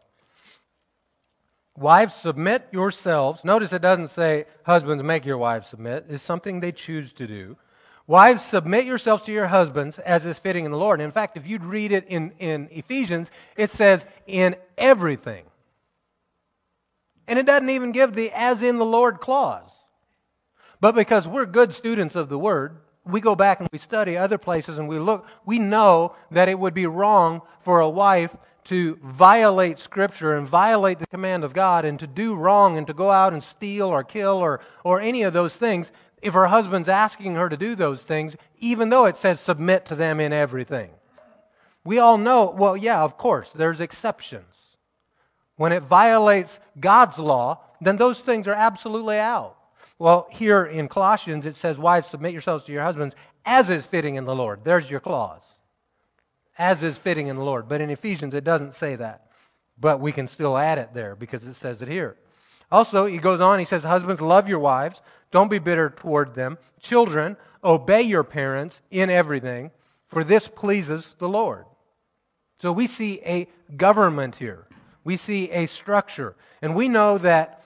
Wives, 1.76 2.14
submit 2.14 2.68
yourselves. 2.70 3.44
Notice 3.44 3.74
it 3.74 3.82
doesn't 3.82 4.08
say, 4.08 4.46
husbands, 4.64 5.04
make 5.04 5.26
your 5.26 5.36
wives 5.36 5.66
submit. 5.66 6.06
It's 6.08 6.22
something 6.22 6.60
they 6.60 6.72
choose 6.72 7.12
to 7.14 7.26
do. 7.26 7.58
Wives, 8.06 8.42
submit 8.42 8.86
yourselves 8.86 9.24
to 9.24 9.32
your 9.32 9.48
husbands 9.48 9.98
as 9.98 10.24
is 10.24 10.38
fitting 10.38 10.64
in 10.64 10.70
the 10.70 10.78
Lord. 10.78 11.00
And 11.00 11.04
In 11.04 11.12
fact, 11.12 11.36
if 11.36 11.46
you'd 11.46 11.64
read 11.64 11.92
it 11.92 12.06
in, 12.08 12.32
in 12.38 12.68
Ephesians, 12.70 13.30
it 13.54 13.70
says, 13.70 14.06
in 14.26 14.56
everything. 14.78 15.44
And 17.28 17.38
it 17.38 17.44
doesn't 17.44 17.70
even 17.70 17.92
give 17.92 18.14
the 18.14 18.30
as 18.34 18.62
in 18.62 18.78
the 18.78 18.86
Lord 18.86 19.20
clause. 19.20 19.70
But 20.80 20.94
because 20.94 21.28
we're 21.28 21.44
good 21.44 21.74
students 21.74 22.14
of 22.14 22.30
the 22.30 22.38
Word, 22.38 22.78
we 23.04 23.20
go 23.20 23.34
back 23.34 23.60
and 23.60 23.68
we 23.72 23.78
study 23.78 24.16
other 24.16 24.38
places 24.38 24.78
and 24.78 24.88
we 24.88 24.98
look, 24.98 25.26
we 25.44 25.58
know 25.58 26.14
that 26.30 26.48
it 26.48 26.58
would 26.58 26.74
be 26.74 26.86
wrong 26.86 27.42
for 27.60 27.80
a 27.80 27.88
wife 27.88 28.36
to 28.64 28.96
violate 29.02 29.78
Scripture 29.78 30.36
and 30.36 30.46
violate 30.46 30.98
the 30.98 31.06
command 31.08 31.42
of 31.42 31.52
God 31.52 31.84
and 31.84 31.98
to 31.98 32.06
do 32.06 32.34
wrong 32.34 32.78
and 32.78 32.86
to 32.86 32.94
go 32.94 33.10
out 33.10 33.32
and 33.32 33.42
steal 33.42 33.88
or 33.88 34.04
kill 34.04 34.36
or, 34.36 34.60
or 34.84 35.00
any 35.00 35.22
of 35.22 35.32
those 35.32 35.56
things 35.56 35.90
if 36.20 36.34
her 36.34 36.46
husband's 36.46 36.88
asking 36.88 37.34
her 37.34 37.48
to 37.48 37.56
do 37.56 37.74
those 37.74 38.00
things, 38.00 38.36
even 38.60 38.88
though 38.88 39.06
it 39.06 39.16
says 39.16 39.40
submit 39.40 39.84
to 39.86 39.96
them 39.96 40.20
in 40.20 40.32
everything. 40.32 40.90
We 41.84 41.98
all 41.98 42.16
know, 42.16 42.54
well, 42.56 42.76
yeah, 42.76 43.02
of 43.02 43.18
course, 43.18 43.50
there's 43.50 43.80
exceptions. 43.80 44.44
When 45.56 45.72
it 45.72 45.82
violates 45.82 46.60
God's 46.78 47.18
law, 47.18 47.58
then 47.80 47.96
those 47.96 48.20
things 48.20 48.46
are 48.46 48.54
absolutely 48.54 49.18
out. 49.18 49.56
Well, 50.02 50.26
here 50.32 50.64
in 50.64 50.88
Colossians, 50.88 51.46
it 51.46 51.54
says, 51.54 51.78
Wives, 51.78 52.08
submit 52.08 52.32
yourselves 52.32 52.64
to 52.64 52.72
your 52.72 52.82
husbands 52.82 53.14
as 53.46 53.70
is 53.70 53.86
fitting 53.86 54.16
in 54.16 54.24
the 54.24 54.34
Lord. 54.34 54.64
There's 54.64 54.90
your 54.90 54.98
clause. 54.98 55.42
As 56.58 56.82
is 56.82 56.98
fitting 56.98 57.28
in 57.28 57.36
the 57.36 57.44
Lord. 57.44 57.68
But 57.68 57.80
in 57.80 57.88
Ephesians, 57.88 58.34
it 58.34 58.42
doesn't 58.42 58.74
say 58.74 58.96
that. 58.96 59.28
But 59.78 60.00
we 60.00 60.10
can 60.10 60.26
still 60.26 60.58
add 60.58 60.78
it 60.78 60.92
there 60.92 61.14
because 61.14 61.44
it 61.44 61.54
says 61.54 61.82
it 61.82 61.86
here. 61.86 62.16
Also, 62.72 63.06
he 63.06 63.18
goes 63.18 63.40
on, 63.40 63.60
he 63.60 63.64
says, 63.64 63.84
Husbands, 63.84 64.20
love 64.20 64.48
your 64.48 64.58
wives. 64.58 65.00
Don't 65.30 65.48
be 65.48 65.60
bitter 65.60 65.90
toward 65.90 66.34
them. 66.34 66.58
Children, 66.80 67.36
obey 67.62 68.02
your 68.02 68.24
parents 68.24 68.82
in 68.90 69.08
everything, 69.08 69.70
for 70.08 70.24
this 70.24 70.48
pleases 70.48 71.14
the 71.18 71.28
Lord. 71.28 71.64
So 72.60 72.72
we 72.72 72.88
see 72.88 73.20
a 73.24 73.46
government 73.76 74.34
here. 74.34 74.66
We 75.04 75.16
see 75.16 75.48
a 75.52 75.66
structure. 75.66 76.34
And 76.60 76.74
we 76.74 76.88
know 76.88 77.18
that 77.18 77.61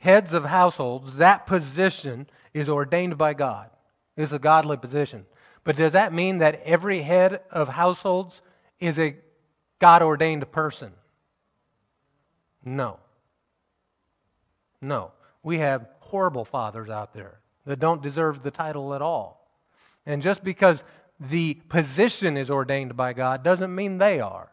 heads 0.00 0.32
of 0.32 0.46
households, 0.46 1.18
that 1.18 1.46
position 1.46 2.26
is 2.52 2.68
ordained 2.68 3.16
by 3.16 3.34
God. 3.34 3.70
It's 4.16 4.32
a 4.32 4.38
godly 4.38 4.76
position. 4.76 5.26
But 5.62 5.76
does 5.76 5.92
that 5.92 6.12
mean 6.12 6.38
that 6.38 6.62
every 6.64 7.02
head 7.02 7.42
of 7.50 7.68
households 7.68 8.42
is 8.80 8.98
a 8.98 9.16
God 9.78 10.02
ordained 10.02 10.50
person? 10.50 10.92
No. 12.64 12.98
No. 14.80 15.12
We 15.42 15.58
have 15.58 15.86
horrible 16.00 16.44
fathers 16.44 16.88
out 16.90 17.14
there 17.14 17.38
that 17.66 17.78
don't 17.78 18.02
deserve 18.02 18.42
the 18.42 18.50
title 18.50 18.94
at 18.94 19.02
all. 19.02 19.48
And 20.06 20.22
just 20.22 20.42
because 20.42 20.82
the 21.18 21.54
position 21.68 22.38
is 22.38 22.50
ordained 22.50 22.96
by 22.96 23.12
God 23.12 23.42
doesn't 23.42 23.74
mean 23.74 23.98
they 23.98 24.18
are, 24.18 24.50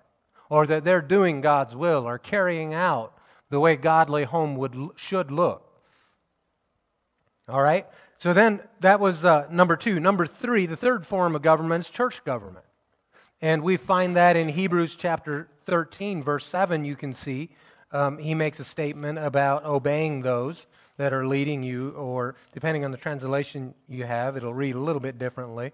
or 0.50 0.68
that 0.68 0.84
they're 0.84 1.02
doing 1.02 1.40
God's 1.40 1.76
will 1.76 2.06
or 2.06 2.20
carrying 2.20 2.74
out 2.74 3.17
the 3.50 3.60
way 3.60 3.76
godly 3.76 4.24
home 4.24 4.56
would, 4.56 4.76
should 4.96 5.32
look. 5.32 5.64
All 7.48 7.62
right? 7.62 7.86
So 8.20 8.34
then 8.34 8.62
that 8.82 9.00
was 9.00 9.24
uh, 9.24 9.48
number 9.50 9.76
two. 9.76 10.00
Number 10.00 10.26
three, 10.26 10.66
the 10.66 10.76
third 10.76 11.06
form 11.06 11.36
of 11.36 11.42
government 11.42 11.86
is 11.86 11.90
church 11.90 12.24
government. 12.26 12.66
And 13.42 13.62
we 13.62 13.78
find 13.78 14.16
that 14.16 14.36
in 14.36 14.50
Hebrews 14.50 14.96
chapter 14.96 15.48
13, 15.66 16.24
verse 16.24 16.46
7, 16.46 16.84
you 16.84 16.96
can 16.96 17.14
see 17.14 17.50
um, 17.92 18.18
he 18.18 18.34
makes 18.34 18.60
a 18.60 18.64
statement 18.64 19.20
about 19.20 19.66
obeying 19.66 20.22
those. 20.22 20.66
that 20.98 21.14
are 21.14 21.28
leading 21.28 21.62
you, 21.62 21.92
or 21.92 22.34
depending 22.54 22.84
on 22.84 22.90
the 22.90 22.98
translation 22.98 23.76
you 23.88 24.04
have, 24.04 24.36
it'll 24.36 24.54
read 24.54 24.74
a 24.74 24.80
little 24.80 25.00
bit 25.00 25.20
differently. 25.20 25.72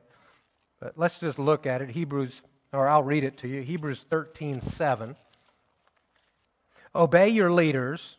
But 0.82 0.98
let's 0.98 1.18
just 1.18 1.40
look 1.40 1.66
at 1.66 1.82
it. 1.82 1.90
Hebrews, 1.90 2.42
or 2.74 2.90
I'll 2.90 3.04
read 3.04 3.24
it 3.24 3.38
to 3.38 3.48
you. 3.48 3.62
Hebrews 3.62 4.06
13 4.10 4.60
7. 4.60 5.16
Obey 6.96 7.30
your 7.30 7.52
leaders 7.52 8.18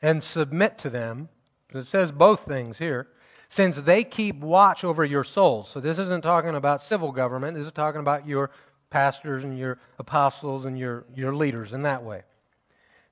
and 0.00 0.22
submit 0.22 0.78
to 0.78 0.90
them. 0.90 1.28
It 1.74 1.88
says 1.88 2.10
both 2.10 2.40
things 2.40 2.78
here. 2.78 3.08
Since 3.48 3.76
they 3.82 4.04
keep 4.04 4.40
watch 4.40 4.84
over 4.84 5.04
your 5.04 5.24
souls. 5.24 5.68
So 5.70 5.80
this 5.80 5.98
isn't 5.98 6.22
talking 6.22 6.54
about 6.54 6.82
civil 6.82 7.12
government. 7.12 7.56
This 7.56 7.66
is 7.66 7.72
talking 7.72 8.00
about 8.00 8.26
your 8.26 8.50
pastors 8.90 9.44
and 9.44 9.58
your 9.58 9.78
apostles 9.98 10.64
and 10.64 10.78
your, 10.78 11.04
your 11.14 11.34
leaders 11.34 11.72
in 11.72 11.82
that 11.82 12.02
way. 12.02 12.22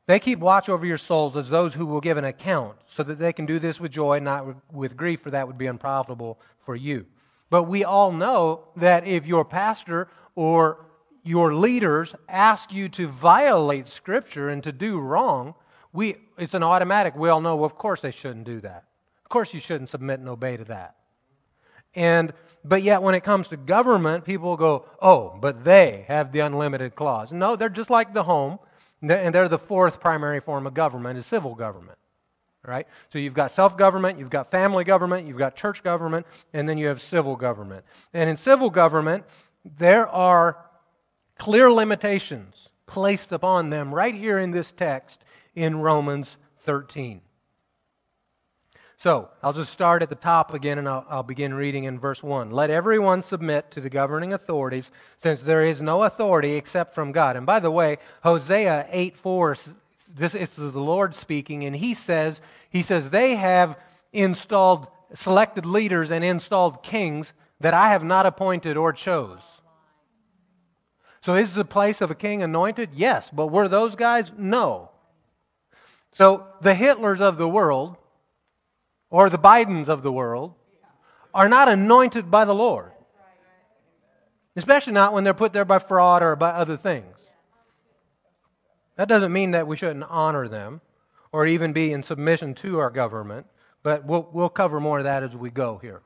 They 0.07 0.21
keep 0.21 0.39
watch 0.39 0.69
over 0.69 0.87
your 0.87 0.99
souls 0.99 1.37
as 1.37 1.49
those 1.49 1.75
who 1.75 1.85
will 1.85 2.01
give 2.01 2.17
an 2.17 2.25
account, 2.25 2.77
so 2.87 3.03
that 3.03 3.19
they 3.19 3.33
can 3.33 3.45
do 3.45 3.59
this 3.59 3.81
with 3.81 3.91
joy, 3.91 4.21
not 4.21 4.47
with 4.73 4.97
grief, 4.97 5.21
for 5.21 5.31
that 5.33 5.47
would 5.47 5.59
be 5.59 5.67
unprofitable 5.67 6.39
for 6.65 6.77
you. 6.77 7.07
But 7.51 7.65
we 7.65 7.85
all 7.85 8.13
know 8.13 8.69
that 8.77 9.07
if 9.07 9.27
your 9.27 9.45
pastor 9.45 10.09
or 10.37 10.86
your 11.27 11.55
leaders 11.55 12.15
ask 12.29 12.73
you 12.73 12.89
to 12.91 13.09
violate 13.09 13.89
Scripture 13.89 14.49
and 14.49 14.62
to 14.62 14.73
do 14.73 14.99
wrong, 14.99 15.55
we, 15.93 16.17
it's 16.39 16.55
an 16.55 16.62
automatic. 16.62 17.17
We 17.17 17.29
all 17.29 17.41
know, 17.41 17.65
of 17.65 17.77
course, 17.77 18.01
they 18.01 18.12
shouldn't 18.12 18.45
do 18.45 18.61
that. 18.61 18.85
Of 19.25 19.31
course, 19.31 19.53
you 19.53 19.61
shouldn't 19.61 19.91
submit 19.91 20.21
and 20.21 20.29
obey 20.29 20.57
to 20.57 20.65
that. 20.65 20.95
And, 21.95 22.33
but 22.65 22.83
yet, 22.83 23.03
when 23.03 23.15
it 23.15 23.25
comes 23.25 23.49
to 23.49 23.57
government, 23.57 24.25
people 24.25 24.57
go, 24.57 24.85
oh, 25.03 25.37
but 25.41 25.65
they 25.65 26.05
have 26.09 26.31
the 26.31 26.41
unlimited 26.41 26.95
clause. 26.95 27.33
No, 27.33 27.57
they're 27.57 27.71
just 27.71 27.91
like 27.91 28.15
the 28.15 28.23
home, 28.23 28.59
and 29.03 29.35
they're 29.35 29.49
the 29.49 29.59
fourth 29.59 29.99
primary 29.99 30.41
form 30.41 30.67
of 30.67 30.75
government, 30.75 31.19
is 31.19 31.27
civil 31.27 31.55
government. 31.55 31.99
Right? 32.65 32.87
So 33.11 33.19
you've 33.19 33.35
got 33.35 33.53
self 33.53 33.77
government, 33.77 34.19
you've 34.19 34.31
got 34.31 34.51
family 34.51 34.85
government, 34.85 35.27
you've 35.27 35.39
got 35.39 35.57
church 35.57 35.83
government, 35.83 36.27
and 36.53 36.69
then 36.69 36.79
you 36.79 36.89
have 36.89 37.01
civil 37.01 37.37
government. 37.37 37.85
And 38.12 38.29
in 38.29 38.37
civil 38.37 38.71
government, 38.71 39.25
there 39.79 40.09
are 40.09 40.65
clear 41.38 41.70
limitations 41.70 42.68
placed 42.87 43.33
upon 43.33 43.70
them 43.70 43.94
right 43.94 44.14
here 44.14 44.38
in 44.38 44.51
this 44.51 44.72
text 44.72 45.22
in 45.55 45.81
Romans 45.81 46.37
13. 46.61 47.20
So, 48.99 49.29
I'll 49.42 49.53
just 49.53 49.72
start 49.72 50.03
at 50.03 50.09
the 50.09 50.14
top 50.14 50.55
again 50.55 50.79
and 50.79 50.88
I'll, 50.88 51.05
I'll, 51.11 51.22
begin 51.22 51.53
reading 51.53 51.85
in 51.85 51.99
verse 51.99 52.22
1. 52.22 52.51
Let 52.51 52.70
everyone 52.70 53.22
submit 53.22 53.70
to 53.72 53.81
the 53.83 53.90
governing 53.90 54.33
authorities, 54.33 54.90
since 55.18 55.42
there 55.42 55.62
is 55.62 55.83
no 55.83 56.05
authority 56.05 56.55
except 56.55 56.94
from 56.94 57.12
God. 57.12 57.37
And 57.37 57.44
by 57.44 57.61
the 57.61 57.70
way, 57.70 57.99
Hosea 58.22 58.87
8 58.90 59.16
4, 59.16 59.57
this 60.14 60.35
is 60.35 60.49
the 60.49 60.81
Lord 60.81 61.14
speaking, 61.14 61.64
and 61.64 61.77
he 61.77 61.92
says, 61.92 62.40
he 62.70 62.83
says, 62.83 63.11
they 63.11 63.35
have 63.35 63.79
installed, 64.14 64.88
selected 65.12 65.66
leaders 65.66 66.11
and 66.11 66.25
installed 66.25 66.83
kings 66.83 67.35
that 67.61 67.75
I 67.75 67.90
have 67.90 68.03
not 68.03 68.25
appointed 68.25 68.79
or 68.79 68.94
chose. 68.94 69.42
So 71.27 71.35
is 71.35 71.55
the 71.55 71.65
place 71.65 72.01
of 72.01 72.12
a 72.12 72.15
king 72.15 72.45
anointed? 72.45 72.91
Yes. 72.95 73.29
But 73.33 73.49
were 73.49 73.67
those 73.67 73.97
guys? 73.97 74.31
No. 74.39 74.91
So 76.12 76.47
the 76.61 76.73
Hitlers 76.73 77.21
of 77.21 77.37
the 77.37 77.49
world, 77.49 77.97
or 79.11 79.29
the 79.29 79.37
Bidens 79.37 79.89
of 79.89 80.05
the 80.05 80.12
world, 80.12 80.55
are 81.35 81.49
not 81.49 81.69
anointed 81.69 82.31
by 82.31 82.45
the 82.45 82.55
Lord. 82.55 82.93
Especially 84.55 84.93
not 84.93 85.12
when 85.12 85.25
they're 85.25 85.35
put 85.35 85.53
there 85.53 85.65
by 85.65 85.81
fraud 85.81 86.23
or 86.23 86.37
by 86.37 86.51
other 86.51 86.77
things. 86.77 87.17
That 88.95 89.09
doesn't 89.09 89.33
mean 89.33 89.51
that 89.51 89.67
we 89.67 89.77
shouldn't 89.77 90.05
honor 90.09 90.47
them 90.47 90.81
or 91.33 91.45
even 91.45 91.73
be 91.73 91.93
in 91.93 92.05
submission 92.05 92.55
to 92.55 92.79
our 92.79 92.91
government, 92.91 93.49
but 93.83 94.05
we'll, 94.05 94.29
we'll 94.33 94.49
cover 94.49 94.79
more 94.79 94.99
of 94.99 95.05
that 95.05 95.25
as 95.25 95.35
we 95.35 95.51
go 95.51 95.79
here. 95.79 96.03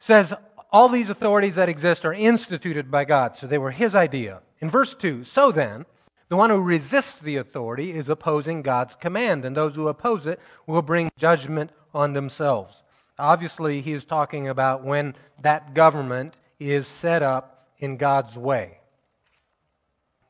It 0.00 0.06
says, 0.06 0.32
all 0.72 0.88
these 0.88 1.10
authorities 1.10 1.56
that 1.56 1.68
exist 1.68 2.04
are 2.04 2.12
instituted 2.12 2.90
by 2.90 3.04
God, 3.04 3.36
so 3.36 3.46
they 3.46 3.58
were 3.58 3.70
his 3.70 3.94
idea. 3.94 4.40
In 4.60 4.70
verse 4.70 4.94
2, 4.94 5.24
so 5.24 5.50
then, 5.50 5.84
the 6.28 6.36
one 6.36 6.50
who 6.50 6.60
resists 6.60 7.18
the 7.18 7.36
authority 7.36 7.92
is 7.92 8.08
opposing 8.08 8.62
God's 8.62 8.94
command, 8.94 9.44
and 9.44 9.56
those 9.56 9.74
who 9.74 9.88
oppose 9.88 10.26
it 10.26 10.38
will 10.66 10.82
bring 10.82 11.10
judgment 11.18 11.70
on 11.92 12.12
themselves. 12.12 12.82
Obviously, 13.18 13.80
he 13.80 13.92
is 13.92 14.04
talking 14.04 14.48
about 14.48 14.84
when 14.84 15.14
that 15.42 15.74
government 15.74 16.34
is 16.60 16.86
set 16.86 17.22
up 17.22 17.68
in 17.78 17.96
God's 17.96 18.36
way. 18.36 18.78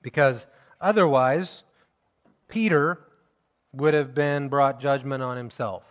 Because 0.00 0.46
otherwise, 0.80 1.64
Peter 2.48 3.00
would 3.72 3.92
have 3.94 4.14
been 4.14 4.48
brought 4.48 4.80
judgment 4.80 5.22
on 5.22 5.36
himself, 5.36 5.84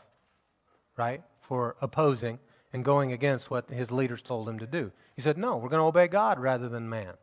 right, 0.97 1.21
for 1.41 1.75
opposing 1.81 2.39
and 2.73 2.85
going 2.85 3.13
against 3.13 3.49
what 3.49 3.69
his 3.69 3.91
leaders 3.91 4.21
told 4.21 4.47
him 4.47 4.59
to 4.59 4.67
do. 4.67 4.91
He 5.15 5.21
said, 5.21 5.37
No, 5.37 5.57
we're 5.57 5.69
going 5.69 5.81
to 5.81 5.85
obey 5.85 6.07
God 6.07 6.39
rather 6.39 6.69
than 6.69 6.89
man. 6.89 7.13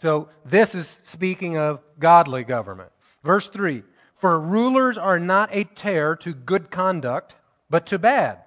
So 0.00 0.28
this 0.44 0.74
is 0.74 0.98
speaking 1.02 1.56
of 1.56 1.80
godly 1.98 2.44
government. 2.44 2.90
Verse 3.22 3.48
3 3.48 3.82
For 4.14 4.40
rulers 4.40 4.98
are 4.98 5.18
not 5.18 5.50
a 5.52 5.64
terror 5.64 6.16
to 6.16 6.32
good 6.32 6.70
conduct, 6.70 7.36
but 7.70 7.86
to 7.86 7.98
bad. 7.98 8.40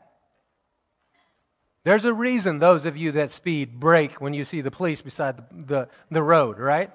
There's 1.83 2.05
a 2.05 2.13
reason 2.13 2.59
those 2.59 2.85
of 2.85 2.97
you 2.97 3.11
that 3.13 3.31
speed 3.31 3.79
brake 3.79 4.21
when 4.21 4.33
you 4.33 4.45
see 4.45 4.61
the 4.61 4.71
police 4.71 5.01
beside 5.01 5.37
the, 5.37 5.43
the, 5.65 5.89
the 6.11 6.21
road, 6.21 6.59
right? 6.59 6.91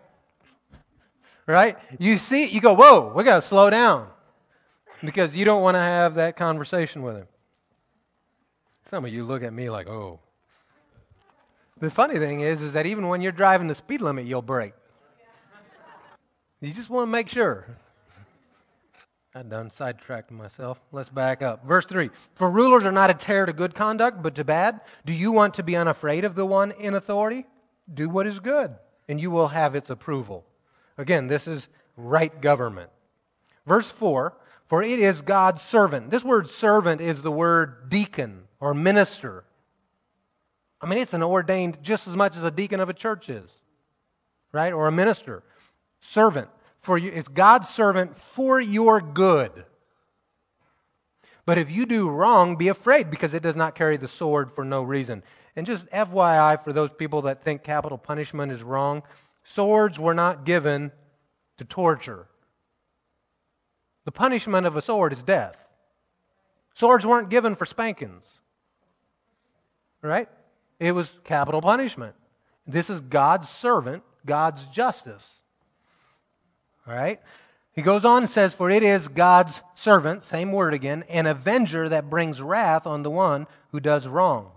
Right? 1.47 1.77
You 1.99 2.17
see, 2.19 2.47
you 2.47 2.61
go, 2.61 2.75
whoa, 2.75 3.13
we 3.15 3.25
got 3.25 3.43
to 3.43 3.49
slow 3.49 3.71
down 3.71 4.09
because 5.03 5.37
you 5.37 5.45
don't 5.45 5.63
want 5.63 5.75
to 5.75 5.81
have 5.81 6.15
that 6.15 6.37
conversation 6.37 7.03
with 7.03 7.17
him. 7.17 7.27
Some 8.95 9.05
of 9.05 9.13
you 9.13 9.25
look 9.25 9.43
at 9.43 9.53
me 9.53 9.71
like, 9.71 9.89
oh. 9.89 10.21
The 11.81 11.91
funny 11.91 12.17
thing 12.17 12.43
is, 12.43 12.63
is 12.63 12.75
that 12.75 12.87
even 12.87 13.09
when 13.09 13.23
you're 13.23 13.33
driving 13.33 13.67
the 13.67 13.75
speed 13.75 14.01
limit, 14.01 14.25
you'll 14.25 14.41
brake. 14.41 14.75
You 16.61 16.73
just 16.73 16.89
want 16.89 17.09
to 17.09 17.11
make 17.11 17.29
sure. 17.29 17.67
I 19.35 19.43
done 19.43 19.69
sidetracked 19.69 20.31
myself. 20.31 20.81
Let's 20.93 21.09
back 21.09 21.43
up. 21.43 21.67
Verse 21.67 21.85
3 21.87 22.09
For 22.37 22.49
rulers 22.49 22.85
are 22.85 22.93
not 22.93 23.11
a 23.11 23.15
terror 23.15 23.47
to 23.47 23.53
good 23.53 23.75
conduct, 23.75 24.23
but 24.23 24.37
to 24.37 24.45
bad. 24.45 24.81
Do 25.05 25.13
you 25.13 25.33
want 25.33 25.55
to 25.55 25.65
be 25.65 25.75
unafraid 25.75 26.25
of 26.25 26.37
the 26.37 26.47
one 26.47 26.71
in 26.71 26.95
authority? 26.95 27.47
Do 27.93 28.09
what 28.09 28.29
is 28.29 28.39
good, 28.39 28.77
and 29.09 29.21
you 29.21 29.33
will 29.33 29.49
have 29.49 29.75
its 29.75 29.91
approval. 29.91 30.47
Again, 30.99 31.27
this 31.27 31.49
is 31.49 31.67
right 31.97 32.41
government. 32.41 32.91
Verse 33.67 33.91
4 33.91 34.35
For 34.69 34.85
it 34.85 35.01
is 35.01 35.21
God's 35.21 35.63
servant. 35.63 36.13
This 36.13 36.23
word 36.23 36.49
servant 36.49 37.01
is 37.01 37.23
the 37.23 37.33
word 37.33 37.91
deacon 37.91 38.45
or 38.65 38.73
minister. 38.73 39.45
I 40.81 40.87
mean, 40.87 40.99
it's 40.99 41.13
an 41.13 41.23
ordained 41.23 41.83
just 41.83 42.09
as 42.09 42.17
much 42.17 42.35
as 42.35 42.45
a 42.45 42.51
deacon 42.51 42.81
of 42.81 42.89
a 42.89 42.95
church 42.95 43.29
is, 43.29 43.51
right? 44.53 44.73
Or 44.73 44.87
a 44.87 44.93
minister. 44.93 45.43
Servant. 46.01 46.49
For 46.79 46.97
you, 46.97 47.13
it's 47.13 47.29
God's 47.29 47.69
servant 47.69 48.17
for 48.17 48.59
your 48.59 49.03
good. 49.03 49.67
But 51.45 51.59
if 51.59 51.71
you 51.71 51.85
do 51.85 52.09
wrong, 52.09 52.57
be 52.57 52.69
afraid 52.69 53.11
because 53.11 53.35
it 53.35 53.43
does 53.43 53.55
not 53.55 53.75
carry 53.75 53.99
the 53.99 54.09
sword 54.09 54.51
for 54.51 54.65
no 54.65 54.83
reason. 54.83 55.23
And 55.57 55.67
just 55.67 55.85
FYI 55.91 56.59
for 56.59 56.73
those 56.73 56.91
people 56.91 57.21
that 57.23 57.45
think 57.45 57.65
capital 57.65 57.99
punishment 57.99 58.51
is 58.51 58.63
wrong, 58.63 59.03
swords 59.43 59.99
were 59.99 60.15
not 60.15 60.47
given 60.47 60.91
to 61.59 61.67
torture. 61.67 62.29
The 64.07 64.13
punishment 64.13 64.67
of 64.67 64.75
a 64.75 64.81
sword 64.81 65.13
is 65.13 65.23
death. 65.23 65.57
Swords 66.75 67.05
weren't 67.05 67.29
given 67.29 67.57
for 67.57 67.67
spankings 67.67 68.25
right? 70.09 70.29
It 70.79 70.93
was 70.93 71.11
capital 71.25 71.61
punishment. 71.61 72.15
This 72.67 72.91
is 72.91 73.01
God's 73.01 73.49
servant, 73.49 74.03
God's 74.25 74.65
justice. 74.67 75.29
All 76.87 76.95
right? 76.95 77.21
He 77.73 77.83
goes 77.83 78.05
on 78.05 78.23
and 78.23 78.31
says, 78.31 78.55
For 78.55 78.71
it 78.71 78.83
is 78.83 79.09
God's 79.09 79.61
servant, 79.75 80.25
same 80.25 80.53
word 80.53 80.75
again, 80.75 81.05
an 81.09 81.27
avenger 81.27 81.89
that 81.89 82.11
brings 82.11 82.41
wrath 82.41 82.87
on 82.87 83.03
the 83.03 83.11
one 83.11 83.47
who 83.73 83.81
does 83.81 84.07
wrong. 84.07 84.51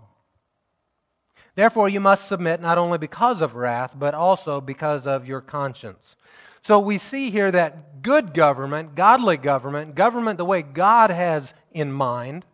Therefore, 1.56 1.88
you 1.88 1.98
must 1.98 2.28
submit 2.28 2.60
not 2.60 2.78
only 2.78 2.98
because 2.98 3.42
of 3.42 3.56
wrath, 3.56 3.94
but 3.98 4.14
also 4.14 4.60
because 4.60 5.06
of 5.06 5.26
your 5.26 5.40
conscience. 5.40 6.14
So 6.62 6.78
we 6.78 6.98
see 6.98 7.30
here 7.30 7.50
that 7.50 8.02
good 8.02 8.32
government, 8.32 8.94
godly 8.94 9.36
government, 9.36 9.96
government 9.96 10.38
the 10.38 10.44
way 10.44 10.62
God 10.62 11.10
has 11.10 11.52
in 11.72 11.90
mind, 11.90 12.44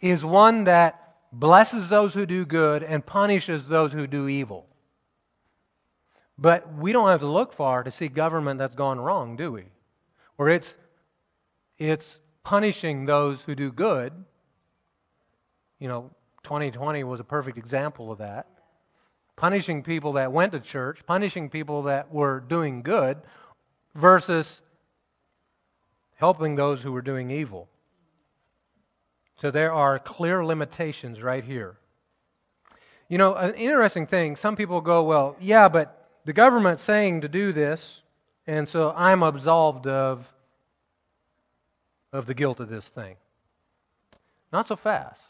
is 0.00 0.24
one 0.24 0.64
that 0.64 1.03
blesses 1.38 1.88
those 1.88 2.14
who 2.14 2.26
do 2.26 2.44
good 2.44 2.82
and 2.82 3.04
punishes 3.04 3.68
those 3.68 3.92
who 3.92 4.06
do 4.06 4.28
evil. 4.28 4.66
But 6.38 6.74
we 6.74 6.92
don't 6.92 7.08
have 7.08 7.20
to 7.20 7.26
look 7.26 7.52
far 7.52 7.82
to 7.82 7.90
see 7.90 8.08
government 8.08 8.58
that's 8.58 8.74
gone 8.74 9.00
wrong, 9.00 9.36
do 9.36 9.52
we? 9.52 9.64
Where 10.36 10.48
it's, 10.48 10.74
it's 11.78 12.18
punishing 12.42 13.06
those 13.06 13.42
who 13.42 13.54
do 13.54 13.70
good. 13.70 14.12
You 15.78 15.88
know, 15.88 16.10
2020 16.44 17.04
was 17.04 17.20
a 17.20 17.24
perfect 17.24 17.58
example 17.58 18.10
of 18.10 18.18
that. 18.18 18.48
Punishing 19.36 19.82
people 19.82 20.12
that 20.14 20.32
went 20.32 20.52
to 20.52 20.60
church, 20.60 21.04
punishing 21.06 21.50
people 21.50 21.82
that 21.82 22.12
were 22.12 22.40
doing 22.40 22.82
good, 22.82 23.18
versus 23.94 24.60
helping 26.16 26.54
those 26.54 26.82
who 26.82 26.92
were 26.92 27.02
doing 27.02 27.30
evil. 27.30 27.68
So 29.44 29.50
there 29.50 29.74
are 29.74 29.98
clear 29.98 30.42
limitations 30.42 31.20
right 31.20 31.44
here. 31.44 31.76
You 33.10 33.18
know, 33.18 33.34
an 33.34 33.52
interesting 33.56 34.06
thing, 34.06 34.36
some 34.36 34.56
people 34.56 34.80
go, 34.80 35.02
well, 35.02 35.36
yeah, 35.38 35.68
but 35.68 36.08
the 36.24 36.32
government's 36.32 36.82
saying 36.82 37.20
to 37.20 37.28
do 37.28 37.52
this, 37.52 38.00
and 38.46 38.66
so 38.66 38.94
I'm 38.96 39.22
absolved 39.22 39.86
of, 39.86 40.32
of 42.10 42.24
the 42.24 42.32
guilt 42.32 42.58
of 42.58 42.70
this 42.70 42.88
thing. 42.88 43.16
Not 44.50 44.66
so 44.66 44.76
fast. 44.76 45.20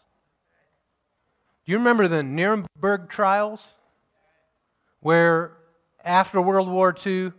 Do 1.67 1.73
you 1.73 1.79
remember 1.79 2.07
the 2.07 2.23
Nuremberg 2.23 3.09
trials? 3.09 3.67
Where 5.01 5.57
after 6.05 6.41
World 6.41 6.69
War 6.69 6.95
II, 7.05 7.33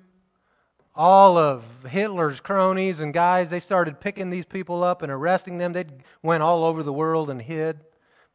all 0.96 1.38
of 1.38 1.66
Hitler's 1.90 2.40
cronies 2.40 3.00
and 3.00 3.14
guys, 3.14 3.50
they 3.50 3.60
started 3.60 4.00
picking 4.00 4.30
these 4.30 4.46
people 4.46 4.84
up 4.84 5.02
and 5.02 5.12
arresting 5.12 5.58
them. 5.58 5.74
They 5.74 5.86
went 6.24 6.42
all 6.42 6.64
over 6.64 6.84
the 6.84 6.94
world 6.94 7.30
and 7.30 7.42
hid. 7.42 7.82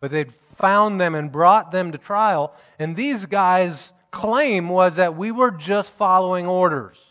But 0.01 0.11
they'd 0.11 0.33
found 0.33 1.01
them 1.01 1.15
and 1.15 1.33
brought 1.33 1.73
them 1.73 1.93
to 1.93 1.99
trial. 1.99 2.55
And 2.79 2.97
these 2.97 3.27
guys' 3.27 3.93
claim 4.11 4.69
was 4.69 4.97
that 4.97 5.17
we 5.17 5.31
were 5.31 5.51
just 5.51 5.91
following 5.91 6.47
orders. 6.47 7.05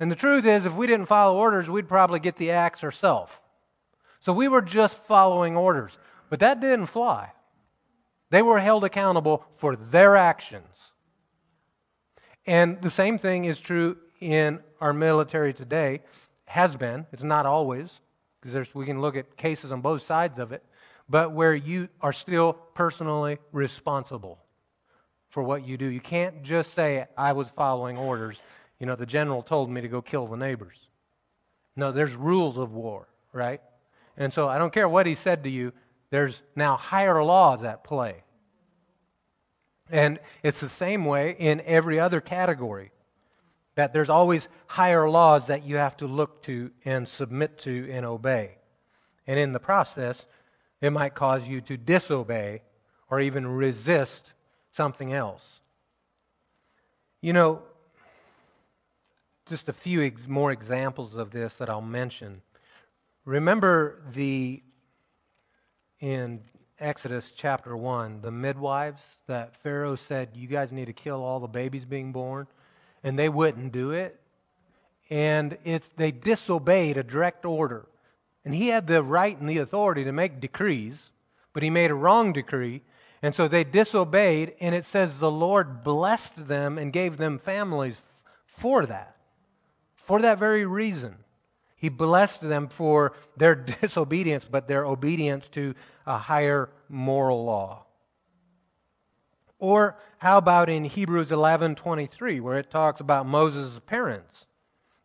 And 0.00 0.10
the 0.10 0.16
truth 0.16 0.44
is, 0.44 0.66
if 0.66 0.74
we 0.74 0.86
didn't 0.86 1.06
follow 1.06 1.38
orders, 1.38 1.70
we'd 1.70 1.88
probably 1.88 2.20
get 2.20 2.36
the 2.36 2.50
axe 2.50 2.82
ourselves. 2.82 3.32
So 4.20 4.32
we 4.32 4.48
were 4.48 4.62
just 4.62 4.96
following 4.96 5.56
orders. 5.56 5.96
But 6.28 6.40
that 6.40 6.60
didn't 6.60 6.86
fly. 6.86 7.32
They 8.30 8.42
were 8.42 8.60
held 8.60 8.84
accountable 8.84 9.44
for 9.56 9.76
their 9.76 10.16
actions. 10.16 10.66
And 12.46 12.80
the 12.82 12.90
same 12.90 13.18
thing 13.18 13.44
is 13.44 13.58
true 13.60 13.96
in 14.22 14.60
our 14.80 14.92
military 14.92 15.52
today. 15.52 16.00
Has 16.46 16.76
been. 16.76 17.06
It's 17.12 17.22
not 17.22 17.46
always, 17.46 18.00
because 18.40 18.74
we 18.74 18.86
can 18.86 19.00
look 19.00 19.16
at 19.16 19.36
cases 19.36 19.72
on 19.72 19.80
both 19.80 20.02
sides 20.02 20.38
of 20.38 20.52
it, 20.52 20.62
but 21.08 21.32
where 21.32 21.54
you 21.54 21.88
are 22.00 22.12
still 22.12 22.52
personally 22.52 23.38
responsible 23.52 24.38
for 25.28 25.42
what 25.42 25.66
you 25.66 25.76
do. 25.76 25.86
You 25.86 26.00
can't 26.00 26.42
just 26.42 26.74
say, 26.74 27.06
I 27.16 27.32
was 27.32 27.48
following 27.48 27.96
orders. 27.96 28.40
You 28.78 28.86
know, 28.86 28.96
the 28.96 29.06
general 29.06 29.42
told 29.42 29.70
me 29.70 29.80
to 29.80 29.88
go 29.88 30.02
kill 30.02 30.26
the 30.26 30.36
neighbors. 30.36 30.76
No, 31.74 31.90
there's 31.90 32.14
rules 32.14 32.58
of 32.58 32.72
war, 32.72 33.08
right? 33.32 33.62
And 34.16 34.32
so 34.32 34.48
I 34.48 34.58
don't 34.58 34.72
care 34.72 34.88
what 34.88 35.06
he 35.06 35.14
said 35.14 35.44
to 35.44 35.50
you, 35.50 35.72
there's 36.10 36.42
now 36.54 36.76
higher 36.76 37.24
laws 37.24 37.64
at 37.64 37.82
play. 37.82 38.24
And 39.90 40.18
it's 40.42 40.60
the 40.60 40.68
same 40.68 41.06
way 41.06 41.34
in 41.38 41.62
every 41.62 41.98
other 41.98 42.20
category. 42.20 42.92
That 43.74 43.92
there's 43.92 44.10
always 44.10 44.48
higher 44.66 45.08
laws 45.08 45.46
that 45.46 45.64
you 45.64 45.76
have 45.76 45.96
to 45.98 46.06
look 46.06 46.42
to 46.44 46.70
and 46.84 47.08
submit 47.08 47.58
to 47.60 47.90
and 47.90 48.04
obey. 48.04 48.56
And 49.26 49.38
in 49.38 49.52
the 49.52 49.60
process, 49.60 50.26
it 50.80 50.90
might 50.90 51.14
cause 51.14 51.46
you 51.46 51.60
to 51.62 51.76
disobey 51.76 52.62
or 53.10 53.20
even 53.20 53.46
resist 53.46 54.32
something 54.72 55.12
else. 55.12 55.42
You 57.20 57.32
know, 57.32 57.62
just 59.48 59.68
a 59.68 59.72
few 59.72 60.02
ex- 60.02 60.26
more 60.26 60.50
examples 60.50 61.14
of 61.14 61.30
this 61.30 61.54
that 61.54 61.70
I'll 61.70 61.80
mention. 61.80 62.42
Remember 63.24 64.02
the 64.12 64.62
in 66.00 66.40
Exodus 66.80 67.32
chapter 67.34 67.76
1, 67.76 68.22
the 68.22 68.32
midwives 68.32 69.02
that 69.28 69.54
Pharaoh 69.56 69.94
said, 69.94 70.30
You 70.34 70.48
guys 70.48 70.72
need 70.72 70.86
to 70.86 70.92
kill 70.92 71.22
all 71.22 71.38
the 71.38 71.46
babies 71.46 71.84
being 71.84 72.10
born, 72.10 72.48
and 73.02 73.18
they 73.18 73.28
wouldn't 73.28 73.72
do 73.72 73.90
it. 73.90 74.20
And 75.10 75.58
it's, 75.64 75.88
they 75.96 76.10
disobeyed 76.10 76.96
a 76.96 77.02
direct 77.02 77.44
order. 77.44 77.86
And 78.44 78.54
he 78.54 78.68
had 78.68 78.86
the 78.86 79.02
right 79.02 79.38
and 79.38 79.48
the 79.48 79.58
authority 79.58 80.04
to 80.04 80.12
make 80.12 80.40
decrees, 80.40 81.10
but 81.52 81.62
he 81.62 81.70
made 81.70 81.90
a 81.90 81.94
wrong 81.94 82.32
decree. 82.32 82.82
And 83.22 83.34
so 83.34 83.46
they 83.46 83.62
disobeyed, 83.62 84.54
and 84.60 84.74
it 84.74 84.84
says 84.84 85.18
the 85.18 85.30
Lord 85.30 85.84
blessed 85.84 86.48
them 86.48 86.76
and 86.76 86.92
gave 86.92 87.18
them 87.18 87.38
families 87.38 87.98
for 88.46 88.84
that, 88.86 89.16
for 89.94 90.20
that 90.20 90.38
very 90.38 90.66
reason. 90.66 91.16
He 91.76 91.88
blessed 91.88 92.42
them 92.42 92.68
for 92.68 93.12
their 93.36 93.54
disobedience, 93.80 94.44
but 94.48 94.66
their 94.66 94.84
obedience 94.84 95.48
to 95.48 95.74
a 96.06 96.16
higher 96.16 96.70
moral 96.88 97.44
law. 97.44 97.81
Or 99.62 99.96
how 100.18 100.38
about 100.38 100.68
in 100.68 100.86
Hebrews 100.86 101.30
11:23 101.30 102.40
where 102.40 102.58
it 102.58 102.68
talks 102.68 103.00
about 103.00 103.26
Moses' 103.26 103.80
parents 103.86 104.44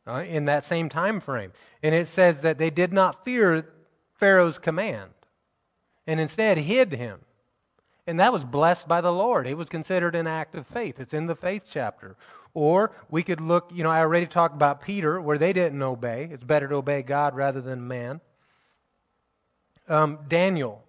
uh, 0.07 0.23
in 0.27 0.45
that 0.45 0.65
same 0.65 0.89
time 0.89 1.19
frame. 1.19 1.51
And 1.83 1.93
it 1.93 2.07
says 2.07 2.41
that 2.41 2.57
they 2.57 2.71
did 2.71 2.91
not 2.91 3.23
fear 3.23 3.67
Pharaoh's 4.15 4.57
command 4.57 5.11
and 6.07 6.19
instead 6.19 6.57
hid 6.57 6.93
him. 6.93 7.19
And 8.07 8.19
that 8.19 8.33
was 8.33 8.45
blessed 8.45 8.87
by 8.87 8.99
the 8.99 9.13
Lord. 9.13 9.45
It 9.45 9.57
was 9.57 9.69
considered 9.69 10.15
an 10.15 10.25
act 10.25 10.55
of 10.55 10.65
faith. 10.65 10.99
It's 10.99 11.13
in 11.13 11.27
the 11.27 11.35
faith 11.35 11.65
chapter. 11.69 12.15
Or 12.55 12.91
we 13.11 13.21
could 13.21 13.39
look, 13.39 13.69
you 13.71 13.83
know, 13.83 13.91
I 13.91 13.99
already 13.99 14.25
talked 14.25 14.55
about 14.55 14.81
Peter, 14.81 15.21
where 15.21 15.37
they 15.37 15.53
didn't 15.53 15.83
obey. 15.83 16.29
It's 16.31 16.43
better 16.43 16.67
to 16.67 16.75
obey 16.75 17.03
God 17.03 17.35
rather 17.35 17.61
than 17.61 17.87
man. 17.87 18.21
Um, 19.87 20.17
Daniel. 20.27 20.83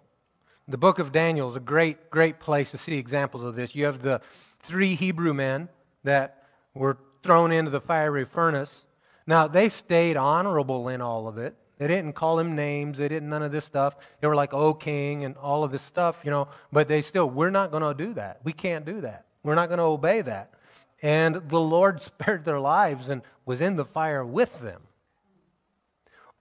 The 0.69 0.77
book 0.79 0.99
of 0.99 1.13
Daniel 1.13 1.49
is 1.49 1.57
a 1.57 1.61
great, 1.61 2.11
great 2.11 2.41
place 2.41 2.71
to 2.73 2.79
see 2.79 2.99
examples 2.99 3.43
of 3.43 3.57
this. 3.57 3.75
You 3.75 3.87
have 3.87 4.03
the 4.03 4.21
three 4.61 4.95
Hebrew 4.95 5.33
men 5.33 5.71
that 6.05 6.45
were 6.75 6.99
thrown 7.23 7.53
into 7.53 7.71
the 7.71 7.81
fiery 7.81 8.27
furnace. 8.27 8.85
Now, 9.27 9.49
they 9.49 9.71
stayed 9.71 10.19
honorable 10.19 10.89
in 10.89 11.01
all 11.01 11.27
of 11.27 11.39
it. 11.39 11.57
They 11.79 11.87
didn't 11.87 12.13
call 12.13 12.39
him 12.39 12.55
names. 12.55 12.99
They 12.99 13.09
didn't 13.09 13.31
none 13.31 13.43
of 13.43 13.51
this 13.51 13.65
stuff. 13.65 13.97
They 14.21 14.27
were 14.27 14.35
like, 14.35 14.53
oh, 14.53 14.75
king, 14.75 15.25
and 15.25 15.37
all 15.39 15.65
of 15.65 15.71
this 15.71 15.83
stuff, 15.83 16.21
you 16.23 16.31
know. 16.31 16.49
But 16.71 16.89
they 16.89 17.01
still, 17.01 17.31
we're 17.31 17.51
not 17.51 17.71
going 17.71 17.83
to 17.83 17.95
do 17.95 18.13
that. 18.15 18.41
We 18.45 18.53
can't 18.53 18.85
do 18.85 19.01
that. 19.01 19.25
We're 19.43 19.55
not 19.55 19.69
going 19.69 19.79
to 19.79 19.85
obey 19.85 20.21
that. 20.23 20.53
And 21.01 21.37
the 21.37 21.61
Lord 21.61 22.03
spared 22.03 22.45
their 22.45 22.61
lives 22.61 23.09
and 23.09 23.23
was 23.47 23.63
in 23.63 23.77
the 23.77 23.85
fire 23.87 24.25
with 24.25 24.61
them. 24.61 24.83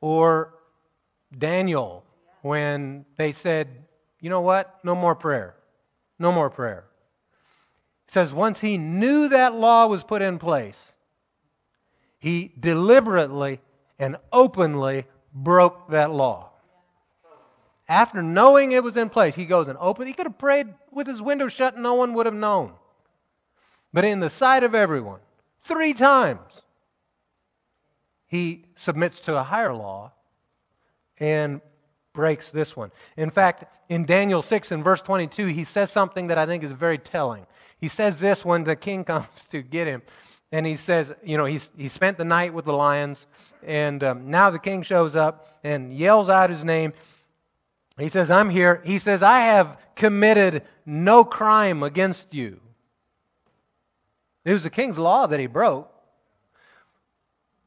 Or 0.02 0.54
Daniel, 1.36 2.04
when 2.42 3.06
they 3.16 3.32
said, 3.32 3.87
you 4.20 4.30
know 4.30 4.42
what? 4.42 4.80
No 4.84 4.96
more 4.96 5.16
prayer. 5.16 5.56
No 6.20 6.32
more 6.32 6.50
prayer. 6.50 6.86
It 8.08 8.14
says, 8.14 8.34
once 8.34 8.62
he 8.62 8.78
knew 8.78 9.30
that 9.30 9.54
law 9.54 9.88
was 9.88 10.04
put 10.04 10.22
in 10.22 10.40
place, 10.40 10.80
he 12.18 12.54
deliberately 12.60 13.60
and 14.00 14.18
openly 14.32 15.06
broke 15.34 15.90
that 15.90 16.12
law. 16.12 16.50
After 17.90 18.22
knowing 18.22 18.72
it 18.72 18.84
was 18.84 18.98
in 18.98 19.10
place, 19.10 19.36
he 19.36 19.46
goes 19.46 19.68
and 19.68 19.78
opens. 19.80 20.08
He 20.08 20.14
could 20.14 20.26
have 20.26 20.38
prayed 20.38 20.74
with 20.92 21.08
his 21.08 21.22
window 21.22 21.48
shut, 21.48 21.76
and 21.76 21.84
no 21.84 21.94
one 21.94 22.14
would 22.14 22.26
have 22.26 22.36
known 22.36 22.74
but 23.94 24.06
in 24.06 24.20
the 24.20 24.30
sight 24.30 24.64
of 24.64 24.76
everyone, 24.76 25.20
three 25.62 25.94
times, 25.94 26.62
he 28.26 28.66
submits 28.76 29.20
to 29.22 29.36
a 29.36 29.44
higher 29.44 29.74
law 29.74 30.12
and 31.20 31.62
breaks 32.18 32.50
this 32.50 32.76
one. 32.76 32.92
In 33.16 33.30
fact, 33.30 33.64
in 33.90 34.04
Daniel 34.04 34.42
6 34.42 34.72
and 34.72 34.84
verse 34.84 35.04
22, 35.04 35.46
he 35.46 35.64
says 35.64 35.92
something 35.92 36.26
that 36.28 36.40
I 36.40 36.48
think 36.48 36.64
is 36.64 36.72
very 36.72 36.98
telling. 36.98 37.46
He 37.80 37.88
says 37.88 38.20
this 38.20 38.44
when 38.44 38.64
the 38.64 38.76
king 38.76 39.04
comes 39.12 39.28
to 39.52 39.62
get 39.62 39.86
him. 39.86 40.02
And 40.52 40.66
he 40.66 40.78
says, 40.78 41.14
you 41.24 41.38
know, 41.38 41.46
he's, 41.46 41.70
he 41.78 41.88
spent 41.88 42.18
the 42.18 42.26
night 42.26 42.56
with 42.56 42.66
the 42.66 42.74
lions. 42.74 43.28
And 43.62 44.04
um, 44.04 44.32
now 44.32 44.50
the 44.50 44.58
king 44.58 44.82
shows 44.82 45.16
up 45.16 45.60
and 45.64 45.96
yells 45.96 46.28
out 46.28 46.50
his 46.50 46.64
name. 46.64 46.94
He 48.00 48.10
says, 48.10 48.32
I'm 48.32 48.50
here. 48.50 48.82
He 48.84 48.98
says, 48.98 49.22
I 49.22 49.42
have 49.42 49.78
committed 49.96 50.64
no 50.88 51.24
crime 51.24 51.84
against 51.84 52.34
you. 52.34 52.62
It 54.44 54.54
was 54.54 54.64
the 54.64 54.72
king's 54.72 54.98
law 54.98 55.28
that 55.28 55.40
he 55.40 55.46
broke. 55.46 55.94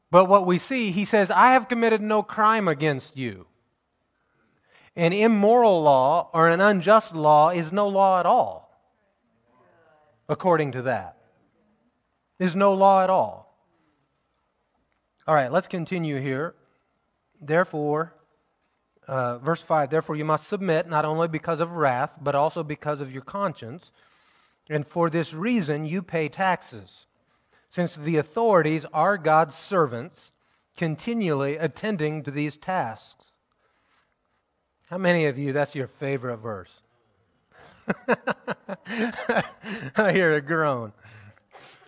But 0.09 0.25
what 0.25 0.45
we 0.45 0.57
see, 0.57 0.91
he 0.91 1.05
says, 1.05 1.31
I 1.31 1.53
have 1.53 1.69
committed 1.69 2.01
no 2.01 2.21
crime 2.21 2.67
against 2.67 3.15
you. 3.15 3.45
An 4.95 5.13
immoral 5.13 5.81
law 5.81 6.29
or 6.33 6.49
an 6.49 6.59
unjust 6.59 7.15
law 7.15 7.49
is 7.49 7.71
no 7.71 7.87
law 7.87 8.19
at 8.19 8.25
all, 8.25 8.69
according 10.27 10.73
to 10.73 10.81
that. 10.83 11.17
Is 12.39 12.55
no 12.55 12.73
law 12.73 13.03
at 13.03 13.09
all. 13.09 13.55
All 15.27 15.35
right, 15.35 15.51
let's 15.51 15.67
continue 15.67 16.19
here. 16.19 16.55
Therefore, 17.39 18.15
uh, 19.07 19.37
verse 19.37 19.61
5 19.61 19.89
Therefore, 19.89 20.15
you 20.15 20.25
must 20.25 20.47
submit 20.47 20.89
not 20.89 21.05
only 21.05 21.27
because 21.27 21.59
of 21.59 21.71
wrath, 21.71 22.17
but 22.21 22.35
also 22.35 22.63
because 22.63 22.99
of 22.99 23.11
your 23.11 23.21
conscience 23.21 23.91
and 24.71 24.87
for 24.87 25.09
this 25.09 25.33
reason 25.33 25.85
you 25.85 26.01
pay 26.01 26.29
taxes, 26.29 27.05
since 27.69 27.93
the 27.93 28.17
authorities 28.17 28.85
are 28.93 29.17
God's 29.17 29.53
servants, 29.53 30.31
continually 30.77 31.57
attending 31.57 32.23
to 32.23 32.31
these 32.31 32.55
tasks. 32.55 33.20
How 34.91 34.97
many 34.97 35.27
of 35.27 35.37
you, 35.37 35.53
that's 35.53 35.73
your 35.73 35.87
favorite 35.87 36.35
verse? 36.37 36.69
I 39.95 40.11
hear 40.11 40.33
a 40.33 40.41
groan. 40.41 40.91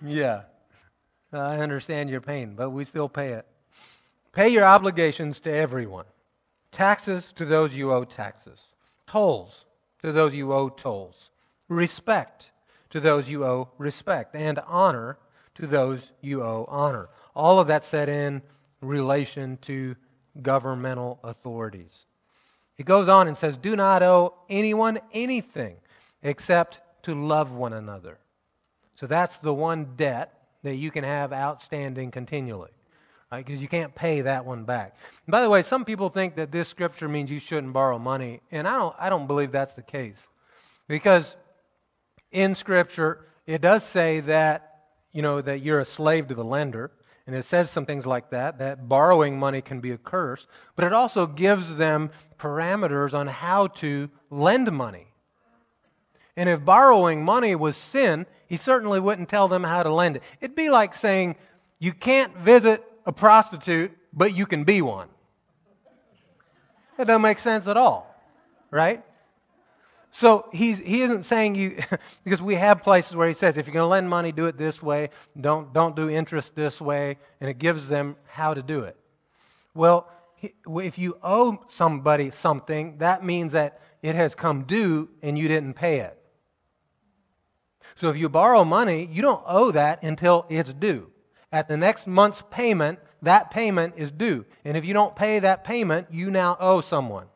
Yeah. 0.01 0.43
I 1.33 1.57
understand 1.57 2.09
your 2.09 2.21
pain, 2.21 2.55
but 2.55 2.69
we 2.69 2.85
still 2.85 3.09
pay 3.09 3.33
it. 3.33 3.45
Pay 4.31 4.47
your 4.49 4.63
obligations 4.63 5.41
to 5.41 5.51
everyone, 5.51 6.05
taxes 6.71 7.33
to 7.33 7.43
those 7.43 7.75
you 7.75 7.91
owe 7.91 8.05
taxes, 8.05 8.59
tolls 9.05 9.65
to 10.01 10.13
those 10.13 10.33
you 10.33 10.53
owe 10.53 10.69
tolls, 10.69 11.29
respect 11.67 12.51
to 12.89 13.01
those 13.01 13.27
you 13.27 13.43
owe 13.43 13.67
respect, 13.77 14.33
and 14.33 14.59
honor 14.65 15.17
to 15.55 15.67
those 15.67 16.09
you 16.21 16.41
owe 16.41 16.65
honor. 16.69 17.09
All 17.35 17.59
of 17.59 17.67
that 17.67 17.83
set 17.83 18.07
in 18.07 18.41
relation 18.79 19.57
to 19.63 19.97
governmental 20.41 21.19
authorities. 21.21 22.02
He 22.83 22.85
goes 22.85 23.07
on 23.07 23.29
and 23.29 23.37
says, 23.37 23.55
Do 23.55 23.77
not 23.77 24.03
owe 24.03 24.33
anyone 24.49 24.99
anything 25.13 25.77
except 26.21 26.81
to 27.03 27.15
love 27.15 27.53
one 27.53 27.71
another. 27.71 28.17
So 28.95 29.07
that's 29.07 29.37
the 29.37 29.53
one 29.53 29.95
debt 29.95 30.33
that 30.63 30.75
you 30.75 30.91
can 30.91 31.05
have 31.05 31.31
outstanding 31.31 32.11
continually. 32.11 32.71
Right? 33.31 33.45
Because 33.45 33.61
you 33.61 33.69
can't 33.69 33.95
pay 33.95 34.19
that 34.19 34.45
one 34.45 34.65
back. 34.65 34.97
And 35.25 35.31
by 35.31 35.41
the 35.41 35.49
way, 35.49 35.63
some 35.63 35.85
people 35.85 36.09
think 36.09 36.35
that 36.35 36.51
this 36.51 36.67
scripture 36.67 37.07
means 37.07 37.31
you 37.31 37.39
shouldn't 37.39 37.71
borrow 37.71 37.97
money, 37.97 38.41
and 38.51 38.67
I 38.67 38.77
don't, 38.77 38.93
I 38.99 39.09
don't 39.09 39.27
believe 39.27 39.53
that's 39.53 39.75
the 39.75 39.81
case. 39.81 40.17
Because 40.89 41.37
in 42.33 42.53
scripture, 42.53 43.27
it 43.47 43.61
does 43.61 43.85
say 43.85 44.19
that, 44.19 44.81
you 45.13 45.21
know, 45.21 45.39
that 45.39 45.61
you're 45.61 45.79
a 45.79 45.85
slave 45.85 46.27
to 46.27 46.35
the 46.35 46.43
lender. 46.43 46.91
And 47.25 47.35
it 47.35 47.45
says 47.45 47.71
some 47.71 47.85
things 47.85 48.05
like 48.05 48.31
that, 48.31 48.59
that 48.59 48.89
borrowing 48.89 49.39
money 49.39 49.61
can 49.61 49.79
be 49.79 49.91
a 49.91 49.97
curse, 49.97 50.45
but 50.75 50.83
it 50.83 50.91
also 50.91 51.25
gives 51.25 51.77
them 51.77 52.11
parameters 52.37 53.13
on 53.13 53.27
how 53.27 53.67
to 53.67 54.09
lend 54.29 54.71
money. 54.71 55.07
And 56.35 56.49
if 56.49 56.65
borrowing 56.65 57.23
money 57.23 57.55
was 57.55 57.77
sin, 57.77 58.25
he 58.47 58.57
certainly 58.57 58.99
wouldn't 58.99 59.29
tell 59.29 59.47
them 59.47 59.63
how 59.63 59.83
to 59.83 59.93
lend 59.93 60.17
it. 60.17 60.23
It'd 60.41 60.55
be 60.55 60.69
like 60.69 60.93
saying, 60.93 61.37
you 61.79 61.93
can't 61.93 62.35
visit 62.37 62.83
a 63.05 63.13
prostitute, 63.13 63.91
but 64.11 64.35
you 64.35 64.45
can 64.45 64.63
be 64.63 64.81
one. 64.81 65.07
That 66.97 67.07
doesn't 67.07 67.21
make 67.21 67.39
sense 67.39 67.67
at 67.67 67.77
all, 67.77 68.13
right? 68.69 69.03
So 70.15 70.47
he's, 70.53 70.77
he 70.77 71.01
isn't 71.01 71.23
saying 71.23 71.55
you, 71.55 71.77
because 72.23 72.39
we 72.39 72.53
have 72.53 72.83
places 72.83 73.15
where 73.15 73.27
he 73.27 73.33
says, 73.33 73.57
if 73.57 73.65
you're 73.65 73.73
going 73.73 73.83
to 73.83 73.87
lend 73.87 74.07
money, 74.07 74.31
do 74.31 74.45
it 74.45 74.57
this 74.57 74.81
way. 74.81 75.09
Don't, 75.39 75.73
don't 75.73 75.95
do 75.95 76.07
interest 76.07 76.55
this 76.55 76.79
way. 76.79 77.17
And 77.41 77.49
it 77.49 77.57
gives 77.57 77.87
them 77.87 78.15
how 78.27 78.53
to 78.53 78.61
do 78.61 78.83
it. 78.83 78.95
Well, 79.73 80.07
if 80.67 80.99
you 80.99 81.17
owe 81.23 81.63
somebody 81.67 82.29
something, 82.29 82.99
that 82.99 83.23
means 83.23 83.53
that 83.53 83.81
it 84.03 84.13
has 84.13 84.35
come 84.35 84.65
due 84.65 85.09
and 85.23 85.37
you 85.37 85.47
didn't 85.47 85.73
pay 85.73 85.99
it. 85.99 86.19
So 87.95 88.09
if 88.09 88.17
you 88.17 88.29
borrow 88.29 88.63
money, 88.63 89.09
you 89.11 89.23
don't 89.23 89.43
owe 89.47 89.71
that 89.71 90.03
until 90.03 90.45
it's 90.47 90.73
due. 90.73 91.09
At 91.51 91.67
the 91.67 91.77
next 91.77 92.05
month's 92.05 92.43
payment, 92.51 92.99
that 93.23 93.49
payment 93.49 93.95
is 93.97 94.11
due. 94.11 94.45
And 94.63 94.77
if 94.77 94.85
you 94.85 94.93
don't 94.93 95.15
pay 95.15 95.39
that 95.39 95.63
payment, 95.63 96.07
you 96.11 96.29
now 96.29 96.55
owe 96.59 96.81
someone. 96.81 97.27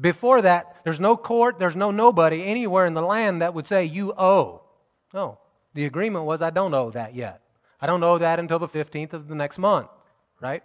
Before 0.00 0.42
that, 0.42 0.76
there's 0.84 1.00
no 1.00 1.16
court, 1.16 1.58
there's 1.58 1.76
no 1.76 1.90
nobody 1.90 2.44
anywhere 2.44 2.86
in 2.86 2.94
the 2.94 3.02
land 3.02 3.42
that 3.42 3.54
would 3.54 3.66
say 3.66 3.84
you 3.84 4.12
owe. 4.16 4.62
No. 5.12 5.38
The 5.74 5.86
agreement 5.86 6.24
was 6.24 6.40
I 6.40 6.50
don't 6.50 6.74
owe 6.74 6.90
that 6.90 7.14
yet. 7.14 7.40
I 7.80 7.86
don't 7.86 8.02
owe 8.02 8.18
that 8.18 8.38
until 8.38 8.58
the 8.58 8.68
15th 8.68 9.12
of 9.12 9.28
the 9.28 9.34
next 9.34 9.58
month, 9.58 9.88
right? 10.40 10.62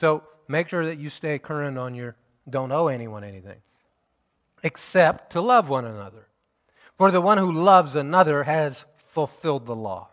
So 0.00 0.22
make 0.48 0.68
sure 0.68 0.86
that 0.86 0.98
you 0.98 1.10
stay 1.10 1.38
current 1.38 1.78
on 1.78 1.94
your 1.94 2.16
don't 2.48 2.72
owe 2.72 2.88
anyone 2.88 3.24
anything, 3.24 3.60
except 4.62 5.32
to 5.32 5.40
love 5.40 5.68
one 5.68 5.84
another. 5.84 6.26
For 6.96 7.10
the 7.10 7.20
one 7.20 7.38
who 7.38 7.52
loves 7.52 7.94
another 7.94 8.44
has 8.44 8.84
fulfilled 9.04 9.66
the 9.66 9.76
law. 9.76 10.08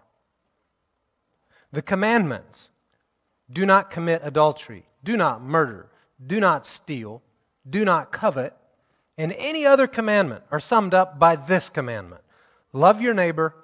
The 1.71 1.82
commandments 1.82 2.69
do 3.49 3.65
not 3.65 3.89
commit 3.89 4.21
adultery, 4.23 4.86
do 5.03 5.17
not 5.17 5.41
murder, 5.41 5.89
do 6.25 6.39
not 6.39 6.65
steal 6.65 7.21
do 7.70 7.86
not 7.86 8.11
covet, 8.11 8.53
and 9.18 9.34
any 9.38 9.65
other 9.65 9.88
commandment 9.88 10.43
are 10.51 10.59
summed 10.59 10.93
up 10.93 11.20
by 11.20 11.36
this 11.36 11.70
commandment 11.70 12.22
love 12.74 13.01
your 13.01 13.13
neighbor 13.13 13.55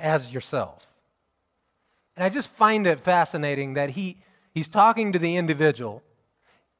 as 0.00 0.32
yourself. 0.32 0.92
And 2.16 2.24
I 2.24 2.28
just 2.28 2.48
find 2.48 2.86
it 2.86 3.00
fascinating 3.00 3.74
that 3.74 3.90
he, 3.90 4.18
he's 4.52 4.68
talking 4.68 5.12
to 5.12 5.18
the 5.18 5.36
individual. 5.36 6.02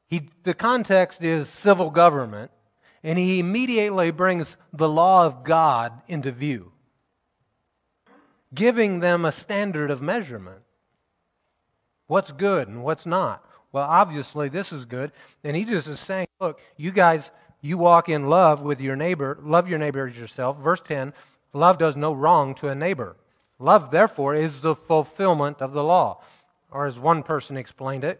He, 0.07 0.29
the 0.43 0.53
context 0.53 1.21
is 1.21 1.47
civil 1.47 1.91
government, 1.91 2.51
and 3.03 3.19
he 3.19 3.39
immediately 3.39 4.11
brings 4.11 4.57
the 4.73 4.89
law 4.89 5.25
of 5.25 5.43
God 5.43 6.01
into 6.07 6.31
view, 6.31 6.71
giving 8.53 8.99
them 8.99 9.25
a 9.25 9.31
standard 9.31 9.91
of 9.91 10.01
measurement. 10.01 10.61
What's 12.07 12.31
good 12.31 12.67
and 12.67 12.83
what's 12.83 13.05
not? 13.05 13.46
Well, 13.77 13.87
obviously, 13.87 14.49
this 14.49 14.73
is 14.73 14.85
good. 14.85 15.11
And 15.43 15.55
he 15.55 15.63
just 15.63 15.87
is 15.87 15.99
saying, 15.99 16.25
look, 16.39 16.59
you 16.77 16.89
guys, 16.89 17.29
you 17.61 17.77
walk 17.77 18.09
in 18.09 18.27
love 18.27 18.63
with 18.63 18.81
your 18.81 18.95
neighbor. 18.95 19.37
Love 19.43 19.69
your 19.69 19.77
neighbor 19.77 20.07
as 20.07 20.17
yourself. 20.17 20.59
Verse 20.59 20.81
10 20.81 21.13
love 21.53 21.77
does 21.77 21.95
no 21.95 22.11
wrong 22.11 22.55
to 22.55 22.69
a 22.69 22.75
neighbor. 22.75 23.17
Love, 23.59 23.91
therefore, 23.91 24.33
is 24.33 24.61
the 24.61 24.75
fulfillment 24.75 25.61
of 25.61 25.73
the 25.73 25.83
law. 25.83 26.23
Or 26.71 26.87
as 26.87 26.97
one 26.97 27.21
person 27.21 27.55
explained 27.55 28.03
it, 28.03 28.19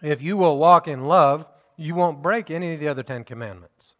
if 0.00 0.22
you 0.22 0.36
will 0.36 0.58
walk 0.58 0.86
in 0.86 1.06
love, 1.06 1.44
you 1.76 1.96
won't 1.96 2.22
break 2.22 2.52
any 2.52 2.74
of 2.74 2.78
the 2.78 2.86
other 2.86 3.02
Ten 3.02 3.24
Commandments. 3.24 3.94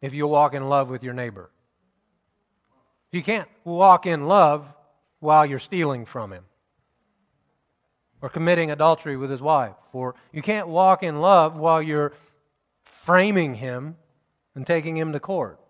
If 0.00 0.14
you 0.14 0.28
walk 0.28 0.54
in 0.54 0.68
love 0.68 0.90
with 0.90 1.02
your 1.02 1.14
neighbor, 1.14 1.50
you 3.10 3.24
can't 3.24 3.48
walk 3.64 4.06
in 4.06 4.26
love 4.26 4.64
while 5.18 5.44
you're 5.44 5.58
stealing 5.58 6.04
from 6.04 6.32
him 6.32 6.44
or 8.22 8.28
committing 8.28 8.70
adultery 8.70 9.16
with 9.16 9.30
his 9.30 9.40
wife. 9.40 9.74
Or 9.92 10.14
you 10.32 10.42
can't 10.42 10.68
walk 10.68 11.02
in 11.02 11.20
love 11.20 11.56
while 11.56 11.82
you're 11.82 12.12
framing 12.84 13.54
him 13.54 13.96
and 14.54 14.66
taking 14.66 14.96
him 14.96 15.12
to 15.12 15.20
court. 15.20 15.60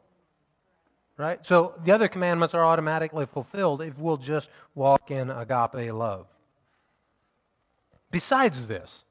Right? 1.17 1.45
So 1.47 1.75
the 1.85 1.93
other 1.93 2.09
commandments 2.09 2.55
are 2.55 2.65
automatically 2.65 3.27
fulfilled 3.27 3.81
if 3.81 3.99
we'll 3.99 4.19
just 4.19 4.51
walk 4.75 5.11
in 5.11 5.31
agape 5.31 5.93
love. 5.93 6.27
Besides 8.11 8.67
this, 8.67 9.05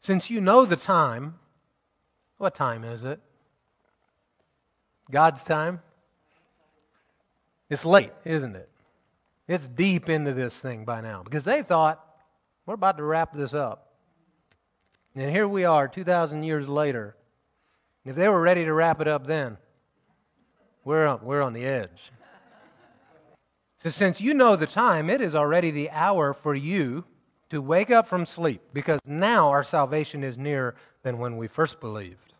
since 0.00 0.28
you 0.28 0.40
know 0.40 0.64
the 0.64 0.76
time, 0.76 1.38
what 2.38 2.54
time 2.54 2.82
is 2.82 3.04
it? 3.04 3.20
God's 5.10 5.42
time? 5.42 5.80
It's 7.70 7.84
late, 7.84 8.12
isn't 8.24 8.56
it? 8.56 8.68
It's 9.48 9.66
deep 9.66 10.08
into 10.08 10.32
this 10.32 10.58
thing 10.58 10.84
by 10.84 11.00
now 11.00 11.22
because 11.22 11.44
they 11.44 11.62
thought 11.62 12.04
we're 12.66 12.74
about 12.74 12.96
to 12.98 13.04
wrap 13.04 13.32
this 13.32 13.54
up. 13.54 13.92
And 15.14 15.30
here 15.30 15.48
we 15.48 15.64
are, 15.64 15.88
2,000 15.88 16.42
years 16.42 16.68
later. 16.68 17.16
If 18.04 18.16
they 18.16 18.28
were 18.28 18.40
ready 18.40 18.64
to 18.64 18.72
wrap 18.72 19.00
it 19.00 19.08
up 19.08 19.26
then, 19.26 19.58
we're 20.84 21.06
on, 21.06 21.20
we're 21.22 21.42
on 21.42 21.52
the 21.52 21.64
edge. 21.64 22.10
So, 23.78 23.90
since 23.90 24.20
you 24.20 24.32
know 24.32 24.56
the 24.56 24.66
time, 24.66 25.10
it 25.10 25.20
is 25.20 25.34
already 25.34 25.70
the 25.70 25.90
hour 25.90 26.32
for 26.32 26.54
you 26.54 27.04
to 27.50 27.60
wake 27.60 27.90
up 27.90 28.06
from 28.06 28.24
sleep, 28.24 28.62
because 28.72 29.00
now 29.04 29.48
our 29.50 29.64
salvation 29.64 30.24
is 30.24 30.38
nearer 30.38 30.74
than 31.02 31.18
when 31.18 31.36
we 31.36 31.48
first 31.48 31.80
believed. 31.80 32.32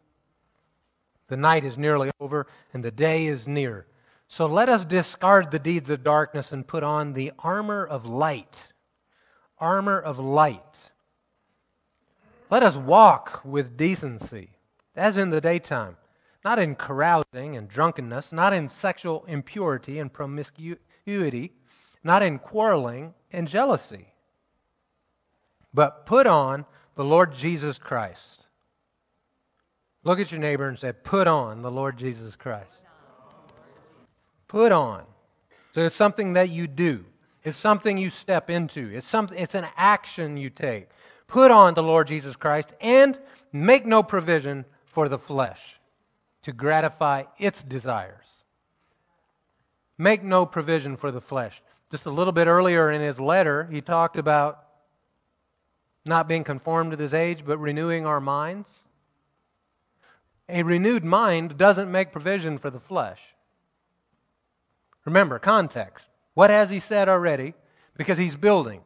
The 1.28 1.36
night 1.36 1.64
is 1.64 1.76
nearly 1.76 2.10
over, 2.20 2.46
and 2.72 2.84
the 2.84 2.90
day 2.90 3.26
is 3.26 3.46
near. 3.46 3.86
So 4.28 4.46
let 4.46 4.68
us 4.68 4.84
discard 4.84 5.50
the 5.50 5.58
deeds 5.58 5.90
of 5.90 6.02
darkness 6.02 6.52
and 6.52 6.66
put 6.66 6.82
on 6.82 7.12
the 7.12 7.32
armor 7.40 7.84
of 7.84 8.06
light 8.06 8.71
armor 9.62 9.98
of 9.98 10.18
light. 10.18 10.60
Let 12.50 12.62
us 12.62 12.76
walk 12.76 13.40
with 13.44 13.78
decency, 13.78 14.50
as 14.94 15.16
in 15.16 15.30
the 15.30 15.40
daytime, 15.40 15.96
not 16.44 16.58
in 16.58 16.74
carousing 16.74 17.56
and 17.56 17.68
drunkenness, 17.68 18.32
not 18.32 18.52
in 18.52 18.68
sexual 18.68 19.24
impurity 19.26 19.98
and 19.98 20.12
promiscuity, 20.12 21.52
not 22.04 22.22
in 22.22 22.38
quarreling 22.40 23.14
and 23.32 23.48
jealousy, 23.48 24.08
but 25.72 26.04
put 26.04 26.26
on 26.26 26.66
the 26.96 27.04
Lord 27.04 27.32
Jesus 27.32 27.78
Christ. 27.78 28.46
Look 30.04 30.18
at 30.18 30.32
your 30.32 30.40
neighbor 30.40 30.68
and 30.68 30.78
say, 30.78 30.92
Put 30.92 31.28
on 31.28 31.62
the 31.62 31.70
Lord 31.70 31.96
Jesus 31.96 32.34
Christ. 32.34 32.82
Put 34.48 34.72
on. 34.72 35.04
So 35.74 35.86
it's 35.86 35.96
something 35.96 36.34
that 36.34 36.50
you 36.50 36.66
do. 36.66 37.06
It's 37.44 37.58
something 37.58 37.98
you 37.98 38.10
step 38.10 38.50
into. 38.50 38.90
It's, 38.94 39.06
something, 39.06 39.38
it's 39.38 39.54
an 39.54 39.66
action 39.76 40.36
you 40.36 40.50
take. 40.50 40.88
Put 41.26 41.50
on 41.50 41.74
the 41.74 41.82
Lord 41.82 42.06
Jesus 42.06 42.36
Christ 42.36 42.72
and 42.80 43.18
make 43.52 43.84
no 43.86 44.02
provision 44.02 44.64
for 44.84 45.08
the 45.08 45.18
flesh 45.18 45.80
to 46.42 46.52
gratify 46.52 47.24
its 47.38 47.62
desires. 47.62 48.26
Make 49.98 50.22
no 50.22 50.46
provision 50.46 50.96
for 50.96 51.10
the 51.10 51.20
flesh. 51.20 51.62
Just 51.90 52.06
a 52.06 52.10
little 52.10 52.32
bit 52.32 52.46
earlier 52.46 52.90
in 52.90 53.00
his 53.00 53.20
letter, 53.20 53.68
he 53.70 53.80
talked 53.80 54.16
about 54.16 54.64
not 56.04 56.28
being 56.28 56.44
conformed 56.44 56.90
to 56.90 56.96
this 56.96 57.12
age, 57.12 57.44
but 57.44 57.58
renewing 57.58 58.06
our 58.06 58.20
minds. 58.20 58.68
A 60.48 60.62
renewed 60.62 61.04
mind 61.04 61.56
doesn't 61.56 61.90
make 61.90 62.12
provision 62.12 62.58
for 62.58 62.70
the 62.70 62.80
flesh. 62.80 63.20
Remember, 65.04 65.38
context. 65.38 66.06
What 66.34 66.50
has 66.50 66.70
he 66.70 66.80
said 66.80 67.08
already? 67.08 67.54
Because 67.96 68.18
he's 68.18 68.36
building, 68.36 68.80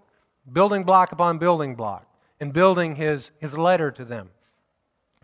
building 0.52 0.84
block 0.84 1.12
upon 1.12 1.38
building 1.38 1.74
block. 1.74 2.06
and 2.38 2.52
building 2.52 2.96
his, 2.96 3.30
his 3.38 3.56
letter 3.56 3.90
to 3.90 4.04
them. 4.04 4.28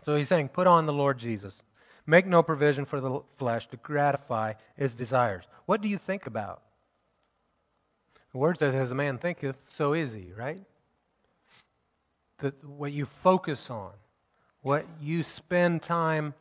So 0.05 0.15
he's 0.15 0.27
saying, 0.27 0.49
Put 0.49 0.67
on 0.67 0.85
the 0.85 0.93
Lord 0.93 1.17
Jesus. 1.17 1.61
Make 2.05 2.25
no 2.25 2.43
provision 2.43 2.85
for 2.85 2.99
the 2.99 3.21
flesh 3.35 3.67
to 3.67 3.77
gratify 3.77 4.53
his 4.75 4.93
desires. 4.93 5.45
What 5.65 5.81
do 5.81 5.87
you 5.87 5.97
think 5.97 6.25
about? 6.25 6.61
The 8.31 8.39
word 8.39 8.59
says, 8.59 8.73
As 8.73 8.91
a 8.91 8.95
man 8.95 9.17
thinketh, 9.17 9.57
so 9.69 9.93
is 9.93 10.11
he, 10.11 10.33
right? 10.35 10.61
That 12.39 12.61
what 12.63 12.91
you 12.91 13.05
focus 13.05 13.69
on, 13.69 13.91
what 14.61 14.85
you 14.99 15.23
spend 15.23 15.81
time 15.81 16.33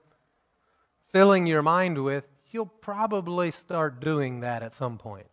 filling 1.13 1.47
your 1.47 1.63
mind 1.63 2.03
with, 2.03 2.27
you'll 2.51 2.67
probably 2.67 3.51
start 3.51 4.01
doing 4.01 4.41
that 4.41 4.63
at 4.63 4.75
some 4.75 4.99
point. 4.99 5.27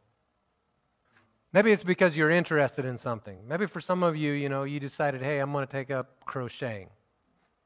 Maybe 1.51 1.71
it's 1.71 1.83
because 1.83 2.15
you're 2.15 2.29
interested 2.29 2.85
in 2.85 2.99
something. 2.99 3.37
Maybe 3.47 3.65
for 3.65 3.81
some 3.81 4.03
of 4.03 4.15
you, 4.15 4.33
you 4.33 4.49
know, 4.49 4.63
you 4.63 4.79
decided, 4.79 5.21
hey, 5.21 5.39
I'm 5.39 5.51
going 5.51 5.65
to 5.65 5.71
take 5.71 5.89
up 5.89 6.23
crocheting, 6.25 6.89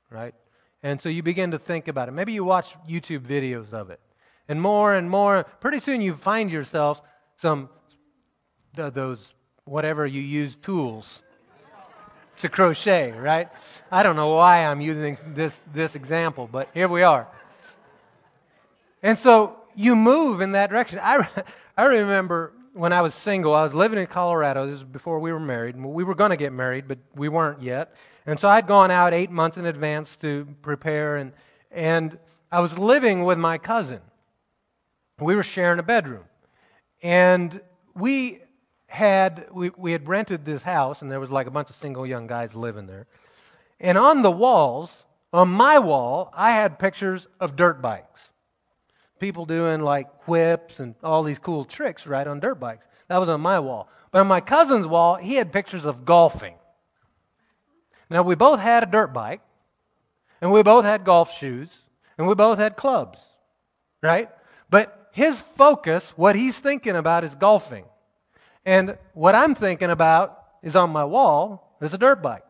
right? 0.09 0.33
And 0.83 1.01
so 1.01 1.09
you 1.09 1.21
begin 1.21 1.51
to 1.51 1.59
think 1.59 1.87
about 1.89 2.07
it. 2.07 2.11
Maybe 2.11 2.31
you 2.31 2.45
watch 2.45 2.75
YouTube 2.89 3.21
videos 3.21 3.73
of 3.73 3.89
it. 3.89 3.99
And 4.47 4.61
more 4.61 4.95
and 4.95 5.09
more, 5.09 5.45
pretty 5.59 5.79
soon 5.79 6.01
you 6.01 6.15
find 6.15 6.49
yourself 6.49 7.01
some, 7.37 7.69
uh, 8.77 8.89
those, 8.89 9.33
whatever 9.65 10.05
you 10.05 10.21
use, 10.21 10.55
tools 10.55 11.21
to 12.39 12.49
crochet, 12.49 13.11
right? 13.11 13.49
I 13.91 14.03
don't 14.03 14.15
know 14.15 14.29
why 14.29 14.65
I'm 14.65 14.81
using 14.81 15.17
this, 15.33 15.59
this 15.73 15.95
example, 15.95 16.49
but 16.51 16.69
here 16.73 16.87
we 16.87 17.03
are. 17.03 17.27
And 19.01 19.17
so 19.17 19.57
you 19.75 19.95
move 19.95 20.41
in 20.41 20.53
that 20.53 20.69
direction. 20.69 20.99
I, 21.01 21.27
I 21.77 21.85
remember 21.85 22.53
when 22.73 22.91
I 22.91 23.01
was 23.01 23.13
single, 23.13 23.53
I 23.53 23.63
was 23.63 23.73
living 23.73 23.99
in 23.99 24.07
Colorado. 24.07 24.65
This 24.65 24.73
was 24.73 24.83
before 24.83 25.19
we 25.19 25.31
were 25.31 25.39
married. 25.39 25.75
We 25.79 26.03
were 26.03 26.15
going 26.15 26.31
to 26.31 26.37
get 26.37 26.51
married, 26.51 26.87
but 26.87 26.97
we 27.15 27.29
weren't 27.29 27.61
yet. 27.61 27.95
And 28.25 28.39
so 28.39 28.47
I'd 28.49 28.67
gone 28.67 28.89
out 28.89 29.13
eight 29.13 29.29
months 29.29 29.57
in 29.57 29.65
advance 29.65 30.17
to 30.17 30.47
prepare, 30.61 31.17
and, 31.17 31.33
and 31.71 32.17
I 32.51 32.59
was 32.59 32.77
living 32.77 33.23
with 33.23 33.37
my 33.37 33.57
cousin. 33.57 34.01
We 35.19 35.35
were 35.35 35.43
sharing 35.43 35.79
a 35.79 35.83
bedroom. 35.83 36.23
And 37.03 37.61
we 37.93 38.39
had, 38.87 39.47
we, 39.51 39.71
we 39.77 39.91
had 39.91 40.07
rented 40.07 40.45
this 40.45 40.63
house, 40.63 41.01
and 41.01 41.11
there 41.11 41.19
was 41.19 41.29
like 41.29 41.47
a 41.47 41.51
bunch 41.51 41.69
of 41.69 41.75
single 41.75 42.07
young 42.07 42.25
guys 42.25 42.55
living 42.55 42.87
there. 42.87 43.05
And 43.79 43.97
on 43.97 44.21
the 44.21 44.31
walls, 44.31 45.03
on 45.31 45.49
my 45.49 45.77
wall, 45.77 46.31
I 46.33 46.51
had 46.51 46.79
pictures 46.79 47.27
of 47.39 47.55
dirt 47.55 47.81
bikes 47.81 48.29
people 49.23 49.45
doing 49.45 49.79
like 49.79 50.27
whips 50.27 50.81
and 50.81 50.95
all 51.01 51.23
these 51.23 51.39
cool 51.39 51.63
tricks 51.63 52.05
right 52.05 52.27
on 52.27 52.41
dirt 52.41 52.59
bikes. 52.59 52.85
That 53.07 53.19
was 53.19 53.29
on 53.29 53.39
my 53.39 53.57
wall. 53.57 53.87
But 54.11 54.19
on 54.19 54.27
my 54.27 54.41
cousin's 54.41 54.85
wall, 54.85 55.15
he 55.15 55.35
had 55.35 55.53
pictures 55.53 55.85
of 55.85 56.03
golfing. 56.03 56.55
Now, 58.09 58.23
we 58.23 58.35
both 58.35 58.59
had 58.59 58.83
a 58.83 58.85
dirt 58.85 59.13
bike, 59.13 59.39
and 60.41 60.51
we 60.51 60.61
both 60.61 60.83
had 60.83 61.05
golf 61.05 61.33
shoes, 61.33 61.69
and 62.17 62.27
we 62.27 62.35
both 62.35 62.59
had 62.59 62.75
clubs, 62.75 63.17
right? 64.01 64.29
But 64.69 65.07
his 65.13 65.39
focus, 65.39 66.09
what 66.17 66.35
he's 66.35 66.59
thinking 66.59 66.97
about, 66.97 67.23
is 67.23 67.33
golfing. 67.33 67.85
And 68.65 68.97
what 69.13 69.35
I'm 69.35 69.55
thinking 69.55 69.89
about 69.89 70.37
is 70.61 70.75
on 70.75 70.89
my 70.89 71.05
wall 71.05 71.77
is 71.81 71.93
a 71.93 71.97
dirt 71.97 72.21
bike. 72.21 72.43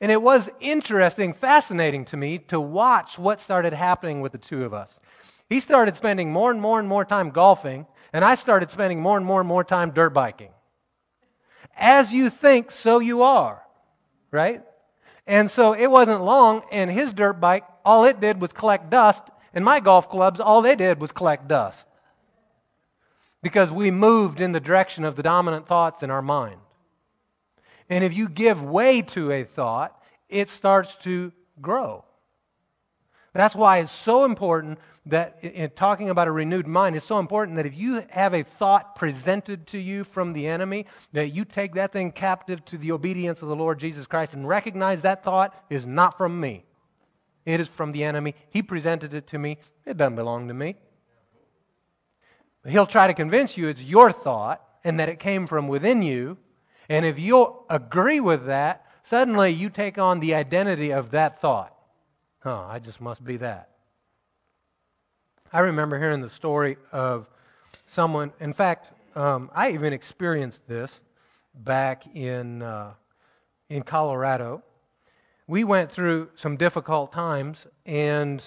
And 0.00 0.12
it 0.12 0.22
was 0.22 0.48
interesting, 0.60 1.34
fascinating 1.34 2.04
to 2.06 2.16
me 2.16 2.38
to 2.46 2.60
watch 2.60 3.18
what 3.18 3.40
started 3.40 3.72
happening 3.72 4.20
with 4.20 4.30
the 4.30 4.38
two 4.38 4.64
of 4.64 4.72
us. 4.72 4.96
He 5.50 5.58
started 5.58 5.96
spending 5.96 6.32
more 6.32 6.52
and 6.52 6.60
more 6.60 6.78
and 6.78 6.88
more 6.88 7.04
time 7.04 7.30
golfing, 7.30 7.86
and 8.12 8.24
I 8.24 8.36
started 8.36 8.70
spending 8.70 9.00
more 9.00 9.16
and 9.16 9.26
more 9.26 9.40
and 9.40 9.48
more 9.48 9.64
time 9.64 9.90
dirt 9.90 10.10
biking. 10.10 10.52
As 11.76 12.12
you 12.12 12.30
think, 12.30 12.70
so 12.70 13.00
you 13.00 13.22
are, 13.22 13.60
right? 14.30 14.62
And 15.26 15.50
so 15.50 15.72
it 15.72 15.90
wasn't 15.90 16.22
long, 16.22 16.62
and 16.70 16.88
his 16.88 17.12
dirt 17.12 17.40
bike, 17.40 17.64
all 17.84 18.04
it 18.04 18.20
did 18.20 18.40
was 18.40 18.52
collect 18.52 18.90
dust, 18.90 19.24
and 19.52 19.64
my 19.64 19.80
golf 19.80 20.08
clubs, 20.08 20.38
all 20.38 20.62
they 20.62 20.76
did 20.76 21.00
was 21.00 21.10
collect 21.10 21.48
dust. 21.48 21.88
Because 23.42 23.72
we 23.72 23.90
moved 23.90 24.40
in 24.40 24.52
the 24.52 24.60
direction 24.60 25.04
of 25.04 25.16
the 25.16 25.22
dominant 25.22 25.66
thoughts 25.66 26.04
in 26.04 26.12
our 26.12 26.22
mind. 26.22 26.60
And 27.88 28.04
if 28.04 28.14
you 28.14 28.28
give 28.28 28.62
way 28.62 29.02
to 29.02 29.32
a 29.32 29.42
thought, 29.42 30.00
it 30.28 30.48
starts 30.48 30.94
to 30.98 31.32
grow. 31.60 32.04
That's 33.32 33.54
why 33.54 33.78
it's 33.78 33.92
so 33.92 34.24
important 34.24 34.78
that 35.06 35.38
in 35.42 35.70
talking 35.70 36.10
about 36.10 36.28
a 36.28 36.32
renewed 36.32 36.66
mind, 36.66 36.96
it's 36.96 37.06
so 37.06 37.18
important 37.18 37.56
that 37.56 37.66
if 37.66 37.76
you 37.76 38.04
have 38.10 38.34
a 38.34 38.42
thought 38.42 38.96
presented 38.96 39.66
to 39.68 39.78
you 39.78 40.04
from 40.04 40.32
the 40.32 40.46
enemy, 40.46 40.86
that 41.12 41.28
you 41.28 41.44
take 41.44 41.74
that 41.74 41.92
thing 41.92 42.12
captive 42.12 42.64
to 42.66 42.76
the 42.76 42.92
obedience 42.92 43.40
of 43.40 43.48
the 43.48 43.56
Lord 43.56 43.78
Jesus 43.78 44.06
Christ 44.06 44.34
and 44.34 44.46
recognize 44.46 45.02
that 45.02 45.24
thought 45.24 45.54
is 45.70 45.86
not 45.86 46.18
from 46.18 46.40
me. 46.40 46.64
It 47.46 47.60
is 47.60 47.68
from 47.68 47.92
the 47.92 48.04
enemy. 48.04 48.34
He 48.50 48.62
presented 48.62 49.14
it 49.14 49.26
to 49.28 49.38
me. 49.38 49.58
It 49.86 49.96
doesn't 49.96 50.16
belong 50.16 50.48
to 50.48 50.54
me. 50.54 50.76
He'll 52.66 52.86
try 52.86 53.06
to 53.06 53.14
convince 53.14 53.56
you 53.56 53.68
it's 53.68 53.82
your 53.82 54.12
thought 54.12 54.62
and 54.84 55.00
that 55.00 55.08
it 55.08 55.18
came 55.18 55.46
from 55.46 55.68
within 55.68 56.02
you. 56.02 56.36
And 56.88 57.06
if 57.06 57.18
you'll 57.18 57.64
agree 57.70 58.20
with 58.20 58.46
that, 58.46 58.84
suddenly 59.02 59.50
you 59.50 59.70
take 59.70 59.98
on 59.98 60.20
the 60.20 60.34
identity 60.34 60.90
of 60.92 61.10
that 61.12 61.40
thought. 61.40 61.74
Huh, 62.42 62.64
I 62.66 62.78
just 62.78 63.02
must 63.02 63.22
be 63.22 63.36
that. 63.36 63.68
I 65.52 65.60
remember 65.60 65.98
hearing 65.98 66.22
the 66.22 66.30
story 66.30 66.78
of 66.90 67.28
someone, 67.84 68.32
in 68.40 68.54
fact, 68.54 68.94
um, 69.14 69.50
I 69.54 69.72
even 69.72 69.92
experienced 69.92 70.66
this 70.66 71.02
back 71.54 72.06
in, 72.16 72.62
uh, 72.62 72.92
in 73.68 73.82
Colorado. 73.82 74.62
We 75.48 75.64
went 75.64 75.92
through 75.92 76.30
some 76.34 76.56
difficult 76.56 77.12
times 77.12 77.66
and 77.84 78.42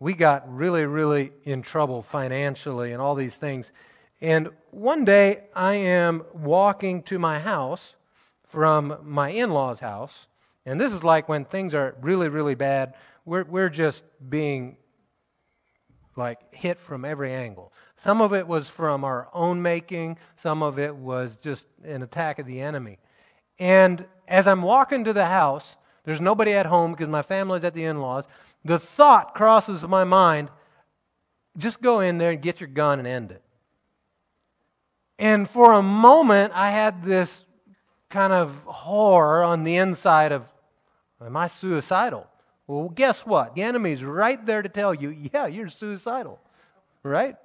we 0.00 0.14
got 0.14 0.50
really, 0.50 0.86
really 0.86 1.32
in 1.44 1.60
trouble 1.60 2.00
financially 2.00 2.92
and 2.92 3.02
all 3.02 3.14
these 3.14 3.34
things. 3.34 3.70
And 4.22 4.48
one 4.70 5.04
day 5.04 5.42
I 5.54 5.74
am 5.74 6.24
walking 6.32 7.02
to 7.02 7.18
my 7.18 7.38
house 7.38 7.96
from 8.44 8.96
my 9.02 9.28
in 9.28 9.50
law's 9.50 9.80
house. 9.80 10.26
And 10.64 10.80
this 10.80 10.94
is 10.94 11.04
like 11.04 11.28
when 11.28 11.44
things 11.44 11.74
are 11.74 11.94
really, 12.00 12.30
really 12.30 12.54
bad. 12.54 12.94
We're, 13.26 13.44
we're 13.44 13.68
just 13.68 14.04
being 14.26 14.76
like 16.16 16.38
hit 16.54 16.80
from 16.80 17.04
every 17.04 17.34
angle. 17.34 17.72
Some 17.96 18.22
of 18.22 18.32
it 18.32 18.46
was 18.46 18.68
from 18.68 19.04
our 19.04 19.28
own 19.34 19.60
making, 19.60 20.16
some 20.36 20.62
of 20.62 20.78
it 20.78 20.94
was 20.96 21.36
just 21.42 21.66
an 21.84 22.02
attack 22.02 22.38
of 22.38 22.46
the 22.46 22.60
enemy. 22.60 22.98
And 23.58 24.06
as 24.28 24.46
I'm 24.46 24.62
walking 24.62 25.04
to 25.04 25.12
the 25.12 25.26
house, 25.26 25.76
there's 26.04 26.20
nobody 26.20 26.52
at 26.52 26.66
home 26.66 26.92
because 26.92 27.08
my 27.08 27.22
family's 27.22 27.64
at 27.64 27.74
the 27.74 27.84
in 27.84 28.00
laws. 28.00 28.24
The 28.64 28.78
thought 28.78 29.34
crosses 29.34 29.82
my 29.82 30.04
mind 30.04 30.48
just 31.58 31.80
go 31.80 32.00
in 32.00 32.18
there 32.18 32.30
and 32.30 32.40
get 32.40 32.60
your 32.60 32.68
gun 32.68 32.98
and 33.00 33.08
end 33.08 33.32
it. 33.32 33.42
And 35.18 35.48
for 35.48 35.72
a 35.72 35.82
moment, 35.82 36.52
I 36.54 36.70
had 36.70 37.02
this 37.02 37.42
kind 38.08 38.32
of 38.32 38.54
horror 38.66 39.42
on 39.42 39.64
the 39.64 39.76
inside 39.76 40.32
of, 40.32 40.46
am 41.20 41.36
I 41.36 41.48
suicidal? 41.48 42.28
Well, 42.66 42.88
guess 42.88 43.20
what? 43.20 43.54
The 43.54 43.62
enemy's 43.62 44.02
right 44.02 44.44
there 44.44 44.62
to 44.62 44.68
tell 44.68 44.92
you, 44.92 45.10
yeah, 45.32 45.46
you're 45.46 45.68
suicidal, 45.68 46.40
right? 47.02 47.36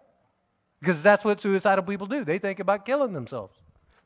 Because 0.80 1.04
that's 1.04 1.24
what 1.24 1.40
suicidal 1.40 1.84
people 1.84 2.08
do. 2.08 2.26
They 2.26 2.40
think 2.40 2.60
about 2.60 2.86
killing 2.86 3.14
themselves. 3.14 3.56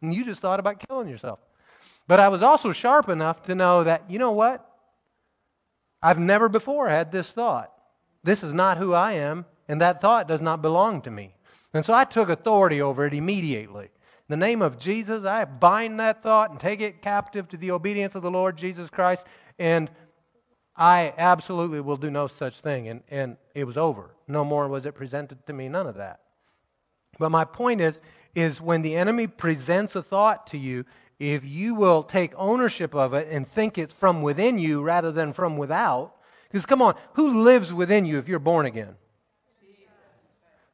And 0.01 0.13
you 0.13 0.26
just 0.26 0.41
thought 0.41 0.59
about 0.59 0.86
killing 0.88 1.07
yourself. 1.07 1.39
But 2.07 2.20
I 2.20 2.28
was 2.28 2.41
also 2.41 2.72
sharp 2.72 3.09
enough 3.09 3.43
to 3.43 3.55
know 3.55 3.84
that, 3.84 4.09
you 4.09 4.20
know 4.20 4.34
what? 4.34 4.70
I've 6.01 6.20
never 6.20 6.49
before 6.49 6.89
had 6.89 7.11
this 7.11 7.30
thought. 7.30 7.72
This 8.24 8.43
is 8.43 8.53
not 8.53 8.78
who 8.78 8.93
I 8.93 9.13
am, 9.13 9.45
and 9.68 9.80
that 9.82 10.01
thought 10.01 10.28
does 10.28 10.41
not 10.41 10.61
belong 10.61 11.01
to 11.03 11.11
me. 11.11 11.36
And 11.74 11.86
so 11.86 11.93
I 11.93 12.03
took 12.03 12.30
authority 12.30 12.82
over 12.82 13.05
it 13.05 13.13
immediately. 13.13 13.86
In 13.86 14.39
the 14.39 14.45
name 14.45 14.61
of 14.61 14.78
Jesus, 14.78 15.26
I 15.26 15.45
bind 15.45 15.99
that 15.99 16.24
thought 16.24 16.51
and 16.51 16.59
take 16.59 16.82
it 16.82 17.01
captive 17.01 17.47
to 17.49 17.57
the 17.57 17.72
obedience 17.72 18.16
of 18.16 18.22
the 18.22 18.32
Lord 18.32 18.57
Jesus 18.57 18.89
Christ. 18.89 19.26
And 19.59 19.89
I 20.78 21.13
absolutely 21.17 21.80
will 21.80 21.97
do 21.97 22.11
no 22.11 22.28
such 22.28 22.59
thing. 22.59 22.88
And, 22.88 23.01
and 23.09 23.38
it 23.53 23.63
was 23.65 23.78
over. 23.78 24.11
No 24.28 24.43
more 24.43 24.67
was 24.67 24.86
it 24.86 24.93
presented 24.93 25.45
to 25.47 25.53
me, 25.53 25.69
none 25.69 25.88
of 25.88 25.95
that. 25.95 26.19
But 27.17 27.32
my 27.32 27.45
point 27.45 27.82
is, 27.82 27.99
is 28.34 28.59
when 28.59 28.82
the 28.82 28.95
enemy 28.95 29.28
presents 29.28 29.95
a 29.95 30.03
thought 30.03 30.47
to 30.47 30.57
you, 30.57 30.86
if 31.17 31.45
you 31.45 31.76
will 31.76 32.03
take 32.03 32.34
ownership 32.36 32.93
of 32.93 33.13
it 33.13 33.28
and 33.32 33.47
think 33.47 33.78
it's 33.78 33.93
from 33.93 34.21
within 34.21 34.59
you 34.59 34.82
rather 34.82 35.11
than 35.11 35.32
from 35.32 35.55
without, 35.55 36.13
because 36.49 36.65
come 36.65 36.82
on, 36.82 36.95
who 37.13 37.41
lives 37.41 37.71
within 37.71 38.05
you 38.05 38.17
if 38.19 38.28
you're 38.28 38.39
born 38.39 38.65
again? 38.65 38.95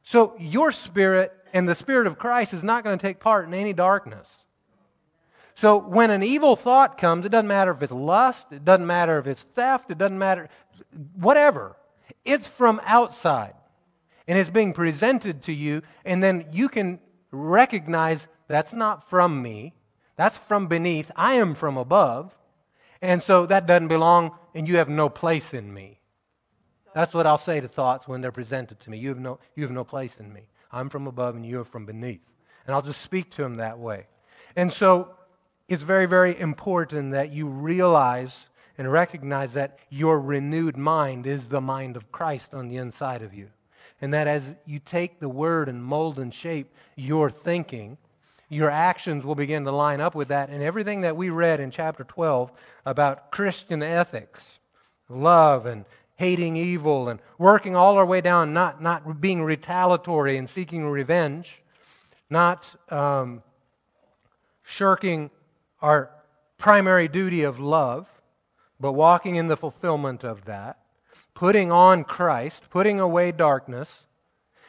So 0.02 0.34
your 0.38 0.72
spirit 0.72 1.32
and 1.52 1.68
the 1.68 1.76
spirit 1.76 2.08
of 2.08 2.18
Christ 2.18 2.52
is 2.52 2.64
not 2.64 2.82
going 2.82 2.98
to 2.98 3.02
take 3.02 3.20
part 3.20 3.46
in 3.46 3.54
any 3.54 3.72
darkness. 3.72 4.28
So 5.54 5.76
when 5.76 6.10
an 6.10 6.22
evil 6.22 6.56
thought 6.56 6.98
comes, 6.98 7.26
it 7.26 7.30
doesn't 7.30 7.46
matter 7.46 7.72
if 7.72 7.82
it's 7.82 7.92
lust, 7.92 8.52
it 8.52 8.64
doesn't 8.64 8.86
matter 8.86 9.18
if 9.18 9.26
it's 9.26 9.42
theft, 9.42 9.90
it 9.90 9.98
doesn't 9.98 10.18
matter, 10.18 10.48
whatever. 11.14 11.76
It's 12.24 12.46
from 12.46 12.80
outside. 12.84 13.54
And 14.26 14.38
it's 14.38 14.50
being 14.50 14.72
presented 14.72 15.42
to 15.42 15.52
you, 15.52 15.82
and 16.04 16.22
then 16.22 16.46
you 16.52 16.68
can 16.68 17.00
recognize 17.30 18.28
that's 18.48 18.72
not 18.72 19.08
from 19.08 19.42
me, 19.42 19.74
that's 20.16 20.38
from 20.38 20.68
beneath, 20.68 21.10
I 21.16 21.34
am 21.34 21.54
from 21.54 21.76
above. 21.76 22.36
And 23.00 23.22
so 23.22 23.46
that 23.46 23.66
doesn't 23.66 23.88
belong, 23.88 24.32
and 24.54 24.68
you 24.68 24.76
have 24.76 24.88
no 24.88 25.08
place 25.08 25.52
in 25.52 25.74
me. 25.74 25.98
That's 26.94 27.14
what 27.14 27.26
I'll 27.26 27.38
say 27.38 27.60
to 27.60 27.68
thoughts 27.68 28.06
when 28.06 28.20
they're 28.20 28.30
presented 28.30 28.78
to 28.80 28.90
me. 28.90 28.98
You 28.98 29.08
have 29.08 29.18
no, 29.18 29.38
you 29.56 29.64
have 29.64 29.72
no 29.72 29.84
place 29.84 30.14
in 30.20 30.32
me. 30.32 30.42
I'm 30.70 30.88
from 30.88 31.06
above, 31.06 31.34
and 31.34 31.44
you 31.44 31.60
are 31.60 31.64
from 31.64 31.84
beneath. 31.84 32.22
And 32.66 32.74
I'll 32.74 32.82
just 32.82 33.00
speak 33.00 33.30
to 33.32 33.42
them 33.42 33.56
that 33.56 33.78
way. 33.78 34.06
And 34.54 34.72
so 34.72 35.14
it's 35.68 35.82
very, 35.82 36.06
very 36.06 36.38
important 36.38 37.12
that 37.12 37.30
you 37.30 37.46
realize 37.46 38.46
and 38.78 38.90
recognize 38.90 39.52
that 39.52 39.78
your 39.90 40.20
renewed 40.20 40.76
mind 40.76 41.26
is 41.26 41.48
the 41.48 41.60
mind 41.60 41.96
of 41.96 42.10
Christ 42.10 42.54
on 42.54 42.68
the 42.68 42.76
inside 42.76 43.22
of 43.22 43.34
you. 43.34 43.48
And 44.00 44.12
that 44.12 44.26
as 44.26 44.54
you 44.66 44.80
take 44.80 45.20
the 45.20 45.28
word 45.28 45.68
and 45.68 45.84
mold 45.84 46.18
and 46.18 46.32
shape 46.32 46.74
your 46.96 47.30
thinking, 47.30 47.98
your 48.48 48.70
actions 48.70 49.24
will 49.24 49.34
begin 49.34 49.64
to 49.64 49.72
line 49.72 50.00
up 50.00 50.14
with 50.14 50.28
that. 50.28 50.50
And 50.50 50.62
everything 50.62 51.02
that 51.02 51.16
we 51.16 51.30
read 51.30 51.60
in 51.60 51.70
chapter 51.70 52.04
12 52.04 52.50
about 52.84 53.30
Christian 53.30 53.82
ethics, 53.82 54.58
love 55.08 55.64
and 55.66 55.84
hating 56.16 56.56
evil 56.56 57.08
and 57.08 57.20
working 57.38 57.74
all 57.76 57.96
our 57.96 58.06
way 58.06 58.20
down, 58.20 58.52
not, 58.52 58.82
not 58.82 59.20
being 59.20 59.42
retaliatory 59.42 60.36
and 60.36 60.48
seeking 60.48 60.86
revenge, 60.88 61.62
not 62.28 62.74
um, 62.90 63.42
shirking 64.62 65.30
our 65.82 66.10
primary 66.56 67.08
duty 67.08 67.42
of 67.42 67.58
love, 67.58 68.08
but 68.80 68.92
walking 68.92 69.36
in 69.36 69.48
the 69.48 69.56
fulfillment 69.56 70.24
of 70.24 70.44
that, 70.44 70.78
putting 71.34 71.72
on 71.72 72.04
Christ, 72.04 72.62
putting 72.70 73.00
away 73.00 73.32
darkness, 73.32 74.06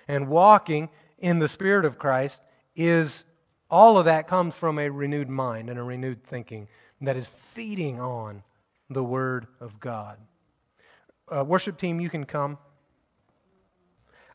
and 0.08 0.28
walking 0.28 0.90
in 1.20 1.40
the 1.40 1.48
Spirit 1.48 1.86
of 1.86 1.98
Christ 1.98 2.42
is 2.76 3.24
all 3.70 3.98
of 3.98 4.06
that 4.06 4.28
comes 4.28 4.56
from 4.56 4.78
a 4.78 4.90
renewed 4.90 5.30
mind 5.30 5.70
and 5.70 5.80
a 5.80 5.84
renewed 5.84 6.24
thinking 6.24 6.68
that 7.02 7.16
is 7.16 7.28
feeding 7.28 8.00
on 8.00 8.44
the 8.90 9.04
Word 9.04 9.48
of 9.60 9.80
God. 9.80 10.18
Uh, 11.30 11.44
worship 11.44 11.78
team, 11.78 12.00
you 12.00 12.10
can 12.10 12.26
come. 12.26 12.58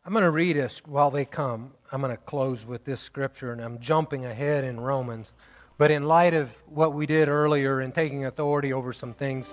I'm 0.05 0.13
going 0.13 0.25
to 0.25 0.31
read 0.31 0.57
this 0.57 0.81
while 0.87 1.11
they 1.11 1.25
come. 1.25 1.73
I'm 1.93 2.01
going 2.01 2.11
to 2.11 2.17
close 2.17 2.65
with 2.65 2.85
this 2.85 3.01
scripture, 3.01 3.53
and 3.53 3.61
I'm 3.61 3.79
jumping 3.79 4.25
ahead 4.25 4.65
in 4.65 4.81
Romans. 4.81 5.33
But 5.79 5.93
in 5.93 6.05
light 6.05 6.35
of 6.35 6.51
what 6.67 6.93
we 6.93 7.07
did 7.07 7.29
earlier 7.29 7.81
in 7.81 7.93
taking 7.93 8.25
authority 8.25 8.73
over 8.73 8.93
some 8.93 9.15
things, 9.15 9.47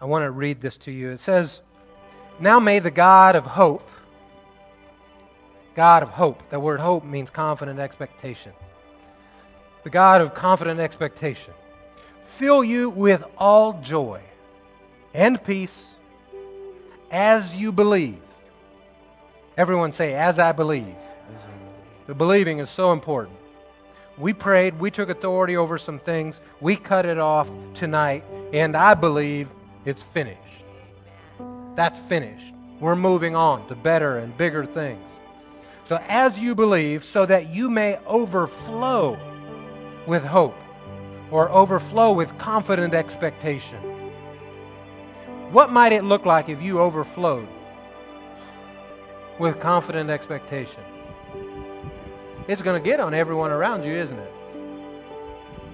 I 0.00 0.04
want 0.04 0.24
to 0.24 0.30
read 0.30 0.60
this 0.60 0.76
to 0.78 0.92
you. 0.92 1.10
It 1.10 1.20
says, 1.20 1.60
Now 2.38 2.60
may 2.60 2.78
the 2.78 2.90
God 2.90 3.34
of 3.34 3.44
hope, 3.44 3.88
God 5.74 6.02
of 6.02 6.10
hope, 6.10 6.48
the 6.50 6.60
word 6.60 6.78
hope 6.78 7.04
means 7.04 7.30
confident 7.30 7.80
expectation. 7.80 8.52
The 9.82 9.90
God 9.90 10.20
of 10.20 10.34
confident 10.34 10.78
expectation, 10.78 11.54
fill 12.22 12.62
you 12.62 12.90
with 12.90 13.24
all 13.38 13.80
joy 13.80 14.20
and 15.14 15.42
peace 15.42 15.94
as 17.10 17.56
you 17.56 17.72
believe. 17.72 18.20
Everyone 19.56 19.92
say, 19.92 20.12
As 20.12 20.38
I 20.38 20.52
believe. 20.52 20.84
As 20.84 21.42
I 21.42 21.46
believe. 21.46 22.06
The 22.08 22.14
believing 22.14 22.58
is 22.58 22.68
so 22.68 22.92
important. 22.92 23.38
We 24.18 24.32
prayed, 24.32 24.78
we 24.78 24.90
took 24.90 25.10
authority 25.10 25.56
over 25.56 25.76
some 25.76 25.98
things, 25.98 26.40
we 26.60 26.76
cut 26.76 27.04
it 27.04 27.18
off 27.18 27.48
tonight, 27.74 28.24
and 28.52 28.76
I 28.76 28.94
believe 28.94 29.48
it's 29.84 30.02
finished. 30.02 30.40
That's 31.74 31.98
finished. 31.98 32.54
We're 32.80 32.96
moving 32.96 33.36
on 33.36 33.68
to 33.68 33.74
better 33.74 34.18
and 34.18 34.36
bigger 34.36 34.64
things. 34.64 35.02
So, 35.88 36.00
as 36.08 36.38
you 36.38 36.54
believe, 36.54 37.04
so 37.04 37.26
that 37.26 37.48
you 37.50 37.68
may 37.70 37.98
overflow 38.06 39.18
with 40.06 40.24
hope 40.24 40.56
or 41.30 41.50
overflow 41.50 42.12
with 42.12 42.36
confident 42.38 42.94
expectation. 42.94 43.80
What 45.52 45.70
might 45.70 45.92
it 45.92 46.04
look 46.04 46.26
like 46.26 46.48
if 46.48 46.62
you 46.62 46.80
overflowed 46.80 47.48
with 49.38 49.60
confident 49.60 50.10
expectation? 50.10 50.82
It's 52.48 52.62
going 52.62 52.80
to 52.80 52.84
get 52.84 53.00
on 53.00 53.14
everyone 53.14 53.50
around 53.50 53.84
you, 53.84 53.92
isn't 53.92 54.18
it? 54.18 54.32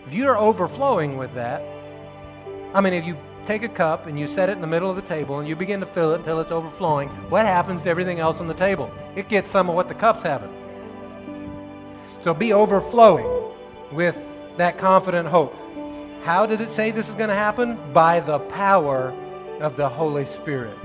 If 0.06 0.14
you're 0.14 0.38
overflowing 0.38 1.16
with 1.16 1.34
that, 1.34 1.62
I 2.74 2.80
mean, 2.80 2.92
if 2.92 3.06
you 3.06 3.16
take 3.44 3.62
a 3.62 3.68
cup 3.68 4.06
and 4.06 4.18
you 4.18 4.26
set 4.26 4.48
it 4.48 4.52
in 4.52 4.60
the 4.60 4.66
middle 4.66 4.88
of 4.88 4.96
the 4.96 5.02
table 5.02 5.38
and 5.38 5.48
you 5.48 5.56
begin 5.56 5.80
to 5.80 5.86
fill 5.86 6.12
it 6.12 6.20
until 6.20 6.40
it's 6.40 6.50
overflowing, 6.50 7.08
what 7.28 7.44
happens 7.44 7.82
to 7.82 7.88
everything 7.88 8.18
else 8.18 8.40
on 8.40 8.46
the 8.46 8.54
table? 8.54 8.90
It 9.16 9.28
gets 9.28 9.50
some 9.50 9.68
of 9.68 9.74
what 9.74 9.88
the 9.88 9.94
cup's 9.94 10.22
having. 10.22 10.50
So 12.24 12.32
be 12.32 12.52
overflowing 12.52 13.26
with 13.90 14.20
that 14.56 14.78
confident 14.78 15.28
hope. 15.28 15.54
How 16.22 16.46
does 16.46 16.60
it 16.60 16.70
say 16.70 16.90
this 16.90 17.08
is 17.08 17.14
going 17.14 17.30
to 17.30 17.34
happen? 17.34 17.78
By 17.92 18.20
the 18.20 18.38
power 18.38 19.12
of 19.60 19.76
the 19.76 19.88
Holy 19.88 20.24
Spirit. 20.24 20.76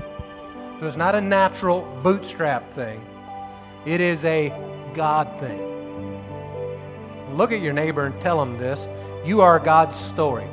So 0.80 0.86
it's 0.86 0.96
not 0.96 1.14
a 1.14 1.20
natural 1.20 1.82
bootstrap 2.02 2.72
thing, 2.72 3.04
it 3.84 4.00
is 4.00 4.22
a 4.24 4.52
God 4.94 5.38
thing. 5.40 5.77
Look 7.36 7.52
at 7.52 7.60
your 7.60 7.72
neighbor 7.72 8.06
and 8.06 8.20
tell 8.20 8.42
him 8.42 8.58
this. 8.58 8.86
You 9.24 9.40
are 9.40 9.58
God's 9.58 9.98
story. 9.98 10.46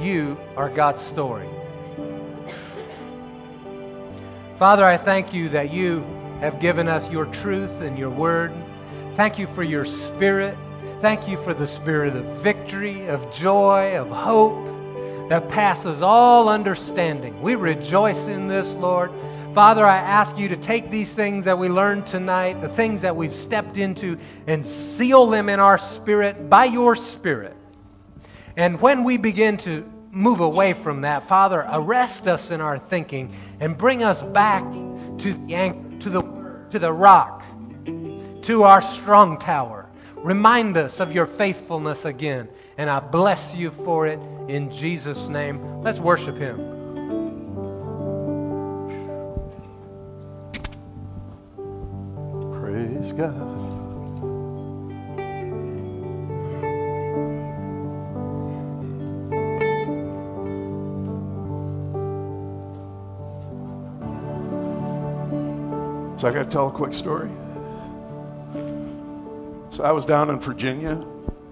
You 0.00 0.36
are 0.56 0.68
God's 0.68 1.02
story. 1.02 1.48
Father, 4.58 4.84
I 4.84 4.96
thank 4.96 5.32
you 5.34 5.48
that 5.50 5.72
you 5.72 6.04
have 6.40 6.60
given 6.60 6.88
us 6.88 7.10
your 7.10 7.26
truth 7.26 7.80
and 7.80 7.98
your 7.98 8.10
word. 8.10 8.52
Thank 9.14 9.38
you 9.38 9.46
for 9.46 9.62
your 9.62 9.84
spirit. 9.84 10.56
Thank 11.00 11.28
you 11.28 11.36
for 11.36 11.54
the 11.54 11.66
spirit 11.66 12.14
of 12.16 12.24
victory, 12.42 13.06
of 13.08 13.32
joy, 13.32 13.96
of 13.96 14.08
hope 14.08 14.64
that 15.28 15.48
passes 15.48 16.02
all 16.02 16.48
understanding. 16.48 17.40
We 17.40 17.54
rejoice 17.54 18.26
in 18.26 18.48
this, 18.48 18.68
Lord. 18.74 19.10
Father, 19.54 19.86
I 19.86 19.98
ask 19.98 20.36
you 20.36 20.48
to 20.48 20.56
take 20.56 20.90
these 20.90 21.12
things 21.12 21.44
that 21.44 21.56
we 21.56 21.68
learned 21.68 22.08
tonight, 22.08 22.60
the 22.60 22.68
things 22.68 23.02
that 23.02 23.14
we've 23.14 23.32
stepped 23.32 23.78
into, 23.78 24.18
and 24.48 24.66
seal 24.66 25.26
them 25.26 25.48
in 25.48 25.60
our 25.60 25.78
spirit 25.78 26.50
by 26.50 26.64
your 26.64 26.96
spirit. 26.96 27.54
And 28.56 28.80
when 28.80 29.04
we 29.04 29.16
begin 29.16 29.56
to 29.58 29.88
move 30.10 30.40
away 30.40 30.72
from 30.72 31.02
that, 31.02 31.28
Father, 31.28 31.68
arrest 31.70 32.26
us 32.26 32.50
in 32.50 32.60
our 32.60 32.80
thinking 32.80 33.32
and 33.60 33.78
bring 33.78 34.02
us 34.02 34.22
back 34.22 34.64
to 34.72 35.34
the, 35.46 35.76
to 36.00 36.10
the, 36.10 36.22
to 36.70 36.78
the 36.80 36.92
rock, 36.92 37.44
to 38.42 38.64
our 38.64 38.82
strong 38.82 39.38
tower. 39.38 39.88
Remind 40.16 40.76
us 40.76 40.98
of 40.98 41.12
your 41.12 41.26
faithfulness 41.26 42.04
again. 42.04 42.48
And 42.76 42.90
I 42.90 42.98
bless 42.98 43.54
you 43.54 43.70
for 43.70 44.08
it 44.08 44.18
in 44.48 44.72
Jesus' 44.72 45.28
name. 45.28 45.80
Let's 45.80 46.00
worship 46.00 46.36
him. 46.36 46.73
Praise 52.74 53.12
God. 53.12 53.32
So 66.18 66.26
I 66.26 66.32
got 66.32 66.42
to 66.42 66.48
tell 66.50 66.66
a 66.66 66.72
quick 66.72 66.92
story. 66.94 67.30
So 69.70 69.84
I 69.84 69.92
was 69.92 70.04
down 70.04 70.28
in 70.30 70.40
Virginia 70.40 71.00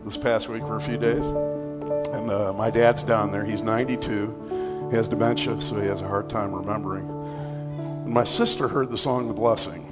this 0.05 0.17
past 0.17 0.49
week 0.49 0.63
for 0.63 0.75
a 0.75 0.81
few 0.81 0.99
days, 0.99 1.23
and 1.23 2.33
uh, 2.33 2.53
my 2.53 2.69
dad's 2.69 3.05
down 3.05 3.31
there. 3.31 3.45
He's 3.45 3.63
92. 3.63 4.89
He 4.91 4.97
has 4.97 5.07
dementia, 5.07 5.61
so 5.61 5.81
he 5.81 5.87
has 5.87 6.01
a 6.01 6.09
hard 6.09 6.29
time 6.29 6.53
remembering. 6.53 7.09
And 7.09 8.13
my 8.13 8.25
sister 8.25 8.67
heard 8.67 8.91
the 8.91 8.99
song 8.99 9.29
"The 9.29 9.35
Blessing," 9.35 9.92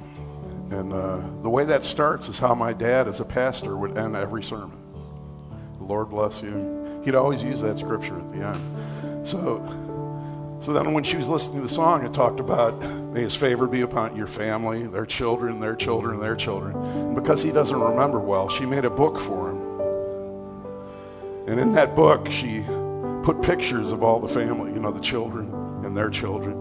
And 0.71 0.93
uh, 0.93 1.21
the 1.41 1.49
way 1.49 1.65
that 1.65 1.83
starts 1.83 2.29
is 2.29 2.39
how 2.39 2.55
my 2.55 2.71
dad, 2.71 3.09
as 3.09 3.19
a 3.19 3.25
pastor, 3.25 3.75
would 3.75 3.97
end 3.97 4.15
every 4.15 4.41
sermon. 4.41 4.79
The 5.77 5.83
Lord 5.83 6.09
bless 6.09 6.41
you. 6.41 7.01
He'd 7.03 7.15
always 7.15 7.43
use 7.43 7.61
that 7.61 7.77
scripture 7.77 8.17
at 8.17 8.31
the 8.31 8.45
end. 8.47 9.27
So, 9.27 9.59
so 10.61 10.71
then 10.71 10.93
when 10.93 11.03
she 11.03 11.17
was 11.17 11.27
listening 11.27 11.57
to 11.57 11.63
the 11.63 11.73
song, 11.73 12.05
it 12.05 12.13
talked 12.13 12.39
about, 12.39 12.81
may 13.11 13.21
his 13.21 13.35
favor 13.35 13.67
be 13.67 13.81
upon 13.81 14.15
your 14.15 14.27
family, 14.27 14.87
their 14.87 15.05
children, 15.05 15.59
their 15.59 15.75
children, 15.75 16.21
their 16.21 16.37
children. 16.37 16.75
And 16.75 17.15
because 17.15 17.43
he 17.43 17.51
doesn't 17.51 17.77
remember 17.77 18.19
well, 18.19 18.47
she 18.47 18.65
made 18.65 18.85
a 18.85 18.89
book 18.89 19.19
for 19.19 19.49
him. 19.49 19.59
And 21.49 21.59
in 21.59 21.73
that 21.73 21.95
book, 21.97 22.31
she 22.31 22.63
put 23.23 23.41
pictures 23.41 23.91
of 23.91 24.03
all 24.03 24.21
the 24.21 24.29
family, 24.29 24.71
you 24.71 24.79
know, 24.79 24.91
the 24.91 25.01
children 25.01 25.53
and 25.83 25.97
their 25.97 26.09
children 26.09 26.53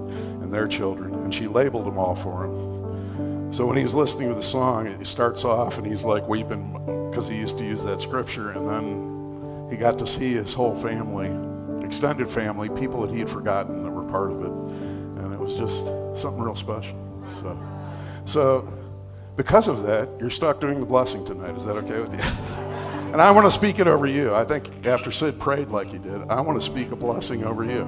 and 0.42 0.52
their 0.52 0.66
children. 0.66 1.14
And 1.14 1.32
she 1.32 1.46
labeled 1.46 1.86
them 1.86 1.96
all 1.96 2.16
for 2.16 2.46
him. 2.46 2.69
So 3.50 3.66
when 3.66 3.76
he 3.76 3.82
was 3.82 3.94
listening 3.94 4.28
to 4.28 4.34
the 4.34 4.42
song, 4.42 4.86
it 4.86 5.04
starts 5.04 5.44
off 5.44 5.78
and 5.78 5.86
he's 5.86 6.04
like 6.04 6.26
weeping 6.28 6.72
because 7.10 7.26
he 7.26 7.36
used 7.36 7.58
to 7.58 7.64
use 7.64 7.82
that 7.82 8.00
scripture. 8.00 8.50
And 8.50 8.68
then 8.68 9.68
he 9.70 9.76
got 9.76 9.98
to 9.98 10.06
see 10.06 10.34
his 10.34 10.54
whole 10.54 10.76
family, 10.76 11.28
extended 11.84 12.30
family, 12.30 12.68
people 12.68 13.02
that 13.02 13.12
he 13.12 13.18
had 13.18 13.28
forgotten 13.28 13.82
that 13.82 13.90
were 13.90 14.08
part 14.08 14.30
of 14.30 14.42
it. 14.42 14.52
And 15.22 15.34
it 15.34 15.38
was 15.38 15.56
just 15.56 15.86
something 16.20 16.40
real 16.40 16.54
special. 16.54 16.96
So, 17.40 17.58
so 18.24 18.72
because 19.36 19.66
of 19.66 19.82
that, 19.82 20.08
you're 20.20 20.30
stuck 20.30 20.60
doing 20.60 20.78
the 20.78 20.86
blessing 20.86 21.24
tonight. 21.24 21.56
Is 21.56 21.64
that 21.64 21.76
okay 21.76 22.00
with 22.00 22.14
you? 22.14 22.20
And 23.10 23.20
I 23.20 23.32
want 23.32 23.44
to 23.44 23.50
speak 23.50 23.80
it 23.80 23.88
over 23.88 24.06
you. 24.06 24.32
I 24.32 24.44
think 24.44 24.86
after 24.86 25.10
Sid 25.10 25.40
prayed 25.40 25.66
like 25.66 25.90
he 25.90 25.98
did, 25.98 26.22
I 26.28 26.40
want 26.42 26.60
to 26.60 26.64
speak 26.64 26.92
a 26.92 26.96
blessing 26.96 27.42
over 27.42 27.64
you. 27.64 27.82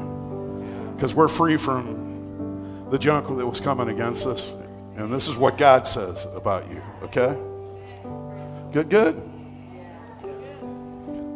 Because 0.97 1.15
we're 1.15 1.29
free 1.29 1.57
from 1.57 2.89
the 2.91 2.99
junk 2.99 3.29
that 3.29 3.47
was 3.47 3.61
coming 3.61 3.89
against 3.89 4.27
us. 4.27 4.53
And 4.97 5.13
this 5.13 5.29
is 5.29 5.37
what 5.37 5.57
God 5.59 5.87
says 5.87 6.27
about 6.35 6.71
you, 6.71 6.83
okay? 7.03 7.37
Good, 8.73 8.89
good? 8.89 9.23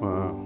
Wow. 0.01 0.46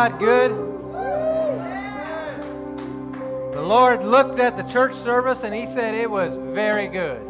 God 0.00 0.18
good? 0.18 0.50
The 3.52 3.60
Lord 3.60 4.02
looked 4.02 4.40
at 4.40 4.56
the 4.56 4.62
church 4.62 4.94
service 4.94 5.42
and 5.42 5.54
he 5.54 5.66
said 5.66 5.94
it 5.94 6.10
was 6.10 6.34
very 6.54 6.86
good. 6.86 7.20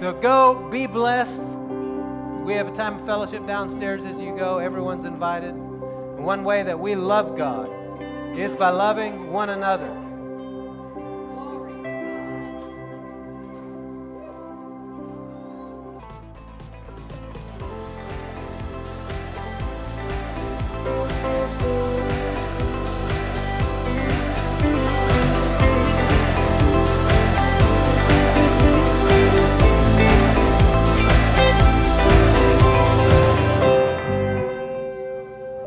So 0.00 0.12
go, 0.20 0.68
be 0.68 0.88
blessed. 0.88 1.40
We 2.42 2.54
have 2.54 2.66
a 2.66 2.74
time 2.74 2.96
of 2.96 3.06
fellowship 3.06 3.46
downstairs 3.46 4.04
as 4.04 4.20
you 4.20 4.36
go. 4.36 4.58
Everyone's 4.58 5.04
invited. 5.04 5.52
One 5.52 6.42
way 6.42 6.64
that 6.64 6.80
we 6.80 6.96
love 6.96 7.38
God 7.38 7.70
is 8.36 8.50
by 8.56 8.70
loving 8.70 9.30
one 9.30 9.50
another. 9.50 10.05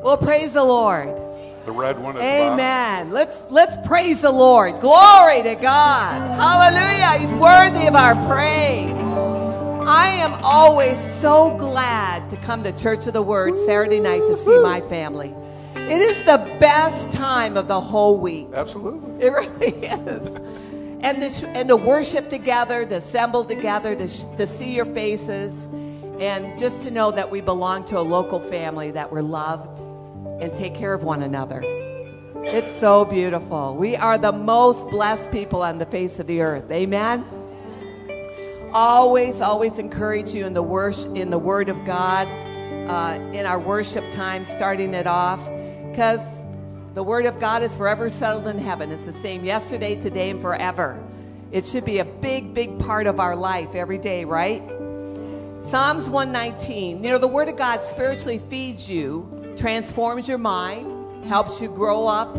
Well, 0.09 0.17
praise 0.17 0.53
the 0.53 0.63
Lord. 0.63 1.07
The 1.67 1.71
red 1.71 1.99
one 1.99 2.17
at 2.17 2.21
the 2.21 2.25
bottom. 2.25 2.53
Amen. 2.53 3.11
Let's 3.11 3.43
let's 3.51 3.75
praise 3.87 4.21
the 4.21 4.31
Lord. 4.31 4.79
Glory 4.79 5.43
to 5.43 5.53
God. 5.53 6.35
Hallelujah. 6.35 7.19
He's 7.19 7.35
worthy 7.35 7.85
of 7.85 7.93
our 7.93 8.15
praise. 8.27 8.97
I 9.87 10.09
am 10.13 10.33
always 10.43 10.97
so 10.97 11.55
glad 11.57 12.27
to 12.31 12.37
come 12.37 12.63
to 12.63 12.71
Church 12.71 13.05
of 13.05 13.13
the 13.13 13.21
Word 13.21 13.59
Saturday 13.59 13.99
night 13.99 14.25
to 14.25 14.35
see 14.35 14.59
my 14.61 14.81
family. 14.81 15.31
It 15.75 16.01
is 16.01 16.23
the 16.23 16.37
best 16.59 17.11
time 17.11 17.55
of 17.55 17.67
the 17.67 17.79
whole 17.79 18.17
week. 18.17 18.47
Absolutely. 18.51 19.23
It 19.23 19.31
really 19.31 19.67
is. 19.85 20.37
And 21.01 21.21
to, 21.21 21.29
sh- 21.29 21.43
and 21.49 21.69
to 21.69 21.75
worship 21.75 22.31
together, 22.31 22.83
to 22.83 22.95
assemble 22.95 23.45
together, 23.45 23.95
to, 23.95 24.07
sh- 24.07 24.23
to 24.37 24.47
see 24.47 24.73
your 24.73 24.85
faces, 24.85 25.53
and 26.19 26.57
just 26.57 26.81
to 26.81 26.89
know 26.89 27.11
that 27.11 27.29
we 27.29 27.41
belong 27.41 27.85
to 27.85 27.99
a 27.99 28.01
local 28.01 28.39
family, 28.39 28.89
that 28.89 29.11
we're 29.11 29.21
loved 29.21 29.83
and 30.39 30.53
take 30.53 30.75
care 30.75 30.93
of 30.93 31.03
one 31.03 31.21
another. 31.23 31.63
It's 32.43 32.73
so 32.79 33.05
beautiful. 33.05 33.75
We 33.75 33.95
are 33.95 34.17
the 34.17 34.31
most 34.31 34.89
blessed 34.89 35.31
people 35.31 35.61
on 35.61 35.77
the 35.77 35.85
face 35.85 36.19
of 36.19 36.27
the 36.27 36.41
earth. 36.41 36.71
Amen. 36.71 37.25
Always, 38.71 39.41
always 39.41 39.79
encourage 39.79 40.33
you 40.33 40.45
in 40.45 40.53
the 40.53 40.63
worship, 40.63 41.15
in 41.15 41.29
the 41.29 41.39
Word 41.39 41.69
of 41.69 41.83
God, 41.85 42.27
uh, 42.27 43.19
in 43.33 43.45
our 43.45 43.59
worship 43.59 44.09
time, 44.09 44.45
starting 44.45 44.93
it 44.93 45.07
off, 45.07 45.39
because 45.89 46.21
the 46.93 47.03
Word 47.03 47.25
of 47.25 47.39
God 47.39 47.61
is 47.61 47.75
forever 47.75 48.09
settled 48.09 48.47
in 48.47 48.57
heaven. 48.57 48.91
It's 48.91 49.05
the 49.05 49.13
same 49.13 49.43
yesterday, 49.43 49.99
today, 49.99 50.29
and 50.29 50.41
forever. 50.41 51.01
It 51.51 51.65
should 51.65 51.85
be 51.85 51.99
a 51.99 52.05
big, 52.05 52.53
big 52.53 52.79
part 52.79 53.07
of 53.07 53.19
our 53.19 53.35
life 53.35 53.73
every 53.75 53.97
day, 53.97 54.23
right? 54.23 54.61
Psalms 55.59 56.09
119. 56.09 57.03
You 57.03 57.11
know, 57.11 57.17
the 57.17 57.27
Word 57.27 57.47
of 57.47 57.57
God 57.57 57.85
spiritually 57.85 58.39
feeds 58.49 58.89
you, 58.89 59.38
transforms 59.59 60.27
your 60.27 60.37
mind, 60.37 61.25
helps 61.25 61.59
you 61.59 61.67
grow 61.67 62.07
up 62.07 62.33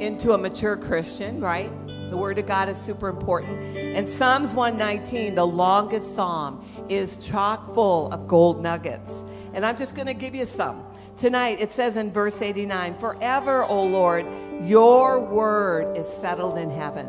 into 0.00 0.32
a 0.32 0.38
mature 0.38 0.76
Christian, 0.76 1.40
right? 1.40 1.70
The 2.08 2.16
Word 2.16 2.36
of 2.38 2.46
God 2.46 2.68
is 2.68 2.76
super 2.76 3.08
important. 3.08 3.76
And 3.76 4.10
Psalms 4.10 4.52
119, 4.52 5.36
the 5.36 5.46
longest 5.46 6.16
psalm, 6.16 6.66
is 6.88 7.16
chock 7.18 7.72
full 7.74 8.12
of 8.12 8.26
gold 8.26 8.60
nuggets. 8.60 9.24
And 9.54 9.64
I'm 9.64 9.78
just 9.78 9.94
going 9.94 10.08
to 10.08 10.14
give 10.14 10.34
you 10.34 10.44
some. 10.44 10.84
Tonight, 11.16 11.60
it 11.60 11.70
says 11.70 11.96
in 11.96 12.10
verse 12.10 12.42
89 12.42 12.98
Forever, 12.98 13.64
O 13.64 13.84
Lord, 13.84 14.26
your 14.64 15.20
word 15.20 15.96
is 15.96 16.08
settled 16.08 16.58
in 16.58 16.70
heaven. 16.70 17.06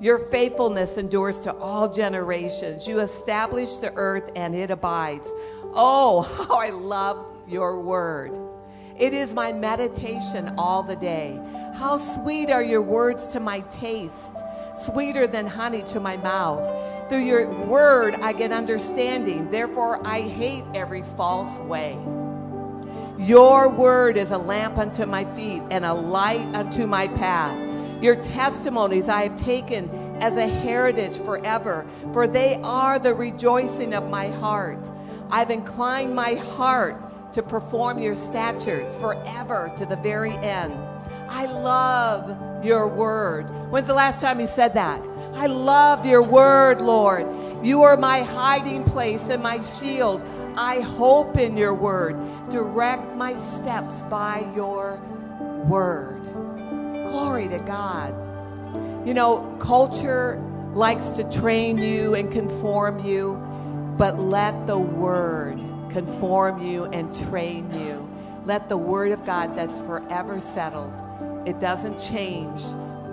Your 0.00 0.30
faithfulness 0.30 0.98
endures 0.98 1.40
to 1.40 1.54
all 1.56 1.92
generations. 1.92 2.86
You 2.86 3.00
establish 3.00 3.78
the 3.78 3.92
earth 3.94 4.30
and 4.36 4.54
it 4.54 4.70
abides. 4.70 5.32
Oh, 5.72 6.22
how 6.48 6.58
I 6.58 6.70
love 6.70 7.29
your 7.50 7.80
word. 7.80 8.38
It 8.96 9.14
is 9.14 9.34
my 9.34 9.52
meditation 9.52 10.54
all 10.56 10.82
the 10.82 10.96
day. 10.96 11.40
How 11.74 11.96
sweet 11.96 12.50
are 12.50 12.62
your 12.62 12.82
words 12.82 13.26
to 13.28 13.40
my 13.40 13.60
taste, 13.60 14.34
sweeter 14.76 15.26
than 15.26 15.46
honey 15.46 15.82
to 15.84 16.00
my 16.00 16.16
mouth. 16.18 17.08
Through 17.08 17.24
your 17.24 17.50
word 17.66 18.14
I 18.16 18.32
get 18.32 18.52
understanding. 18.52 19.50
Therefore, 19.50 20.06
I 20.06 20.20
hate 20.20 20.64
every 20.74 21.02
false 21.16 21.58
way. 21.58 21.98
Your 23.18 23.68
word 23.68 24.16
is 24.16 24.30
a 24.30 24.38
lamp 24.38 24.78
unto 24.78 25.06
my 25.06 25.24
feet 25.34 25.62
and 25.70 25.84
a 25.84 25.92
light 25.92 26.54
unto 26.54 26.86
my 26.86 27.08
path. 27.08 27.58
Your 28.02 28.16
testimonies 28.16 29.08
I 29.08 29.24
have 29.24 29.36
taken 29.36 29.90
as 30.20 30.36
a 30.36 30.46
heritage 30.46 31.16
forever, 31.18 31.86
for 32.12 32.26
they 32.26 32.60
are 32.62 32.98
the 32.98 33.14
rejoicing 33.14 33.92
of 33.92 34.08
my 34.08 34.28
heart. 34.28 34.88
I've 35.30 35.50
inclined 35.50 36.14
my 36.14 36.34
heart 36.34 37.09
to 37.32 37.42
perform 37.42 37.98
your 37.98 38.14
statutes 38.14 38.94
forever 38.96 39.72
to 39.76 39.86
the 39.86 39.96
very 39.96 40.34
end. 40.36 40.74
I 41.28 41.46
love 41.46 42.64
your 42.64 42.88
word. 42.88 43.44
When's 43.70 43.86
the 43.86 43.94
last 43.94 44.20
time 44.20 44.40
you 44.40 44.46
said 44.46 44.74
that? 44.74 45.00
I 45.34 45.46
love 45.46 46.04
your 46.04 46.22
word, 46.22 46.80
Lord. 46.80 47.26
You 47.64 47.82
are 47.82 47.96
my 47.96 48.22
hiding 48.22 48.84
place 48.84 49.28
and 49.28 49.42
my 49.42 49.62
shield. 49.62 50.22
I 50.56 50.80
hope 50.80 51.38
in 51.38 51.56
your 51.56 51.74
word. 51.74 52.16
Direct 52.50 53.14
my 53.14 53.36
steps 53.36 54.02
by 54.02 54.50
your 54.56 55.00
word. 55.66 56.22
Glory 57.04 57.48
to 57.48 57.58
God. 57.60 58.14
You 59.06 59.14
know, 59.14 59.56
culture 59.60 60.42
likes 60.74 61.10
to 61.10 61.24
train 61.30 61.78
you 61.78 62.14
and 62.14 62.30
conform 62.30 63.04
you, 63.04 63.36
but 63.96 64.18
let 64.18 64.66
the 64.66 64.78
word 64.78 65.60
conform 65.92 66.60
you 66.60 66.84
and 66.86 67.12
train 67.28 67.72
you. 67.72 68.08
Let 68.44 68.68
the 68.68 68.76
word 68.76 69.12
of 69.12 69.24
God 69.24 69.56
that's 69.56 69.78
forever 69.80 70.40
settled, 70.40 70.92
it 71.46 71.60
doesn't 71.60 71.98
change 71.98 72.62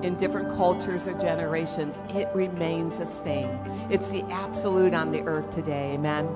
in 0.03 0.15
different 0.15 0.49
cultures 0.55 1.07
or 1.07 1.19
generations, 1.19 1.97
it 2.09 2.29
remains 2.33 2.99
the 2.99 3.05
same. 3.05 3.59
It's 3.89 4.09
the 4.11 4.23
absolute 4.25 4.93
on 4.93 5.11
the 5.11 5.21
earth 5.21 5.49
today. 5.49 5.93
Amen. 5.93 6.27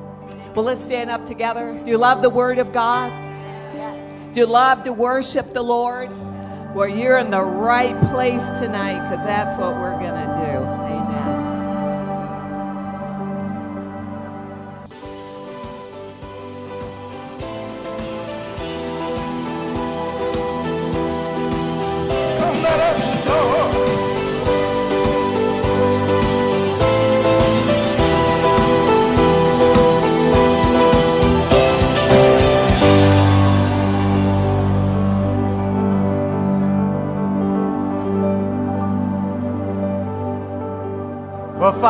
Well, 0.55 0.65
let's 0.65 0.83
stand 0.83 1.09
up 1.09 1.25
together. 1.25 1.79
Do 1.83 1.89
you 1.89 1.97
love 1.97 2.21
the 2.21 2.29
word 2.29 2.59
of 2.59 2.73
God? 2.73 3.11
Yes. 3.73 4.33
Do 4.33 4.41
you 4.41 4.47
love 4.47 4.83
to 4.83 4.93
worship 4.93 5.53
the 5.53 5.61
Lord? 5.61 6.09
Well, 6.73 6.87
you're 6.87 7.17
in 7.17 7.31
the 7.31 7.43
right 7.43 7.99
place 8.11 8.45
tonight 8.59 9.09
because 9.09 9.25
that's 9.25 9.57
what 9.57 9.75
we're 9.75 9.99
going 9.99 10.13
to 10.13 10.20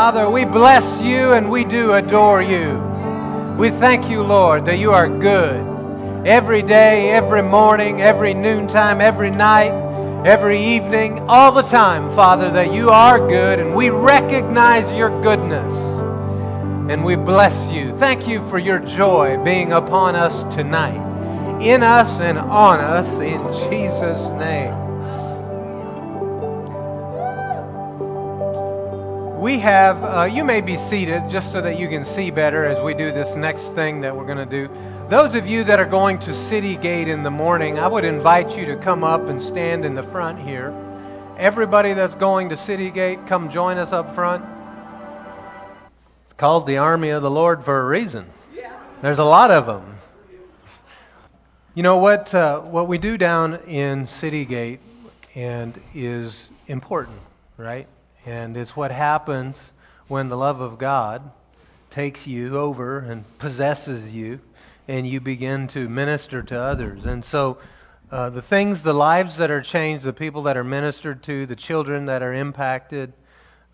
Father, 0.01 0.27
we 0.27 0.45
bless 0.45 0.99
you 0.99 1.33
and 1.33 1.51
we 1.51 1.63
do 1.63 1.93
adore 1.93 2.41
you. 2.41 2.75
We 3.55 3.69
thank 3.69 4.09
you, 4.09 4.23
Lord, 4.23 4.65
that 4.65 4.79
you 4.79 4.91
are 4.93 5.07
good. 5.07 6.25
Every 6.25 6.63
day, 6.63 7.11
every 7.11 7.43
morning, 7.43 8.01
every 8.01 8.33
noontime, 8.33 8.99
every 8.99 9.29
night, 9.29 9.69
every 10.25 10.59
evening, 10.59 11.19
all 11.29 11.51
the 11.51 11.61
time, 11.61 12.09
Father, 12.15 12.49
that 12.49 12.73
you 12.73 12.89
are 12.89 13.19
good 13.19 13.59
and 13.59 13.75
we 13.75 13.91
recognize 13.91 14.91
your 14.97 15.11
goodness. 15.21 15.71
And 16.91 17.05
we 17.05 17.15
bless 17.15 17.71
you. 17.71 17.95
Thank 17.97 18.27
you 18.27 18.41
for 18.49 18.57
your 18.57 18.79
joy 18.79 19.39
being 19.43 19.71
upon 19.71 20.15
us 20.15 20.55
tonight, 20.55 21.61
in 21.61 21.83
us 21.83 22.19
and 22.19 22.39
on 22.39 22.79
us, 22.79 23.19
in 23.19 23.39
Jesus' 23.69 24.27
name. 24.39 24.90
We 29.41 29.57
have, 29.57 30.03
uh, 30.03 30.23
you 30.25 30.43
may 30.43 30.61
be 30.61 30.77
seated 30.77 31.27
just 31.27 31.51
so 31.51 31.61
that 31.61 31.79
you 31.79 31.89
can 31.89 32.05
see 32.05 32.29
better 32.29 32.63
as 32.63 32.79
we 32.79 32.93
do 32.93 33.11
this 33.11 33.35
next 33.35 33.73
thing 33.73 34.01
that 34.01 34.15
we're 34.15 34.27
going 34.27 34.37
to 34.37 34.45
do. 34.45 34.69
Those 35.09 35.33
of 35.33 35.47
you 35.47 35.63
that 35.63 35.79
are 35.79 35.85
going 35.87 36.19
to 36.19 36.31
City 36.35 36.75
Gate 36.75 37.07
in 37.07 37.23
the 37.23 37.31
morning, 37.31 37.79
I 37.79 37.87
would 37.87 38.05
invite 38.05 38.55
you 38.55 38.67
to 38.67 38.75
come 38.75 39.03
up 39.03 39.29
and 39.29 39.41
stand 39.41 39.83
in 39.83 39.95
the 39.95 40.03
front 40.03 40.37
here. 40.37 40.71
Everybody 41.39 41.93
that's 41.93 42.13
going 42.13 42.49
to 42.49 42.55
City 42.55 42.91
Gate, 42.91 43.25
come 43.25 43.49
join 43.49 43.79
us 43.79 43.91
up 43.91 44.13
front. 44.13 44.45
It's 46.25 46.33
called 46.33 46.67
the 46.67 46.77
Army 46.77 47.09
of 47.09 47.23
the 47.23 47.31
Lord 47.31 47.63
for 47.63 47.81
a 47.81 47.85
reason. 47.87 48.27
There's 49.01 49.17
a 49.17 49.23
lot 49.23 49.49
of 49.49 49.65
them. 49.65 49.95
You 51.73 51.81
know 51.81 51.97
what? 51.97 52.31
Uh, 52.31 52.59
what 52.59 52.87
we 52.87 52.99
do 52.99 53.17
down 53.17 53.55
in 53.65 54.05
City 54.05 54.45
Gate 54.45 54.81
and 55.33 55.81
is 55.95 56.47
important, 56.67 57.17
right? 57.57 57.87
And 58.25 58.55
it's 58.55 58.75
what 58.75 58.91
happens 58.91 59.57
when 60.07 60.29
the 60.29 60.37
love 60.37 60.61
of 60.61 60.77
God 60.77 61.31
takes 61.89 62.27
you 62.27 62.57
over 62.57 62.99
and 62.99 63.25
possesses 63.39 64.13
you, 64.13 64.39
and 64.87 65.07
you 65.07 65.19
begin 65.19 65.67
to 65.67 65.89
minister 65.89 66.43
to 66.43 66.59
others. 66.59 67.05
And 67.05 67.23
so, 67.25 67.57
uh, 68.11 68.29
the 68.29 68.41
things, 68.41 68.83
the 68.83 68.93
lives 68.93 69.37
that 69.37 69.49
are 69.49 69.61
changed, 69.61 70.03
the 70.03 70.13
people 70.13 70.43
that 70.43 70.57
are 70.57 70.63
ministered 70.63 71.23
to, 71.23 71.45
the 71.45 71.55
children 71.55 72.05
that 72.07 72.21
are 72.21 72.33
impacted, 72.33 73.13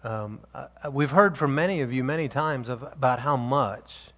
um, 0.04 0.40
uh, 0.54 0.68
we've 0.92 1.12
heard 1.12 1.38
from 1.38 1.56
many 1.56 1.82
of 1.82 1.92
you 1.92 2.04
many 2.04 2.28
times 2.28 2.70
of, 2.70 2.84
about 2.84 3.20
how 3.20 3.36
much, 3.36 4.12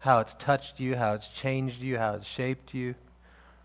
how 0.00 0.18
it's 0.18 0.34
touched 0.34 0.80
you, 0.80 0.96
how 0.96 1.14
it's 1.14 1.28
changed 1.28 1.80
you, 1.80 1.98
how 1.98 2.14
it's 2.14 2.26
shaped 2.26 2.74
you, 2.74 2.96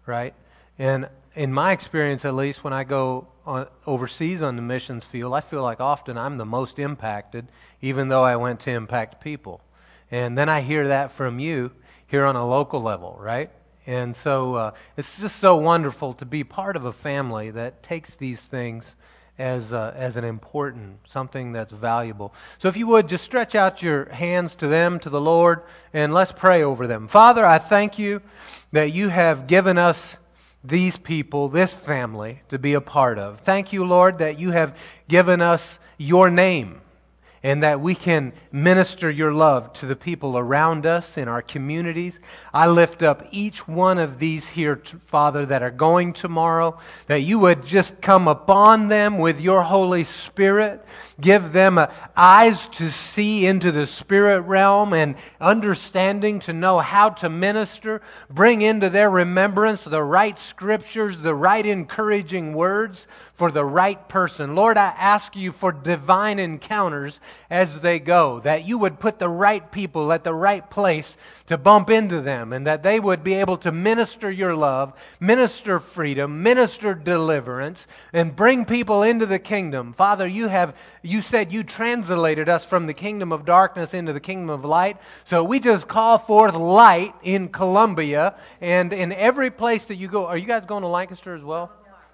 right? 0.05 0.35
And 0.77 1.09
in 1.37 1.53
my 1.53 1.71
experience, 1.71 2.25
at 2.25 2.33
least, 2.33 2.63
when 2.63 2.73
I 2.73 2.83
go 2.83 3.27
on, 3.45 3.67
overseas 3.85 4.41
on 4.41 4.55
the 4.55 4.61
missions 4.63 5.05
field, 5.05 5.35
I 5.35 5.41
feel 5.41 5.61
like 5.61 5.79
often 5.79 6.17
I'm 6.17 6.37
the 6.37 6.45
most 6.45 6.79
impacted, 6.79 7.47
even 7.79 8.07
though 8.07 8.23
I 8.23 8.35
went 8.37 8.59
to 8.61 8.71
impact 8.71 9.23
people. 9.23 9.61
And 10.09 10.35
then 10.35 10.49
I 10.49 10.61
hear 10.61 10.87
that 10.87 11.11
from 11.11 11.37
you 11.37 11.71
here 12.07 12.25
on 12.25 12.35
a 12.35 12.47
local 12.47 12.81
level, 12.81 13.15
right? 13.19 13.51
And 13.85 14.15
so 14.15 14.55
uh, 14.55 14.71
it's 14.97 15.19
just 15.19 15.35
so 15.35 15.55
wonderful 15.57 16.13
to 16.15 16.25
be 16.25 16.43
part 16.43 16.75
of 16.75 16.85
a 16.85 16.91
family 16.91 17.51
that 17.51 17.83
takes 17.83 18.15
these 18.15 18.41
things 18.41 18.95
as, 19.37 19.71
uh, 19.71 19.93
as 19.95 20.17
an 20.17 20.23
important, 20.23 20.97
something 21.07 21.51
that's 21.51 21.71
valuable. 21.71 22.33
So 22.57 22.67
if 22.67 22.75
you 22.75 22.87
would, 22.87 23.07
just 23.07 23.23
stretch 23.23 23.53
out 23.53 23.83
your 23.83 24.05
hands 24.09 24.55
to 24.55 24.67
them, 24.67 24.99
to 25.01 25.09
the 25.11 25.21
Lord, 25.21 25.61
and 25.93 26.15
let's 26.15 26.31
pray 26.31 26.63
over 26.63 26.87
them. 26.87 27.07
Father, 27.07 27.45
I 27.45 27.59
thank 27.59 27.99
you 27.99 28.23
that 28.71 28.91
you 28.91 29.09
have 29.09 29.45
given 29.45 29.77
us 29.77 30.17
these 30.67 30.97
people, 30.97 31.49
this 31.49 31.73
family, 31.73 32.41
to 32.49 32.59
be 32.59 32.73
a 32.73 32.81
part 32.81 33.17
of. 33.17 33.39
Thank 33.39 33.71
you, 33.71 33.85
Lord, 33.85 34.19
that 34.19 34.39
you 34.39 34.51
have 34.51 34.77
given 35.07 35.41
us 35.41 35.79
your 35.97 36.29
name 36.29 36.81
and 37.43 37.63
that 37.63 37.79
we 37.79 37.95
can 37.95 38.33
minister 38.51 39.09
your 39.09 39.31
love 39.31 39.71
to 39.71 39.85
the 39.85 39.95
people 39.95 40.37
around 40.37 40.85
us 40.85 41.17
in 41.17 41.27
our 41.27 41.41
communities. 41.41 42.19
I 42.53 42.67
lift 42.67 43.01
up 43.03 43.25
each 43.31 43.67
one 43.67 43.97
of 43.99 44.19
these 44.19 44.49
here, 44.49 44.75
Father, 45.05 45.45
that 45.45 45.61
are 45.61 45.71
going 45.71 46.13
tomorrow, 46.13 46.77
that 47.05 47.21
you 47.21 47.39
would 47.39 47.65
just 47.65 48.01
come 48.01 48.27
upon 48.27 48.87
them 48.87 49.17
with 49.17 49.39
your 49.39 49.63
Holy 49.63 50.03
Spirit. 50.03 50.83
Give 51.19 51.51
them 51.51 51.79
uh, 51.79 51.87
eyes 52.15 52.67
to 52.73 52.91
see 52.91 53.47
into 53.47 53.71
the 53.71 53.87
spirit 53.87 54.41
realm 54.41 54.93
and 54.93 55.15
understanding 55.41 56.39
to 56.41 56.53
know 56.53 56.79
how 56.79 57.09
to 57.09 57.29
minister. 57.29 58.01
Bring 58.29 58.61
into 58.61 58.89
their 58.89 59.09
remembrance 59.09 59.83
the 59.83 60.03
right 60.03 60.37
scriptures, 60.37 61.17
the 61.17 61.33
right 61.33 61.65
encouraging 61.65 62.53
words 62.53 63.07
for 63.37 63.51
the 63.51 63.63
right 63.63 64.09
person. 64.09 64.55
Lord, 64.55 64.77
I 64.77 64.87
ask 64.97 65.35
you 65.35 65.51
for 65.51 65.71
divine 65.71 66.39
encounters 66.39 67.19
as 67.51 67.81
they 67.81 67.99
go, 67.99 68.39
that 68.39 68.65
you 68.65 68.79
would 68.79 68.99
put 68.99 69.19
the 69.19 69.29
right 69.29 69.71
people 69.71 70.11
at 70.11 70.23
the 70.23 70.33
right 70.33 70.67
place 70.71 71.15
to 71.45 71.55
bump 71.55 71.91
into 71.91 72.19
them, 72.19 72.51
and 72.51 72.65
that 72.65 72.81
they 72.81 72.99
would 72.99 73.23
be 73.23 73.35
able 73.35 73.57
to 73.57 73.71
minister 73.71 74.31
your 74.31 74.55
love, 74.55 74.91
minister 75.19 75.79
freedom, 75.79 76.41
minister 76.41 76.95
deliverance, 76.95 77.85
and 78.11 78.35
bring 78.35 78.65
people 78.65 79.03
into 79.03 79.27
the 79.27 79.37
kingdom. 79.37 79.93
Father, 79.93 80.25
you 80.25 80.47
have 80.47 80.75
you 81.03 81.21
said 81.21 81.53
you 81.53 81.63
translated 81.63 82.49
us 82.49 82.65
from 82.65 82.87
the 82.87 82.93
kingdom 82.93 83.31
of 83.31 83.45
darkness 83.45 83.93
into 83.93 84.13
the 84.13 84.19
kingdom 84.19 84.49
of 84.49 84.65
light. 84.65 84.97
So 85.25 85.43
we 85.43 85.59
just 85.59 85.87
call 85.87 86.17
forth 86.17 86.55
light 86.55 87.13
in 87.21 87.49
Columbia 87.49 88.33
and 88.61 88.91
in 88.91 89.11
every 89.11 89.51
place 89.51 89.85
that 89.85 89.95
you 89.95 90.07
go. 90.07 90.25
Are 90.25 90.37
you 90.37 90.47
guys 90.47 90.65
going 90.65 90.81
to 90.81 90.87
Lancaster 90.87 91.35
as 91.35 91.43
well? 91.43 91.71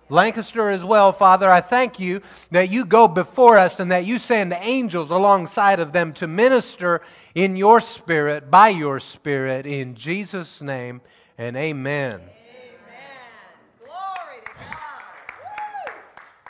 Lancaster 0.09 0.69
as 0.69 0.83
well, 0.83 1.11
Father, 1.11 1.49
I 1.49 1.61
thank 1.61 1.99
you 1.99 2.21
that 2.51 2.69
you 2.69 2.85
go 2.85 3.07
before 3.07 3.57
us 3.57 3.79
and 3.79 3.91
that 3.91 4.05
you 4.05 4.19
send 4.19 4.53
angels 4.53 5.09
alongside 5.09 5.79
of 5.79 5.93
them 5.93 6.13
to 6.13 6.27
minister 6.27 7.01
in 7.33 7.55
your 7.55 7.79
spirit, 7.81 8.51
by 8.51 8.69
your 8.69 8.99
spirit, 8.99 9.65
in 9.65 9.95
Jesus' 9.95 10.61
name, 10.61 11.01
and 11.37 11.55
amen. 11.55 12.21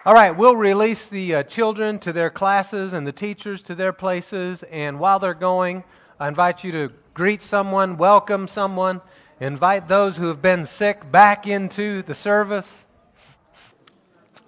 All 0.06 0.14
right, 0.14 0.32
we'll 0.32 0.58
release 0.58 1.08
the 1.08 1.36
uh, 1.36 1.44
children 1.44 1.98
to 2.00 2.12
their 2.12 2.30
classes 2.30 2.92
and 2.92 3.08
the 3.08 3.14
teachers 3.14 3.62
to 3.62 3.74
their 3.74 3.94
places. 3.94 4.62
And 4.64 5.00
while 5.00 5.18
they're 5.18 5.34
going, 5.34 5.86
I 6.20 6.28
invite 6.28 6.66
you 6.66 6.74
to 6.74 6.90
greet 7.14 7.42
someone, 7.42 7.96
welcome 7.96 8.50
someone, 8.50 9.00
invite 9.40 9.88
those 9.88 10.18
who 10.18 10.28
have 10.28 10.42
been 10.42 10.66
sick 10.66 11.10
back 11.10 11.48
into 11.48 12.02
the 12.02 12.14
service. 12.14 12.86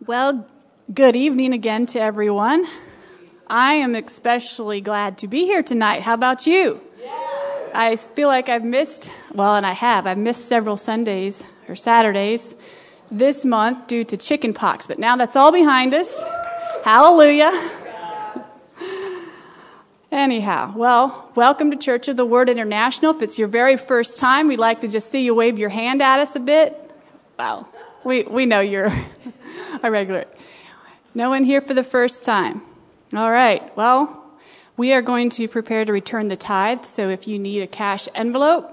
Well, 0.03 0.45
good 0.93 1.15
evening 1.15 1.53
again 1.53 1.85
to 1.87 1.99
everyone. 1.99 2.67
I 3.47 3.75
am 3.75 3.95
especially 3.95 4.81
glad 4.81 5.17
to 5.19 5.27
be 5.27 5.45
here 5.45 5.63
tonight. 5.63 6.01
How 6.01 6.13
about 6.13 6.45
you? 6.45 6.81
Yeah. 7.01 7.69
I 7.73 7.95
feel 7.95 8.27
like 8.27 8.49
I've 8.49 8.65
missed, 8.65 9.09
well, 9.33 9.55
and 9.55 9.65
I 9.65 9.71
have, 9.71 10.05
I've 10.05 10.17
missed 10.17 10.47
several 10.47 10.75
Sundays 10.75 11.45
or 11.69 11.75
Saturdays 11.75 12.55
this 13.09 13.45
month 13.45 13.87
due 13.87 14.03
to 14.03 14.17
chicken 14.17 14.53
pox, 14.53 14.85
but 14.85 14.99
now 14.99 15.15
that's 15.15 15.35
all 15.35 15.51
behind 15.51 15.93
us. 15.93 16.21
Hallelujah. 16.83 17.71
Anyhow, 20.11 20.73
well, 20.75 21.31
welcome 21.35 21.71
to 21.71 21.77
Church 21.77 22.09
of 22.09 22.17
the 22.17 22.25
Word 22.25 22.49
International. 22.49 23.15
If 23.15 23.21
it's 23.21 23.39
your 23.39 23.47
very 23.47 23.77
first 23.77 24.19
time, 24.19 24.49
we'd 24.49 24.59
like 24.59 24.81
to 24.81 24.89
just 24.89 25.09
see 25.09 25.23
you 25.23 25.33
wave 25.33 25.57
your 25.57 25.69
hand 25.69 26.01
at 26.01 26.19
us 26.19 26.35
a 26.35 26.39
bit. 26.39 26.91
Well, 27.39 27.69
we, 28.05 28.23
we 28.23 28.45
know 28.45 28.61
you're 28.61 28.93
a 29.83 29.91
regular. 29.91 30.25
No 31.13 31.29
one 31.29 31.43
here 31.43 31.59
for 31.59 31.73
the 31.73 31.83
first 31.83 32.23
time. 32.23 32.61
All 33.13 33.31
right. 33.31 33.75
Well, 33.75 34.23
we 34.77 34.93
are 34.93 35.01
going 35.01 35.29
to 35.31 35.47
prepare 35.47 35.83
to 35.83 35.91
return 35.91 36.27
the 36.27 36.35
tithe. 36.35 36.85
So 36.85 37.09
if 37.09 37.27
you 37.27 37.39
need 37.39 37.61
a 37.61 37.67
cash 37.67 38.07
envelope, 38.13 38.71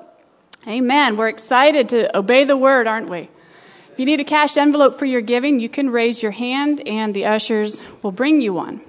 amen. 0.68 1.16
We're 1.16 1.28
excited 1.28 1.89
to 1.91 2.16
obey 2.16 2.45
the 2.45 2.57
word, 2.57 2.87
aren't 2.87 3.09
we? 3.09 3.30
If 3.93 3.99
you 3.99 4.07
need 4.07 4.20
a 4.20 4.24
cash 4.24 4.57
envelope 4.57 4.99
for 4.99 5.07
your 5.07 5.20
giving, 5.20 5.61
you 5.61 5.68
can 5.68 5.91
raise 5.91 6.22
your 6.22 6.33
hand 6.33 6.87
and 6.87 7.14
the 7.14 7.26
ushers 7.26 7.80
will 8.03 8.12
bring 8.12 8.41
you 8.41 8.55
one. 8.55 8.80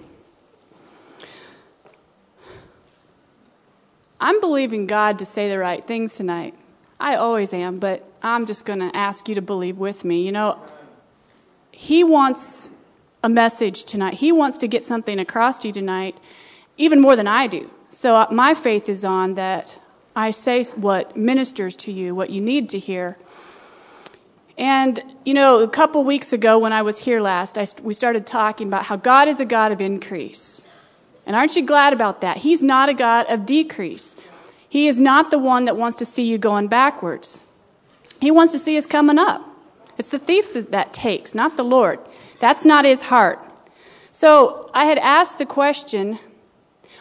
I'm 4.19 4.39
believing 4.39 4.87
God 4.87 5.19
to 5.19 5.25
say 5.25 5.49
the 5.49 5.57
right 5.57 5.85
things 5.85 6.15
tonight. 6.15 6.53
I 6.99 7.15
always 7.15 7.53
am, 7.53 7.77
but 7.79 8.09
I'm 8.23 8.45
just 8.45 8.65
going 8.65 8.79
to 8.79 8.95
ask 8.95 9.27
you 9.27 9.35
to 9.35 9.41
believe 9.41 9.77
with 9.77 10.05
me. 10.05 10.25
You 10.25 10.31
know, 10.31 10.59
he 11.71 12.03
wants 12.03 12.71
a 13.21 13.29
message 13.29 13.83
tonight. 13.83 14.15
He 14.15 14.31
wants 14.31 14.57
to 14.59 14.67
get 14.67 14.83
something 14.83 15.19
across 15.19 15.59
to 15.59 15.67
you 15.67 15.73
tonight, 15.73 16.17
even 16.77 17.01
more 17.01 17.15
than 17.15 17.27
I 17.27 17.47
do. 17.47 17.69
So 17.89 18.15
uh, 18.15 18.27
my 18.31 18.53
faith 18.53 18.87
is 18.87 19.03
on 19.03 19.35
that 19.35 19.77
I 20.15 20.31
say 20.31 20.63
what 20.63 21.17
ministers 21.17 21.75
to 21.77 21.91
you, 21.91 22.15
what 22.15 22.29
you 22.29 22.39
need 22.39 22.69
to 22.69 22.79
hear. 22.79 23.17
And, 24.57 25.01
you 25.25 25.33
know, 25.33 25.61
a 25.61 25.67
couple 25.67 26.03
weeks 26.03 26.31
ago 26.31 26.59
when 26.59 26.71
I 26.71 26.81
was 26.81 26.99
here 26.99 27.19
last, 27.19 27.57
I, 27.57 27.65
we 27.81 27.93
started 27.93 28.25
talking 28.25 28.67
about 28.67 28.85
how 28.85 28.95
God 28.95 29.27
is 29.27 29.39
a 29.39 29.45
God 29.45 29.71
of 29.71 29.81
increase. 29.81 30.63
And 31.25 31.35
aren't 31.35 31.55
you 31.55 31.65
glad 31.65 31.93
about 31.93 32.21
that? 32.21 32.37
He's 32.37 32.61
not 32.61 32.89
a 32.89 32.93
God 32.93 33.25
of 33.29 33.45
decrease. 33.45 34.15
He 34.69 34.87
is 34.87 35.01
not 35.01 35.31
the 35.31 35.39
one 35.39 35.65
that 35.65 35.75
wants 35.75 35.97
to 35.97 36.05
see 36.05 36.23
you 36.23 36.37
going 36.37 36.67
backwards. 36.67 37.41
He 38.23 38.31
wants 38.31 38.53
to 38.53 38.59
see 38.59 38.77
us 38.77 38.85
coming 38.85 39.19
up. 39.19 39.45
It's 39.97 40.09
the 40.09 40.17
thief 40.17 40.53
that, 40.53 40.93
takes, 40.93 41.35
not 41.35 41.57
the 41.57 41.63
Lord. 41.63 41.99
That's 42.39 42.65
not 42.65 42.85
his 42.85 43.01
heart. 43.01 43.37
So 44.13 44.71
I 44.73 44.85
had 44.85 44.97
asked 44.97 45.39
the 45.39 45.45
question 45.45 46.19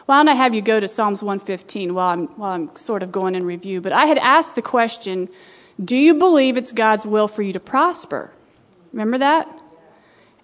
Why 0.07 0.19
don't 0.19 0.29
I 0.29 0.35
have 0.35 0.53
you 0.53 0.61
go 0.61 0.81
to 0.81 0.89
Psalms 0.89 1.23
115 1.23 1.95
while 1.95 2.09
I'm, 2.09 2.27
while 2.37 2.53
I'm 2.53 2.75
sort 2.75 3.05
of 3.05 3.13
going 3.13 3.37
in 3.37 3.47
review? 3.47 3.81
But 3.81 3.93
I 3.93 4.07
had 4.07 4.19
asked 4.19 4.57
the 4.57 4.63
question 4.63 5.29
Do 5.83 5.97
you 5.97 6.15
believe 6.15 6.57
it's 6.57 6.73
God's 6.73 7.07
will 7.07 7.29
for 7.29 7.43
you 7.43 7.53
to 7.53 7.61
prosper? 7.61 8.33
Remember 8.93 9.19
that? 9.19 9.49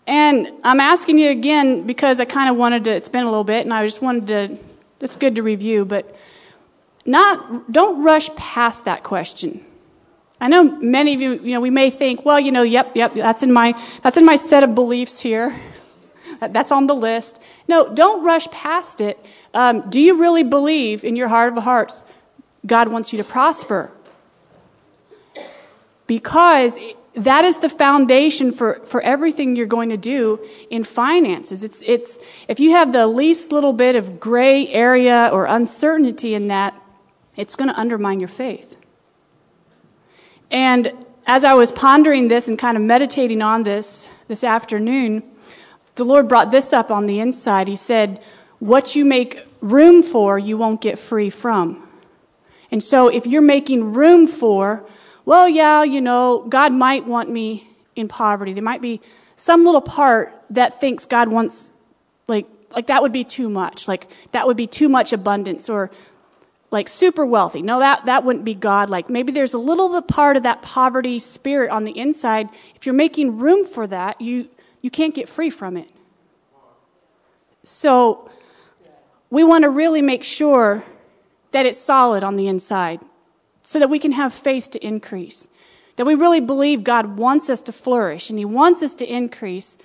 And 0.06 0.48
I'm 0.62 0.78
asking 0.78 1.18
you 1.18 1.30
again 1.30 1.88
because 1.88 2.20
I 2.20 2.24
kind 2.24 2.48
of 2.48 2.56
wanted 2.56 2.84
to, 2.84 2.92
it's 2.92 3.08
been 3.08 3.24
a 3.24 3.30
little 3.30 3.42
bit, 3.42 3.66
and 3.66 3.74
I 3.74 3.84
just 3.84 4.00
wanted 4.00 4.28
to, 4.28 4.58
it's 5.00 5.16
good 5.16 5.34
to 5.34 5.42
review, 5.42 5.84
but 5.84 6.16
not, 7.04 7.72
don't 7.72 8.04
rush 8.04 8.32
past 8.36 8.84
that 8.84 9.02
question. 9.02 9.64
I 10.41 10.49
know 10.49 10.64
many 10.80 11.14
of 11.14 11.20
you, 11.20 11.32
you 11.34 11.53
know, 11.53 11.61
we 11.61 11.70
may 11.70 11.91
think, 11.91 12.24
well, 12.24 12.39
you 12.39 12.53
know, 12.53 12.62
yep, 12.62 12.95
yep, 12.95 13.14
that's 13.14 13.43
in 13.43 13.53
my, 13.53 13.74
that's 14.03 14.16
in 14.16 14.24
my 14.24 14.36
set 14.36 14.62
of 14.62 14.74
beliefs 14.74 15.20
here. 15.20 15.59
That's 16.41 16.70
on 16.70 16.86
the 16.86 16.95
list. 16.95 17.41
No, 17.66 17.93
don't 17.93 18.24
rush 18.24 18.47
past 18.49 19.01
it. 19.01 19.18
Um, 19.53 19.89
do 19.91 20.01
you 20.01 20.20
really 20.20 20.45
believe 20.45 21.03
in 21.03 21.16
your 21.16 21.28
heart 21.28 21.57
of 21.57 21.64
hearts 21.64 22.05
God 22.64 22.89
wants 22.89 23.12
you 23.12 23.18
to 23.18 23.24
prosper? 23.24 23.91
Because 26.07 26.78
that 27.14 27.45
is 27.45 27.59
the 27.59 27.68
foundation 27.68 28.53
for, 28.53 28.80
for 28.84 29.01
everything 29.01 29.57
you're 29.57 29.66
going 29.66 29.89
to 29.89 29.97
do 29.97 30.39
in 30.70 30.84
finances. 30.84 31.64
It's, 31.64 31.82
it's, 31.84 32.18
if 32.47 32.61
you 32.61 32.70
have 32.70 32.93
the 32.93 33.09
least 33.09 33.51
little 33.51 33.72
bit 33.72 33.97
of 33.97 34.20
gray 34.20 34.68
area 34.68 35.28
or 35.32 35.47
uncertainty 35.47 36.34
in 36.34 36.49
that, 36.49 36.80
it's 37.36 37.57
going 37.57 37.68
to 37.68 37.78
undermine 37.78 38.20
your 38.20 38.28
faith. 38.28 38.77
And 40.51 40.92
as 41.26 41.44
I 41.44 41.55
was 41.55 41.72
pondering 41.72 42.28
this 42.28 42.49
and 42.49 42.59
kind 42.59 42.76
of 42.76 42.82
meditating 42.82 43.42
on 43.42 43.62
this 43.62 44.09
this 44.28 44.44
afternoon, 44.44 45.22
the 45.94 46.05
Lord 46.05 46.28
brought 46.28 46.51
this 46.51 46.72
up 46.72 46.90
on 46.90 47.07
the 47.07 47.20
inside. 47.20 47.68
He 47.68 47.76
said, 47.76 48.22
What 48.59 48.96
you 48.96 49.05
make 49.05 49.40
room 49.61 50.03
for, 50.03 50.38
you 50.38 50.57
won't 50.57 50.80
get 50.80 50.99
free 50.99 51.30
from. 51.30 51.86
And 52.70 52.82
so 52.82 53.09
if 53.09 53.26
you're 53.26 53.42
making 53.42 53.94
room 53.94 54.26
for, 54.26 54.86
well, 55.24 55.49
yeah, 55.49 55.82
you 55.82 56.01
know, 56.01 56.44
God 56.49 56.72
might 56.72 57.07
want 57.07 57.30
me 57.30 57.68
in 57.96 58.09
poverty. 58.09 58.53
There 58.53 58.62
might 58.62 58.82
be 58.82 59.01
some 59.36 59.64
little 59.64 59.80
part 59.80 60.32
that 60.51 60.80
thinks 60.80 61.05
God 61.05 61.28
wants, 61.28 61.72
like, 62.26 62.46
like 62.70 62.86
that 62.86 63.03
would 63.03 63.12
be 63.12 63.24
too 63.24 63.49
much. 63.49 63.88
Like, 63.88 64.07
that 64.32 64.46
would 64.46 64.57
be 64.57 64.66
too 64.66 64.88
much 64.88 65.12
abundance 65.12 65.68
or 65.68 65.90
like 66.70 66.88
super 66.88 67.24
wealthy. 67.24 67.62
No, 67.62 67.78
that, 67.78 68.06
that 68.06 68.24
wouldn't 68.24 68.44
be 68.44 68.54
God. 68.54 68.90
Like 68.90 69.08
maybe 69.08 69.32
there's 69.32 69.54
a 69.54 69.58
little 69.58 69.88
the 69.88 70.02
part 70.02 70.36
of 70.36 70.42
that 70.42 70.62
poverty 70.62 71.18
spirit 71.18 71.70
on 71.70 71.84
the 71.84 71.98
inside. 71.98 72.48
If 72.74 72.86
you're 72.86 72.94
making 72.94 73.38
room 73.38 73.64
for 73.64 73.86
that, 73.86 74.20
you, 74.20 74.48
you 74.82 74.90
can't 74.90 75.14
get 75.14 75.28
free 75.28 75.50
from 75.50 75.76
it. 75.76 75.90
So 77.64 78.30
we 79.30 79.44
want 79.44 79.62
to 79.62 79.70
really 79.70 80.02
make 80.02 80.24
sure 80.24 80.84
that 81.52 81.66
it's 81.66 81.80
solid 81.80 82.22
on 82.22 82.36
the 82.36 82.48
inside 82.48 83.00
so 83.62 83.78
that 83.78 83.90
we 83.90 83.98
can 83.98 84.12
have 84.12 84.32
faith 84.32 84.70
to 84.70 84.86
increase. 84.86 85.48
That 85.96 86.06
we 86.06 86.14
really 86.14 86.40
believe 86.40 86.84
God 86.84 87.18
wants 87.18 87.50
us 87.50 87.62
to 87.62 87.72
flourish 87.72 88.30
and 88.30 88.38
He 88.38 88.44
wants 88.44 88.82
us 88.82 88.94
to 88.96 89.06
increase 89.06 89.76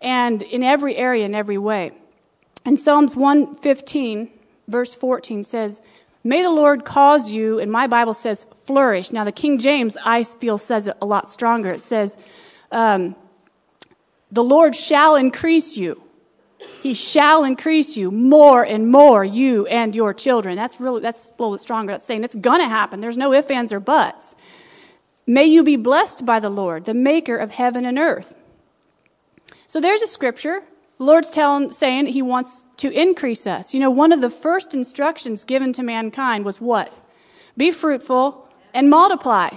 and 0.00 0.42
in 0.42 0.62
every 0.62 0.96
area, 0.96 1.26
in 1.26 1.34
every 1.34 1.58
way. 1.58 1.92
And 2.64 2.80
Psalms 2.80 3.14
115, 3.14 4.30
verse 4.68 4.94
14 4.94 5.44
says, 5.44 5.82
May 6.22 6.42
the 6.42 6.50
Lord 6.50 6.84
cause 6.84 7.30
you, 7.30 7.58
and 7.58 7.72
my 7.72 7.86
Bible 7.86 8.14
says 8.14 8.46
flourish. 8.66 9.10
Now, 9.10 9.24
the 9.24 9.32
King 9.32 9.58
James, 9.58 9.96
I 10.04 10.22
feel, 10.22 10.58
says 10.58 10.86
it 10.86 10.96
a 11.00 11.06
lot 11.06 11.30
stronger. 11.30 11.72
It 11.72 11.80
says, 11.80 12.18
um, 12.70 13.16
The 14.30 14.44
Lord 14.44 14.76
shall 14.76 15.16
increase 15.16 15.76
you. 15.76 16.02
He 16.82 16.92
shall 16.92 17.42
increase 17.42 17.96
you 17.96 18.10
more 18.10 18.62
and 18.62 18.90
more, 18.90 19.24
you 19.24 19.66
and 19.66 19.94
your 19.94 20.12
children. 20.12 20.56
That's 20.56 20.78
really, 20.78 21.00
that's 21.00 21.28
a 21.28 21.42
little 21.42 21.54
bit 21.54 21.60
stronger. 21.60 21.92
That's 21.92 22.04
saying 22.04 22.22
it's 22.22 22.34
going 22.34 22.60
to 22.60 22.68
happen. 22.68 23.00
There's 23.00 23.16
no 23.16 23.32
ifs, 23.32 23.50
ands, 23.50 23.72
or 23.72 23.80
buts. 23.80 24.34
May 25.26 25.44
you 25.44 25.62
be 25.62 25.76
blessed 25.76 26.26
by 26.26 26.38
the 26.38 26.50
Lord, 26.50 26.84
the 26.84 26.94
maker 26.94 27.36
of 27.36 27.52
heaven 27.52 27.86
and 27.86 27.98
earth. 27.98 28.34
So 29.66 29.80
there's 29.80 30.02
a 30.02 30.06
scripture 30.06 30.64
Lord's 31.00 31.30
telling, 31.30 31.72
saying 31.72 32.06
He 32.06 32.20
wants 32.20 32.66
to 32.76 32.90
increase 32.90 33.46
us. 33.46 33.72
You 33.72 33.80
know, 33.80 33.90
one 33.90 34.12
of 34.12 34.20
the 34.20 34.30
first 34.30 34.74
instructions 34.74 35.44
given 35.44 35.72
to 35.72 35.82
mankind 35.82 36.44
was 36.44 36.60
what? 36.60 36.98
Be 37.56 37.70
fruitful 37.70 38.46
and 38.74 38.90
multiply. 38.90 39.48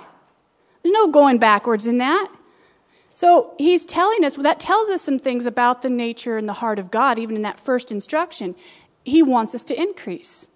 There's 0.81 0.93
no 0.93 1.11
going 1.11 1.37
backwards 1.39 1.85
in 1.85 1.97
that. 1.97 2.29
So 3.11 3.53
he's 3.59 3.85
telling 3.85 4.23
us, 4.23 4.37
well, 4.37 4.43
that 4.43 4.59
tells 4.59 4.89
us 4.89 5.01
some 5.01 5.19
things 5.19 5.45
about 5.45 5.81
the 5.81 5.89
nature 5.89 6.37
and 6.37 6.47
the 6.47 6.53
heart 6.53 6.79
of 6.79 6.89
God, 6.89 7.19
even 7.19 7.35
in 7.35 7.41
that 7.43 7.59
first 7.59 7.91
instruction. 7.91 8.55
He 9.03 9.21
wants 9.21 9.53
us 9.53 9.65
to 9.65 9.79
increase, 9.79 10.47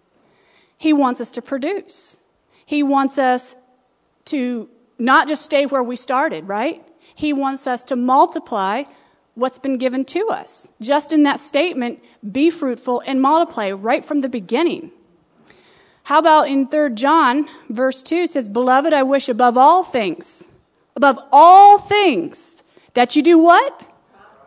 He 0.77 0.93
wants 0.93 1.19
us 1.19 1.29
to 1.31 1.41
produce, 1.41 2.17
He 2.65 2.81
wants 2.81 3.17
us 3.17 3.57
to 4.25 4.69
not 4.97 5.27
just 5.27 5.43
stay 5.43 5.65
where 5.65 5.83
we 5.83 5.97
started, 5.97 6.47
right? 6.47 6.83
He 7.13 7.33
wants 7.33 7.67
us 7.67 7.83
to 7.85 7.95
multiply 7.95 8.83
what's 9.37 9.59
been 9.59 9.77
given 9.77 10.03
to 10.03 10.27
us. 10.29 10.69
Just 10.81 11.13
in 11.13 11.21
that 11.23 11.39
statement, 11.39 12.03
be 12.29 12.49
fruitful 12.49 13.03
and 13.05 13.21
multiply 13.21 13.69
right 13.69 14.03
from 14.03 14.21
the 14.21 14.29
beginning. 14.29 14.91
How 16.05 16.17
about 16.17 16.49
in 16.49 16.67
3 16.67 16.95
John, 16.95 17.47
verse 17.69 18.01
2 18.01 18.25
says, 18.25 18.47
Beloved, 18.47 18.93
I 18.93 19.03
wish 19.03 19.29
above 19.29 19.55
all 19.55 19.83
things, 19.83 20.47
above 20.95 21.19
all 21.31 21.77
things, 21.77 22.63
that 22.95 23.15
you 23.15 23.21
do 23.21 23.37
what? 23.37 23.83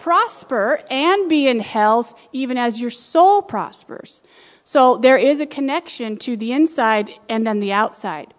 Prosper 0.01 0.82
and 0.91 1.28
be 1.28 1.47
in 1.47 1.61
health, 1.61 2.18
even 2.32 2.59
as 2.59 2.80
your 2.80 2.91
soul 2.91 3.43
prospers. 3.43 4.22
So 4.64 4.97
there 4.97 5.18
is 5.18 5.41
a 5.41 5.47
connection 5.47 6.16
to 6.18 6.36
the 6.36 6.53
inside 6.53 7.12
and 7.28 7.47
then 7.47 7.61
the 7.61 7.72
outside. 7.72 8.34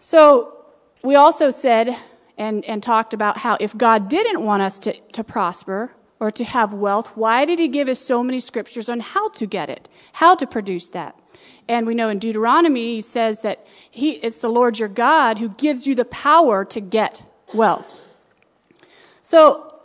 So 0.00 0.64
we 1.04 1.14
also 1.14 1.50
said 1.50 1.96
and, 2.42 2.64
and 2.64 2.82
talked 2.82 3.14
about 3.14 3.38
how 3.38 3.56
if 3.60 3.76
God 3.78 4.08
didn't 4.08 4.44
want 4.44 4.62
us 4.62 4.80
to, 4.80 4.92
to 5.12 5.22
prosper 5.22 5.92
or 6.18 6.28
to 6.32 6.42
have 6.42 6.74
wealth, 6.74 7.16
why 7.16 7.44
did 7.44 7.60
He 7.60 7.68
give 7.68 7.88
us 7.88 8.00
so 8.00 8.24
many 8.24 8.40
scriptures 8.40 8.88
on 8.88 8.98
how 8.98 9.28
to 9.28 9.46
get 9.46 9.70
it, 9.70 9.88
how 10.14 10.34
to 10.34 10.46
produce 10.46 10.88
that? 10.90 11.16
And 11.68 11.86
we 11.86 11.94
know 11.94 12.08
in 12.08 12.18
Deuteronomy, 12.18 12.96
He 12.96 13.00
says 13.00 13.42
that 13.42 13.64
he, 13.88 14.12
it's 14.26 14.38
the 14.38 14.48
Lord 14.48 14.80
your 14.80 14.88
God 14.88 15.38
who 15.38 15.50
gives 15.50 15.86
you 15.86 15.94
the 15.94 16.04
power 16.04 16.64
to 16.64 16.80
get 16.80 17.22
wealth. 17.54 18.00
So 19.22 19.76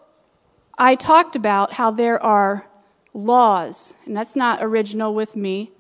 I 0.80 0.96
talked 0.96 1.36
about 1.36 1.74
how 1.74 1.92
there 1.92 2.22
are 2.24 2.68
laws, 3.14 3.94
and 4.08 4.18
that's 4.18 4.36
not 4.36 4.64
original 4.64 5.14
with 5.14 5.36
me. 5.36 5.72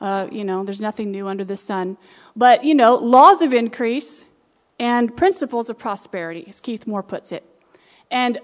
Uh, 0.00 0.28
you 0.32 0.44
know, 0.44 0.64
there's 0.64 0.80
nothing 0.80 1.10
new 1.10 1.28
under 1.28 1.44
the 1.44 1.58
sun. 1.58 1.98
But, 2.34 2.64
you 2.64 2.74
know, 2.74 2.94
laws 2.94 3.42
of 3.42 3.52
increase 3.52 4.24
and 4.82 5.16
principles 5.16 5.70
of 5.70 5.78
prosperity, 5.78 6.44
as 6.48 6.60
Keith 6.60 6.88
Moore 6.88 7.04
puts 7.04 7.30
it. 7.30 7.48
And 8.10 8.40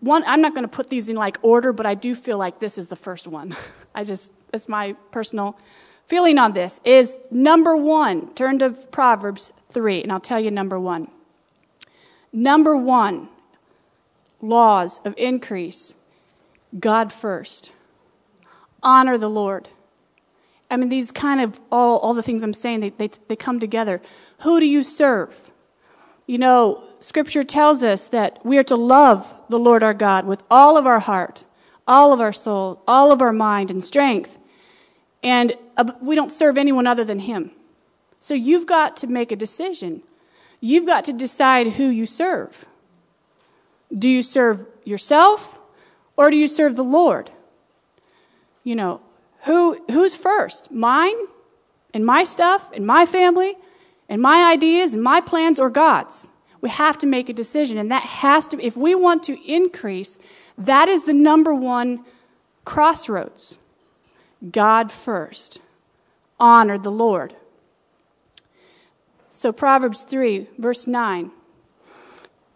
one, 0.00 0.24
I'm 0.26 0.40
not 0.40 0.52
going 0.52 0.64
to 0.64 0.68
put 0.68 0.90
these 0.90 1.08
in 1.08 1.14
like 1.14 1.38
order, 1.42 1.72
but 1.72 1.86
I 1.86 1.94
do 1.94 2.16
feel 2.16 2.38
like 2.38 2.58
this 2.58 2.76
is 2.76 2.88
the 2.88 2.96
first 2.96 3.28
one. 3.28 3.54
I 3.94 4.02
just, 4.02 4.32
it's 4.52 4.68
my 4.68 4.94
personal 5.12 5.56
feeling 6.06 6.38
on 6.38 6.54
this 6.54 6.80
is 6.84 7.16
number 7.30 7.76
one. 7.76 8.34
Turn 8.34 8.58
to 8.58 8.70
Proverbs 8.70 9.52
3, 9.70 10.02
and 10.02 10.10
I'll 10.10 10.18
tell 10.18 10.40
you 10.40 10.50
number 10.50 10.78
one. 10.78 11.06
Number 12.32 12.76
one, 12.76 13.28
laws 14.42 15.00
of 15.04 15.14
increase 15.16 15.94
God 16.80 17.12
first. 17.12 17.70
Honor 18.82 19.18
the 19.18 19.30
Lord. 19.30 19.68
I 20.68 20.76
mean, 20.76 20.88
these 20.88 21.12
kind 21.12 21.40
of 21.40 21.60
all, 21.70 21.98
all 22.00 22.12
the 22.12 22.24
things 22.24 22.42
I'm 22.42 22.54
saying, 22.54 22.80
they, 22.80 22.90
they, 22.90 23.10
they 23.28 23.36
come 23.36 23.60
together. 23.60 24.02
Who 24.40 24.58
do 24.58 24.66
you 24.66 24.82
serve? 24.82 25.52
You 26.26 26.38
know, 26.38 26.82
Scripture 26.98 27.44
tells 27.44 27.84
us 27.84 28.08
that 28.08 28.44
we 28.44 28.58
are 28.58 28.64
to 28.64 28.76
love 28.76 29.34
the 29.48 29.58
Lord 29.58 29.82
our 29.82 29.94
God 29.94 30.26
with 30.26 30.42
all 30.50 30.76
of 30.76 30.86
our 30.86 30.98
heart, 30.98 31.44
all 31.86 32.12
of 32.12 32.20
our 32.20 32.32
soul, 32.32 32.82
all 32.86 33.12
of 33.12 33.22
our 33.22 33.32
mind 33.32 33.70
and 33.70 33.82
strength. 33.82 34.38
And 35.22 35.54
uh, 35.76 35.92
we 36.00 36.16
don't 36.16 36.30
serve 36.30 36.58
anyone 36.58 36.86
other 36.86 37.04
than 37.04 37.20
Him. 37.20 37.52
So 38.18 38.34
you've 38.34 38.66
got 38.66 38.96
to 38.98 39.06
make 39.06 39.30
a 39.30 39.36
decision. 39.36 40.02
You've 40.60 40.86
got 40.86 41.04
to 41.04 41.12
decide 41.12 41.74
who 41.74 41.88
you 41.88 42.06
serve. 42.06 42.64
Do 43.96 44.08
you 44.08 44.22
serve 44.22 44.66
yourself 44.84 45.60
or 46.16 46.30
do 46.30 46.36
you 46.36 46.48
serve 46.48 46.74
the 46.74 46.82
Lord? 46.82 47.30
You 48.64 48.74
know, 48.74 49.00
who, 49.42 49.80
who's 49.92 50.16
first? 50.16 50.72
Mine 50.72 51.14
and 51.94 52.04
my 52.04 52.24
stuff 52.24 52.72
and 52.72 52.84
my 52.84 53.06
family? 53.06 53.56
And 54.08 54.22
my 54.22 54.50
ideas 54.50 54.94
and 54.94 55.02
my 55.02 55.20
plans 55.20 55.58
or 55.58 55.70
God's. 55.70 56.28
We 56.60 56.70
have 56.70 56.98
to 56.98 57.06
make 57.06 57.28
a 57.28 57.32
decision. 57.32 57.78
And 57.78 57.90
that 57.90 58.02
has 58.02 58.48
to, 58.48 58.60
if 58.60 58.76
we 58.76 58.94
want 58.94 59.22
to 59.24 59.38
increase, 59.50 60.18
that 60.58 60.88
is 60.88 61.04
the 61.04 61.12
number 61.12 61.54
one 61.54 62.04
crossroads. 62.64 63.58
God 64.50 64.90
first. 64.90 65.58
Honor 66.40 66.78
the 66.78 66.90
Lord. 66.90 67.34
So, 69.30 69.52
Proverbs 69.52 70.02
3, 70.02 70.48
verse 70.58 70.86
9. 70.86 71.30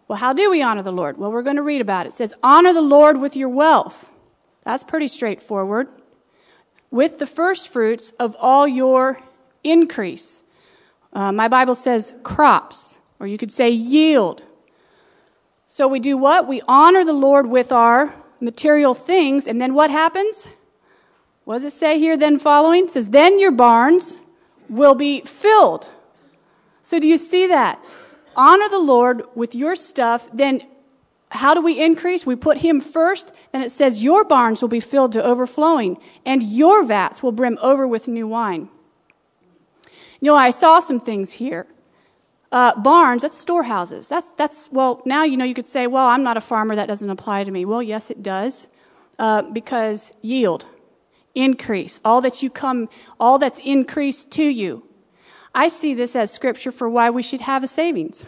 Well, 0.07 0.17
how 0.19 0.33
do 0.33 0.49
we 0.49 0.61
honor 0.61 0.83
the 0.83 0.91
Lord? 0.91 1.17
Well, 1.17 1.31
we're 1.31 1.43
going 1.43 1.55
to 1.55 1.61
read 1.61 1.79
about 1.79 2.05
it. 2.05 2.09
It 2.09 2.13
says, 2.13 2.33
Honor 2.43 2.73
the 2.73 2.81
Lord 2.81 3.19
with 3.19 3.35
your 3.35 3.49
wealth. 3.49 4.09
That's 4.63 4.83
pretty 4.83 5.07
straightforward. 5.07 5.87
with 6.91 7.17
the 7.19 7.25
first 7.25 7.69
fruits 7.69 8.11
of 8.19 8.35
all 8.39 8.67
your 8.67 9.21
increase. 9.63 10.43
Uh, 11.13 11.31
my 11.31 11.47
Bible 11.47 11.75
says 11.75 12.13
crops, 12.23 12.99
or 13.19 13.27
you 13.27 13.37
could 13.37 13.51
say 13.51 13.69
yield. 13.69 14.43
So 15.67 15.87
we 15.87 15.99
do 15.99 16.17
what? 16.17 16.47
We 16.47 16.61
honor 16.67 17.03
the 17.03 17.13
Lord 17.13 17.47
with 17.47 17.71
our 17.71 18.13
material 18.39 18.93
things, 18.93 19.47
and 19.47 19.61
then 19.61 19.73
what 19.73 19.89
happens? 19.89 20.47
What 21.43 21.55
does 21.55 21.63
it 21.65 21.71
say 21.71 21.99
here 21.99 22.17
then 22.17 22.39
following? 22.39 22.85
It 22.85 22.91
says, 22.91 23.09
Then 23.09 23.39
your 23.39 23.51
barns 23.51 24.17
will 24.69 24.95
be 24.95 25.21
filled. 25.21 25.89
So 26.81 26.99
do 26.99 27.07
you 27.07 27.17
see 27.17 27.47
that? 27.47 27.83
Honor 28.35 28.69
the 28.69 28.79
Lord 28.79 29.23
with 29.35 29.53
your 29.53 29.75
stuff, 29.75 30.29
then 30.33 30.63
how 31.29 31.53
do 31.53 31.61
we 31.61 31.81
increase? 31.81 32.25
We 32.25 32.35
put 32.35 32.57
him 32.59 32.81
first, 32.81 33.31
then 33.51 33.61
it 33.61 33.71
says, 33.71 34.03
Your 34.03 34.23
barns 34.23 34.61
will 34.61 34.69
be 34.69 34.79
filled 34.79 35.13
to 35.13 35.23
overflowing, 35.23 35.97
and 36.25 36.43
your 36.43 36.83
vats 36.83 37.23
will 37.23 37.31
brim 37.31 37.57
over 37.61 37.87
with 37.87 38.07
new 38.07 38.27
wine. 38.27 38.69
You 40.21 40.31
know, 40.31 40.35
I 40.35 40.51
saw 40.51 40.79
some 40.79 40.99
things 40.99 41.33
here. 41.33 41.67
Uh, 42.51 42.79
barns, 42.79 43.23
that's 43.23 43.37
storehouses. 43.37 44.07
That's, 44.07 44.31
that's, 44.31 44.71
well, 44.71 45.01
now 45.05 45.23
you 45.23 45.35
know 45.35 45.45
you 45.45 45.53
could 45.53 45.67
say, 45.67 45.87
well, 45.87 46.07
I'm 46.07 46.21
not 46.21 46.37
a 46.37 46.41
farmer, 46.41 46.75
that 46.75 46.87
doesn't 46.87 47.09
apply 47.09 47.43
to 47.43 47.51
me. 47.51 47.65
Well, 47.65 47.81
yes, 47.81 48.11
it 48.11 48.21
does. 48.21 48.69
Uh, 49.17 49.41
because 49.41 50.13
yield, 50.21 50.65
increase, 51.33 51.99
all 52.05 52.21
that 52.21 52.43
you 52.43 52.49
come, 52.49 52.89
all 53.19 53.39
that's 53.39 53.59
increased 53.59 54.31
to 54.31 54.43
you. 54.43 54.83
I 55.55 55.69
see 55.69 55.93
this 55.93 56.15
as 56.15 56.31
scripture 56.31 56.71
for 56.71 56.87
why 56.89 57.09
we 57.09 57.23
should 57.23 57.41
have 57.41 57.63
a 57.63 57.67
savings. 57.67 58.25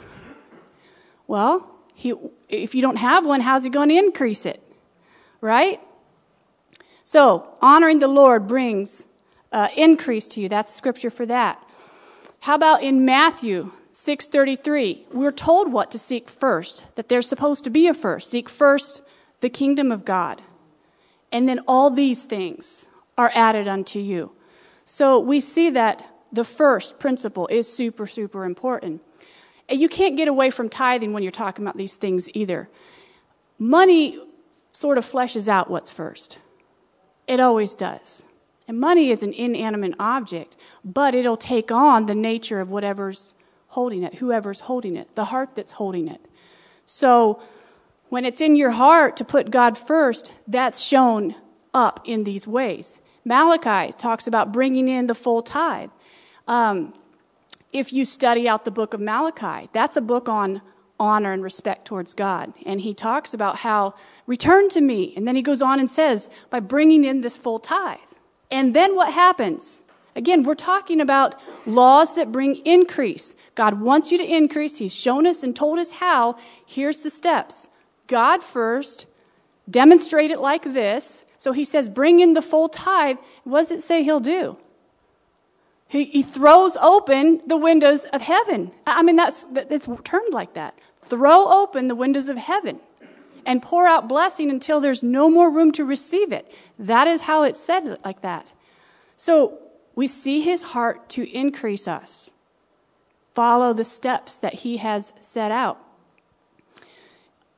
Well, 1.27 1.69
he, 1.93 2.13
if 2.49 2.75
you 2.75 2.81
don't 2.81 2.97
have 2.97 3.25
one, 3.25 3.41
how's 3.41 3.63
he 3.63 3.69
going 3.69 3.89
to 3.89 3.95
increase 3.95 4.45
it? 4.45 4.61
Right? 5.41 5.79
So, 7.03 7.47
honoring 7.61 7.99
the 7.99 8.07
Lord 8.07 8.47
brings 8.47 9.05
uh, 9.51 9.69
increase 9.75 10.27
to 10.29 10.41
you. 10.41 10.49
That's 10.49 10.73
scripture 10.73 11.09
for 11.09 11.25
that. 11.25 11.63
How 12.43 12.55
about 12.55 12.83
in 12.83 13.05
Matthew 13.05 13.71
6:33? 13.93 15.05
We're 15.13 15.31
told 15.31 15.71
what 15.71 15.89
to 15.91 15.97
seek 15.97 16.27
first, 16.27 16.93
that 16.95 17.07
there's 17.07 17.25
supposed 17.25 17.63
to 17.63 17.69
be 17.69 17.87
a 17.87 17.93
first. 17.93 18.29
Seek 18.29 18.49
first 18.49 19.01
the 19.39 19.49
kingdom 19.49 19.93
of 19.93 20.03
God. 20.03 20.41
And 21.31 21.47
then 21.47 21.61
all 21.69 21.89
these 21.89 22.25
things 22.25 22.89
are 23.17 23.31
added 23.33 23.69
unto 23.69 23.97
you. 23.97 24.33
So 24.83 25.17
we 25.19 25.39
see 25.39 25.69
that 25.69 26.05
the 26.33 26.43
first 26.43 26.99
principle 26.99 27.47
is 27.47 27.71
super 27.71 28.05
super 28.07 28.43
important. 28.43 29.01
And 29.69 29.79
you 29.79 29.87
can't 29.87 30.17
get 30.17 30.27
away 30.27 30.49
from 30.49 30.67
tithing 30.67 31.13
when 31.13 31.23
you're 31.23 31.31
talking 31.31 31.63
about 31.63 31.77
these 31.77 31.95
things 31.95 32.29
either. 32.33 32.67
Money 33.57 34.19
sort 34.73 34.97
of 34.97 35.09
fleshes 35.09 35.47
out 35.47 35.69
what's 35.69 35.89
first. 35.89 36.39
It 37.25 37.39
always 37.39 37.73
does. 37.73 38.25
And 38.67 38.79
money 38.79 39.09
is 39.09 39.23
an 39.23 39.33
inanimate 39.33 39.95
object, 39.99 40.55
but 40.83 41.13
it'll 41.13 41.37
take 41.37 41.71
on 41.71 42.05
the 42.05 42.15
nature 42.15 42.59
of 42.59 42.71
whatever's 42.71 43.35
holding 43.67 44.03
it, 44.03 44.15
whoever's 44.15 44.61
holding 44.61 44.95
it, 44.95 45.13
the 45.15 45.25
heart 45.25 45.55
that's 45.55 45.73
holding 45.73 46.07
it. 46.07 46.21
So 46.85 47.41
when 48.09 48.25
it's 48.25 48.41
in 48.41 48.55
your 48.55 48.71
heart 48.71 49.17
to 49.17 49.25
put 49.25 49.51
God 49.51 49.77
first, 49.77 50.33
that's 50.47 50.79
shown 50.79 51.35
up 51.73 51.99
in 52.05 52.23
these 52.23 52.47
ways. 52.47 53.01
Malachi 53.25 53.91
talks 53.93 54.27
about 54.27 54.51
bringing 54.51 54.87
in 54.87 55.07
the 55.07 55.15
full 55.15 55.41
tithe. 55.41 55.89
Um, 56.47 56.93
if 57.71 57.91
you 57.91 58.05
study 58.05 58.47
out 58.47 58.65
the 58.65 58.71
book 58.71 58.93
of 58.93 58.99
Malachi, 58.99 59.69
that's 59.73 59.97
a 59.97 60.01
book 60.01 60.29
on 60.29 60.61
honor 60.99 61.31
and 61.31 61.43
respect 61.43 61.85
towards 61.85 62.13
God. 62.13 62.53
And 62.65 62.81
he 62.81 62.93
talks 62.93 63.33
about 63.33 63.57
how, 63.57 63.95
return 64.27 64.69
to 64.69 64.81
me. 64.81 65.13
And 65.17 65.27
then 65.27 65.35
he 65.35 65.41
goes 65.41 65.61
on 65.61 65.79
and 65.79 65.89
says, 65.89 66.29
by 66.49 66.59
bringing 66.59 67.03
in 67.03 67.21
this 67.21 67.35
full 67.35 67.59
tithe. 67.59 67.97
And 68.53 68.75
then 68.75 68.95
what 68.95 69.11
happens? 69.11 69.81
Again, 70.15 70.43
we're 70.43 70.53
talking 70.53 71.01
about 71.01 71.33
laws 71.65 72.13
that 72.13 72.31
bring 72.31 72.57
increase. 72.57 73.35
God 73.55 73.81
wants 73.81 74.11
you 74.11 74.19
to 74.19 74.23
increase. 74.23 74.77
He's 74.77 74.95
shown 74.95 75.25
us 75.25 75.41
and 75.41 75.55
told 75.55 75.79
us 75.79 75.93
how. 75.93 76.37
Here's 76.63 77.01
the 77.01 77.09
steps 77.09 77.67
God 78.05 78.43
first, 78.43 79.07
demonstrate 79.67 80.29
it 80.29 80.37
like 80.37 80.71
this. 80.71 81.25
So 81.39 81.51
he 81.51 81.65
says, 81.65 81.89
bring 81.89 82.19
in 82.19 82.33
the 82.33 82.43
full 82.43 82.69
tithe. 82.69 83.17
What 83.43 83.61
does 83.61 83.71
it 83.71 83.81
say 83.81 84.03
he'll 84.03 84.19
do? 84.19 84.57
He, 85.87 86.05
he 86.05 86.21
throws 86.21 86.77
open 86.77 87.41
the 87.47 87.57
windows 87.57 88.03
of 88.05 88.21
heaven. 88.21 88.71
I 88.85 89.01
mean, 89.01 89.15
that's, 89.15 89.47
it's 89.51 89.87
termed 90.03 90.31
like 90.31 90.53
that. 90.53 90.77
Throw 91.01 91.51
open 91.51 91.87
the 91.87 91.95
windows 91.95 92.29
of 92.29 92.37
heaven 92.37 92.79
and 93.45 93.61
pour 93.61 93.87
out 93.87 94.07
blessing 94.07 94.49
until 94.49 94.79
there's 94.79 95.03
no 95.03 95.29
more 95.29 95.49
room 95.49 95.71
to 95.73 95.85
receive 95.85 96.31
it. 96.31 96.51
That 96.77 97.07
is 97.07 97.21
how 97.21 97.43
it's 97.43 97.59
said 97.59 97.97
like 98.03 98.21
that. 98.21 98.53
So 99.15 99.59
we 99.95 100.07
see 100.07 100.41
his 100.41 100.63
heart 100.63 101.09
to 101.09 101.29
increase 101.31 101.87
us. 101.87 102.31
Follow 103.33 103.73
the 103.73 103.85
steps 103.85 104.39
that 104.39 104.55
he 104.55 104.77
has 104.77 105.13
set 105.19 105.51
out. 105.51 105.79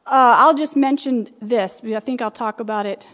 Uh, 0.06 0.38
I'll 0.38 0.54
just 0.54 0.76
mention 0.76 1.30
this. 1.42 1.82
I 1.84 2.00
think 2.00 2.22
I'll 2.22 2.32
talk 2.32 2.60
about 2.60 2.86
it 2.86 3.10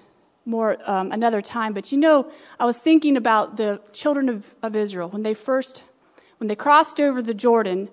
more 0.45 0.77
um, 0.85 1.11
another 1.11 1.41
time. 1.41 1.73
But 1.73 1.91
you 1.91 1.97
know, 1.97 2.31
I 2.59 2.65
was 2.65 2.79
thinking 2.79 3.15
about 3.15 3.57
the 3.57 3.81
children 3.93 4.27
of, 4.29 4.55
of 4.61 4.75
Israel 4.75 5.09
when 5.09 5.23
they 5.23 5.33
first, 5.33 5.83
when 6.37 6.47
they 6.47 6.55
crossed 6.55 6.99
over 6.99 7.21
the 7.21 7.33
Jordan 7.33 7.89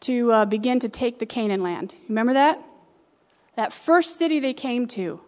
to 0.00 0.32
uh, 0.32 0.44
begin 0.46 0.80
to 0.80 0.88
take 0.88 1.18
the 1.18 1.26
Canaan 1.26 1.62
land. 1.62 1.94
Remember 2.08 2.32
that? 2.32 2.62
That 3.56 3.72
first 3.72 4.16
city 4.16 4.40
they 4.40 4.54
came 4.54 4.86
to, 4.88 5.20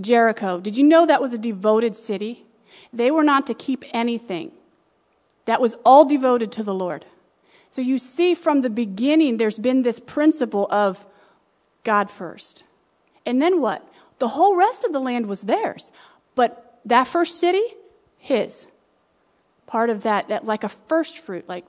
Jericho. 0.00 0.60
Did 0.60 0.76
you 0.76 0.84
know 0.84 1.06
that 1.06 1.20
was 1.20 1.32
a 1.32 1.38
devoted 1.38 1.96
city? 1.96 2.44
They 2.92 3.10
were 3.10 3.24
not 3.24 3.46
to 3.46 3.54
keep 3.54 3.84
anything. 3.92 4.52
That 5.46 5.60
was 5.60 5.74
all 5.84 6.04
devoted 6.04 6.52
to 6.52 6.62
the 6.62 6.74
Lord. 6.74 7.06
So 7.70 7.80
you 7.80 7.98
see 7.98 8.34
from 8.34 8.60
the 8.60 8.70
beginning, 8.70 9.38
there's 9.38 9.58
been 9.58 9.82
this 9.82 9.98
principle 9.98 10.68
of 10.70 11.06
God 11.84 12.10
first. 12.10 12.64
And 13.24 13.40
then 13.40 13.60
what? 13.60 13.88
The 14.18 14.28
whole 14.28 14.56
rest 14.56 14.84
of 14.84 14.92
the 14.92 15.00
land 15.00 15.26
was 15.26 15.42
theirs. 15.42 15.90
But 16.34 16.80
that 16.84 17.08
first 17.08 17.40
city, 17.40 17.62
his. 18.18 18.66
Part 19.66 19.88
of 19.88 20.02
that, 20.02 20.28
that's 20.28 20.46
like 20.46 20.64
a 20.64 20.68
first 20.68 21.18
fruit. 21.18 21.48
Like, 21.48 21.64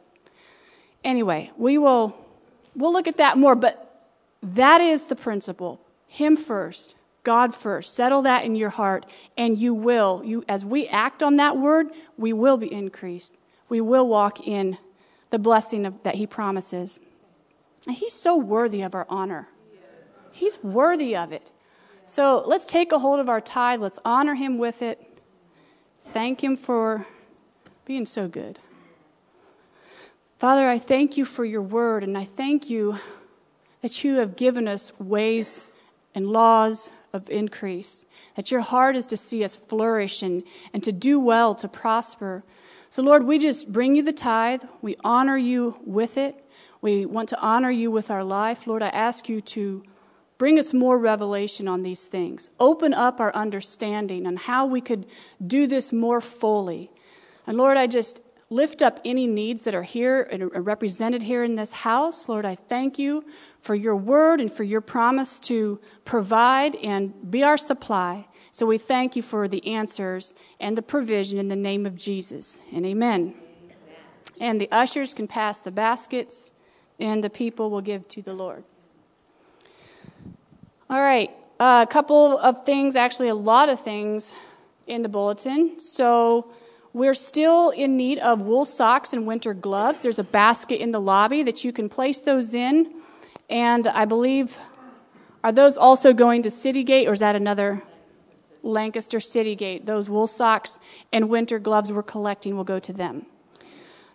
anyway, 1.04 1.52
we 1.58 1.78
will, 1.78 2.14
we'll 2.76 2.92
look 2.92 3.08
at 3.08 3.18
that 3.18 3.38
more, 3.38 3.56
but 3.56 4.12
that 4.42 4.82
is 4.82 5.06
the 5.06 5.16
principle. 5.16 5.80
Him 6.14 6.38
first, 6.38 6.94
God 7.24 7.56
first. 7.56 7.96
Settle 7.96 8.22
that 8.22 8.46
in 8.46 8.54
your 8.54 8.70
heart, 8.70 9.04
and 9.36 9.58
you 9.58 9.74
will, 9.74 10.22
you, 10.24 10.46
as 10.48 10.64
we 10.64 10.88
act 10.88 11.24
on 11.24 11.38
that 11.38 11.58
word, 11.58 11.88
we 12.20 12.32
will 12.32 12.56
be 12.56 12.72
increased. 12.72 13.34
We 13.68 13.82
will 13.82 14.08
walk 14.08 14.40
in 14.40 14.78
the 15.32 15.40
blessing 15.40 15.88
of, 15.88 16.04
that 16.04 16.14
He 16.14 16.28
promises. 16.28 17.00
And 17.88 17.96
He's 17.96 18.14
so 18.14 18.38
worthy 18.38 18.84
of 18.84 18.94
our 18.94 19.08
honor. 19.10 19.48
He's 20.32 20.64
worthy 20.64 21.16
of 21.16 21.32
it. 21.32 21.50
So 22.06 22.44
let's 22.46 22.68
take 22.68 22.92
a 22.92 23.00
hold 23.00 23.20
of 23.20 23.28
our 23.28 23.42
tithe. 23.42 23.82
Let's 23.82 23.98
honor 24.06 24.36
him 24.36 24.60
with 24.60 24.84
it. 24.84 25.02
Thank 26.00 26.44
him 26.44 26.56
for 26.56 27.08
being 27.86 28.06
so 28.06 28.28
good. 28.28 28.60
Father, 30.38 30.68
I 30.68 30.78
thank 30.78 31.18
you 31.18 31.26
for 31.26 31.44
your 31.44 31.64
word, 31.64 32.04
and 32.04 32.16
I 32.16 32.24
thank 32.24 32.70
you 32.70 33.00
that 33.82 34.04
you 34.04 34.18
have 34.18 34.36
given 34.36 34.68
us 34.68 34.92
ways 35.00 35.72
and 36.16 36.28
laws 36.28 36.94
of 37.12 37.30
increase, 37.30 38.06
that 38.36 38.52
your 38.52 38.62
heart 38.62 38.96
is 38.96 39.08
to 39.08 39.18
see 39.18 39.44
us 39.44 39.56
flourish 39.56 40.22
and, 40.22 40.44
and 40.74 40.84
to 40.84 40.92
do 40.92 41.20
well, 41.20 41.54
to 41.56 41.68
prosper. 41.68 42.44
So, 42.90 43.04
Lord, 43.04 43.24
we 43.26 43.40
just 43.40 43.72
bring 43.72 43.96
you 43.96 44.04
the 44.04 44.14
tithe. 44.14 44.64
We 44.82 44.96
honor 45.04 45.38
you 45.38 45.78
with 45.86 46.18
it. 46.18 46.44
We 46.82 47.06
want 47.06 47.30
to 47.30 47.40
honor 47.40 47.72
you 47.72 47.92
with 47.92 48.12
our 48.12 48.24
life. 48.24 48.68
Lord, 48.68 48.84
I 48.84 48.90
ask 48.90 49.30
you 49.30 49.42
to 49.42 49.84
Bring 50.38 50.60
us 50.60 50.74
more 50.74 50.98
revelation 50.98 51.70
on 51.70 51.84
these 51.84 52.08
things. 52.08 52.50
Open 52.60 52.94
up 52.94 53.22
our 53.22 53.34
understanding 53.34 54.26
on 54.26 54.36
how 54.36 54.66
we 54.66 54.82
could 54.82 55.06
do 55.46 55.68
this 55.68 55.94
more 55.94 56.20
fully. 56.20 56.92
And 57.46 57.58
Lord, 57.58 57.78
I 57.78 57.88
just 57.88 58.20
lift 58.54 58.82
up 58.82 59.00
any 59.04 59.26
needs 59.26 59.64
that 59.64 59.74
are 59.74 59.84
here 59.84 60.22
and 60.22 60.44
are 60.44 60.62
represented 60.62 61.24
here 61.24 61.44
in 61.44 61.56
this 61.56 61.74
house. 61.74 62.30
Lord, 62.30 62.46
I 62.46 62.56
thank 62.56 63.00
you 63.00 63.26
for 63.60 63.74
your 63.74 63.96
word 63.96 64.40
and 64.40 64.52
for 64.52 64.64
your 64.64 64.82
promise 64.82 65.40
to 65.42 65.80
provide 66.06 66.76
and 66.76 67.32
be 67.32 67.44
our 67.44 67.58
supply. 67.58 68.28
So 68.52 68.68
we 68.68 68.78
thank 68.78 69.16
you 69.16 69.24
for 69.24 69.48
the 69.48 69.66
answers 69.66 70.36
and 70.60 70.78
the 70.78 70.84
provision 70.84 71.40
in 71.40 71.48
the 71.48 71.56
name 71.56 71.88
of 71.88 71.96
Jesus. 71.96 72.60
And 72.72 72.86
amen. 72.86 73.34
amen. 73.66 73.76
And 74.40 74.62
the 74.62 74.72
ushers 74.72 75.16
can 75.16 75.28
pass 75.28 75.60
the 75.60 75.72
baskets, 75.72 76.54
and 77.00 77.24
the 77.24 77.32
people 77.32 77.72
will 77.72 77.82
give 77.82 78.08
to 78.10 78.22
the 78.22 78.34
Lord. 78.34 78.64
All 80.90 81.02
right, 81.02 81.32
a 81.60 81.88
couple 81.90 82.38
of 82.38 82.64
things, 82.64 82.96
actually, 82.96 83.30
a 83.30 83.36
lot 83.36 83.70
of 83.70 83.80
things 83.80 84.36
in 84.86 85.02
the 85.02 85.10
bulletin. 85.10 85.80
So, 85.80 86.54
we're 86.94 87.16
still 87.16 87.72
in 87.72 87.98
need 87.98 88.20
of 88.20 88.42
wool 88.42 88.66
socks 88.66 89.14
and 89.14 89.26
winter 89.26 89.54
gloves. 89.54 90.02
There's 90.02 90.20
a 90.20 90.24
basket 90.24 90.80
in 90.80 90.92
the 90.92 91.02
lobby 91.02 91.44
that 91.44 91.64
you 91.64 91.74
can 91.74 91.90
place 91.90 92.22
those 92.22 92.54
in. 92.54 92.94
And 93.50 93.88
I 93.88 94.06
believe, 94.06 94.58
are 95.44 95.52
those 95.52 95.76
also 95.76 96.14
going 96.14 96.44
to 96.44 96.50
Citygate 96.50 97.08
or 97.08 97.14
is 97.14 97.20
that 97.20 97.36
another? 97.36 97.84
Lancaster 98.64 99.20
City 99.20 99.56
Gate. 99.56 99.86
Those 99.86 100.10
wool 100.10 100.28
socks 100.28 100.80
and 101.12 101.30
winter 101.30 101.60
gloves 101.60 101.92
we're 101.92 102.02
collecting 102.02 102.56
will 102.56 102.64
go 102.64 102.80
to 102.80 102.94
them. 102.94 103.26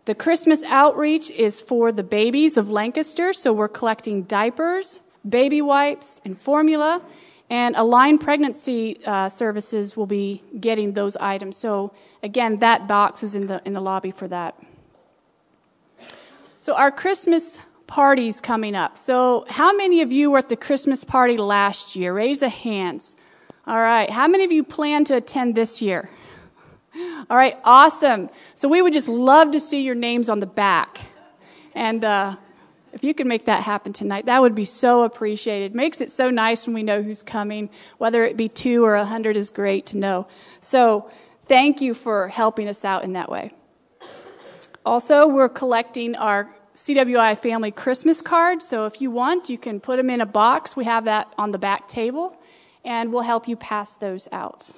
The 0.07 0.15
Christmas 0.15 0.63
outreach 0.63 1.31
is 1.31 1.61
for 1.61 1.93
the 1.93 2.03
babies 2.03 2.57
of 2.57 2.71
Lancaster, 2.71 3.35
so 3.35 3.53
we're 3.53 3.69
collecting 3.69 4.23
diapers, 4.23 5.01
baby 5.29 5.61
wipes, 5.61 6.23
and 6.25 6.41
formula. 6.41 7.03
And 7.51 7.77
aligned 7.77 8.21
Pregnancy 8.21 9.01
uh, 9.07 9.29
Services 9.29 9.97
will 9.97 10.07
be 10.07 10.43
getting 10.61 10.93
those 10.93 11.17
items. 11.17 11.57
So 11.57 11.93
again, 12.23 12.59
that 12.59 12.87
box 12.87 13.23
is 13.23 13.35
in 13.35 13.47
the 13.47 13.63
in 13.65 13.73
the 13.73 13.81
lobby 13.81 14.11
for 14.11 14.29
that. 14.29 14.55
So 16.61 16.75
our 16.75 16.91
Christmas 16.91 17.61
party's 17.87 18.41
coming 18.41 18.75
up. 18.75 18.99
So 18.99 19.47
how 19.49 19.75
many 19.75 20.03
of 20.03 20.13
you 20.13 20.31
were 20.31 20.39
at 20.39 20.51
the 20.51 20.57
Christmas 20.57 21.05
party 21.05 21.39
last 21.39 21.97
year? 21.97 22.13
Raise 22.13 22.43
a 22.43 22.51
hands. 22.51 23.17
All 23.67 23.81
right. 23.81 24.11
How 24.11 24.29
many 24.29 24.45
of 24.45 24.53
you 24.53 24.63
plan 24.63 25.05
to 25.05 25.17
attend 25.17 25.55
this 25.55 25.81
year? 25.81 26.11
All 27.31 27.37
right. 27.37 27.57
Awesome. 27.65 28.29
So 28.55 28.69
we 28.69 28.83
would 28.83 28.93
just 28.93 29.09
love 29.09 29.51
to 29.53 29.61
see 29.61 29.83
your 29.83 29.95
names 29.95 30.29
on 30.29 30.41
the 30.41 30.47
back. 30.47 31.01
And 31.75 32.05
uh, 32.05 32.37
if 32.99 33.05
you 33.05 33.15
can 33.15 33.29
make 33.29 33.45
that 33.45 33.63
happen 33.63 33.93
tonight, 33.93 34.27
that 34.27 34.41
would 34.41 34.57
be 34.57 34.65
so 34.65 35.05
appreciated. 35.05 35.73
Makes 35.73 36.01
it 36.01 36.11
so 36.11 36.31
nice 36.31 36.67
when 36.67 36.75
we 36.75 36.83
know 36.83 37.01
who's 37.01 37.23
coming. 37.23 37.71
Whether 37.99 38.25
it 38.25 38.37
be 38.37 38.49
two 38.49 38.85
or 38.85 38.97
a 38.97 39.05
hundred 39.05 39.37
is 39.37 39.51
great 39.51 39.87
to 39.87 39.97
know. 39.97 40.27
So 40.61 41.09
thank 41.47 41.81
you 41.81 41.95
for 41.95 42.27
helping 42.27 42.67
us 42.67 42.85
out 42.85 43.05
in 43.05 43.13
that 43.13 43.31
way. 43.31 43.55
Also, 44.85 45.29
we're 45.29 45.49
collecting 45.49 46.17
our 46.17 46.53
CWI 46.75 47.39
family 47.39 47.71
Christmas 47.71 48.21
cards. 48.21 48.67
So 48.67 48.85
if 48.87 49.01
you 49.01 49.13
want, 49.13 49.49
you 49.49 49.59
can 49.59 49.79
put 49.79 49.99
them 49.99 50.11
in 50.11 50.21
a 50.21 50.27
box. 50.27 50.75
We 50.75 50.85
have 50.85 51.05
that 51.05 51.33
on 51.39 51.53
the 51.53 51.59
back 51.59 51.87
table, 51.87 52.37
and 52.85 53.13
we'll 53.13 53.23
help 53.23 53.47
you 53.47 53.55
pass 53.55 53.95
those 53.95 54.29
out. 54.33 54.73